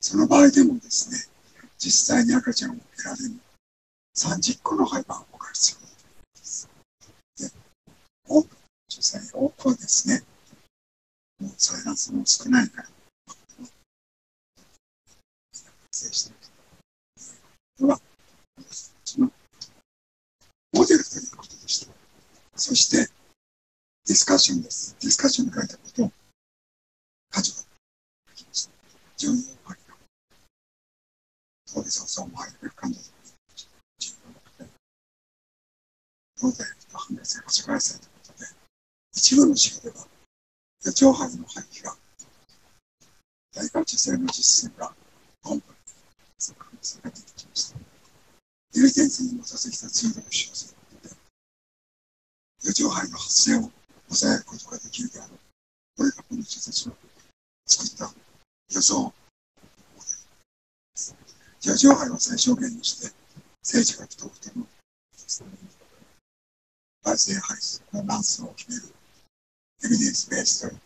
[0.00, 1.18] その場合でもですね、
[1.78, 3.30] 実際に赤ちゃんを受けられる
[4.16, 6.68] 30個の胚盤が必要だというです。
[7.38, 7.50] で、
[8.28, 8.56] 多く、
[8.88, 10.22] 女性多くはですね、
[11.40, 12.88] もう採卵数も少ないから、
[15.92, 16.36] 発してる
[17.76, 18.00] というのは、
[18.56, 19.30] 私たちの
[20.72, 21.92] モデルということでした。
[22.56, 23.08] そして、
[24.06, 24.96] ディスカッションです。
[25.00, 26.12] ディスカッションに書いたことを、
[27.30, 27.61] 家事
[29.22, 29.94] 10人入る。
[31.64, 33.12] そうです、そうも入く感じです。
[36.40, 38.46] 当然、反面性、保守外性ということで、
[39.14, 40.08] 一部の州では、
[40.84, 41.96] 野鳥肺の廃棄が、
[43.54, 44.92] 大化受精の実践が、
[45.44, 45.78] 本部に、
[46.38, 47.78] その可能性が出てきました。
[48.72, 51.14] 有限性に基づいた制度を使用することで、
[52.64, 53.70] 野鳥肺の発生を
[54.08, 55.38] 抑えることができるであろう。
[55.96, 56.96] これがこの人たちの
[57.68, 58.21] 作った
[58.72, 59.12] 予想
[61.60, 63.14] 四条肺を最小限にして、
[63.62, 64.66] 政治学とても、
[67.04, 68.82] 倍性排出のランスを決める
[69.84, 70.76] エビデンスベースと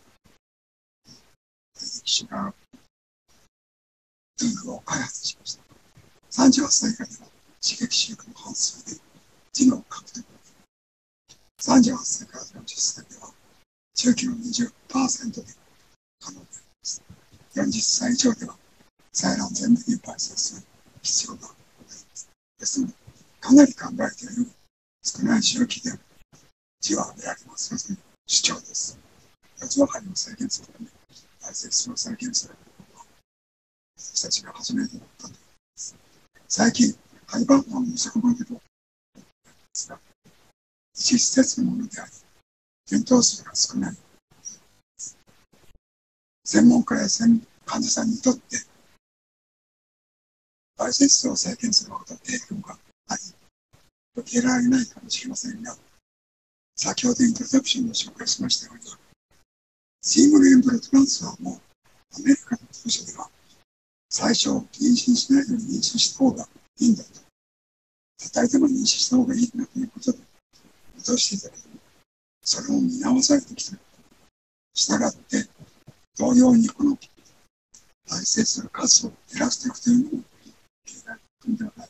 [1.81, 2.53] 歴史が
[4.41, 5.63] ルールを開発しました。
[6.31, 7.31] 38歳以下では
[7.63, 9.01] 刺激習慣の半数で
[9.53, 10.27] 知能を獲得
[11.59, 13.33] 38歳から40歳では、
[13.95, 15.66] 中期の20%で。
[17.57, 18.55] 40歳以上では、
[19.15, 20.67] 採卵全部に倍生する
[21.01, 22.29] 必要があります。
[22.59, 22.95] ですので、
[23.41, 24.47] かなり考えている
[25.03, 25.99] 少ない周期で
[26.81, 28.99] じわでありますという主張です。
[29.59, 30.87] 四つ分りを制限するため、
[31.41, 32.55] 大切を制限する、
[33.97, 35.47] 私たちが初めてだったと思いま
[35.77, 35.97] す。
[36.49, 36.95] 最近、
[37.27, 38.61] 廃盤の二色モデルを
[39.17, 39.23] で
[39.73, 39.99] すが、
[40.93, 42.13] 一施設のものであり、
[42.87, 44.06] 検討数が少ない。
[46.47, 47.09] 専門家や
[47.65, 48.57] 患者さんにとって、
[50.79, 52.79] バイセスを制限するほど影響が
[53.09, 53.23] あり、
[54.15, 55.77] 受けられないかもしれませんが、
[56.77, 58.85] 先ほどイントロダクションで紹介しましたように、
[60.03, 61.61] シームルエンブルトランスファーも
[62.17, 63.29] アメリカの当社では
[64.09, 66.49] 最初、妊娠しないのに妊娠した方が
[66.79, 67.11] いいんだと。
[68.25, 70.19] 与えても妊娠した方がいいんだということで、
[70.97, 71.69] 戻していたけど、
[72.43, 73.81] それを見直されてきている。
[74.75, 75.49] したがって、
[76.17, 76.99] 同様にこの
[78.07, 80.25] 再生する数を減らしていくというのも、
[80.87, 81.89] 経済的ではない。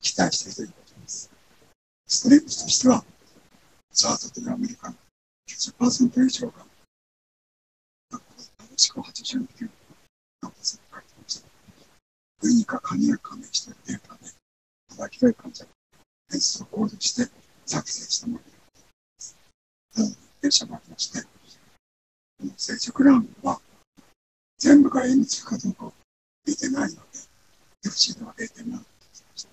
[0.00, 1.30] 期待しているということです。
[2.06, 3.04] ストレッチとしては、
[3.92, 4.96] ザートというアメリカの
[5.46, 6.64] 90%以上が、
[8.10, 9.46] 思考89%
[10.40, 11.48] 何パーセント書いてました。
[12.40, 14.32] クリニカカニが加盟しているデータで、
[14.88, 15.70] 幅広い患者が
[16.30, 17.30] 変数を考慮して
[17.66, 18.50] 作成したもので
[19.18, 19.36] す。
[19.94, 20.08] ただ、
[20.40, 21.41] 弊社もありまして、
[22.42, 23.60] この成熟ランは
[24.58, 25.92] 全部が M2 かどうか
[26.44, 27.02] 見てないので、
[27.86, 28.84] FC では0.7と
[29.36, 29.46] し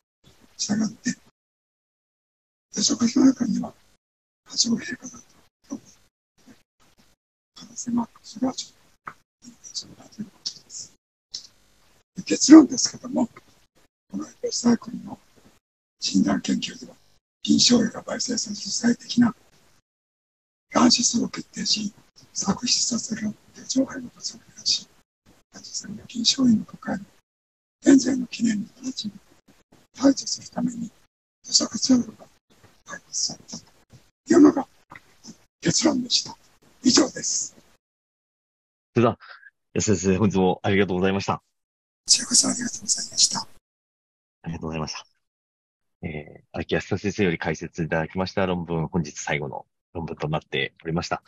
[0.58, 1.16] したがって、
[2.72, 3.72] 接触の中には
[4.44, 5.20] 過剰変化だ
[5.68, 5.82] と思う
[7.54, 10.94] 可能性もあるそれはちょっと、そうだということです。
[12.26, 13.28] 結論ですけども、
[14.10, 15.20] このエペサイクルの
[16.00, 16.96] 診断研究では、
[17.44, 19.36] 臨床医が焙煎する主体的な
[20.72, 21.94] がん指数を決定し、
[22.34, 24.88] 作出させる手錠杯の数を減らし、
[25.52, 27.06] 患者さんが臨床医の抱える
[27.82, 29.14] 現在の記念の直ちに
[29.98, 30.92] 排除するために、
[31.44, 32.26] 土作ツールが
[32.86, 33.64] 開発されたと
[34.34, 34.68] いうのが
[35.62, 36.36] 結論でした。
[36.84, 37.56] 以上です。
[38.94, 39.20] それでは、
[39.74, 41.38] 安先生、本日もありがとうございました。
[41.38, 41.42] こ
[42.08, 43.48] ちらこそありがとうございました。
[44.42, 45.06] ありがとうございました。
[46.02, 51.22] えー、秋安先生より解説いただきました論文、本日最後の論文となっておりました。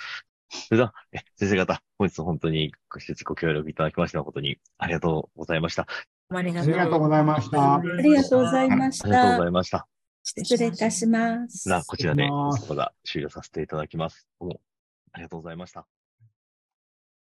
[0.52, 5.88] それでは、え先生方、本日本当にご施設ご協力いただきまして誠にありがとうございました。
[6.30, 7.76] ありがとうございました。
[7.76, 9.06] ありがとうございました。
[9.06, 9.88] ありがとうございました。
[10.24, 11.70] 失礼いたします。
[11.88, 14.28] こちらで、ここが終了させていただきます。
[14.40, 14.62] どうも
[15.14, 15.88] ありがとうございました。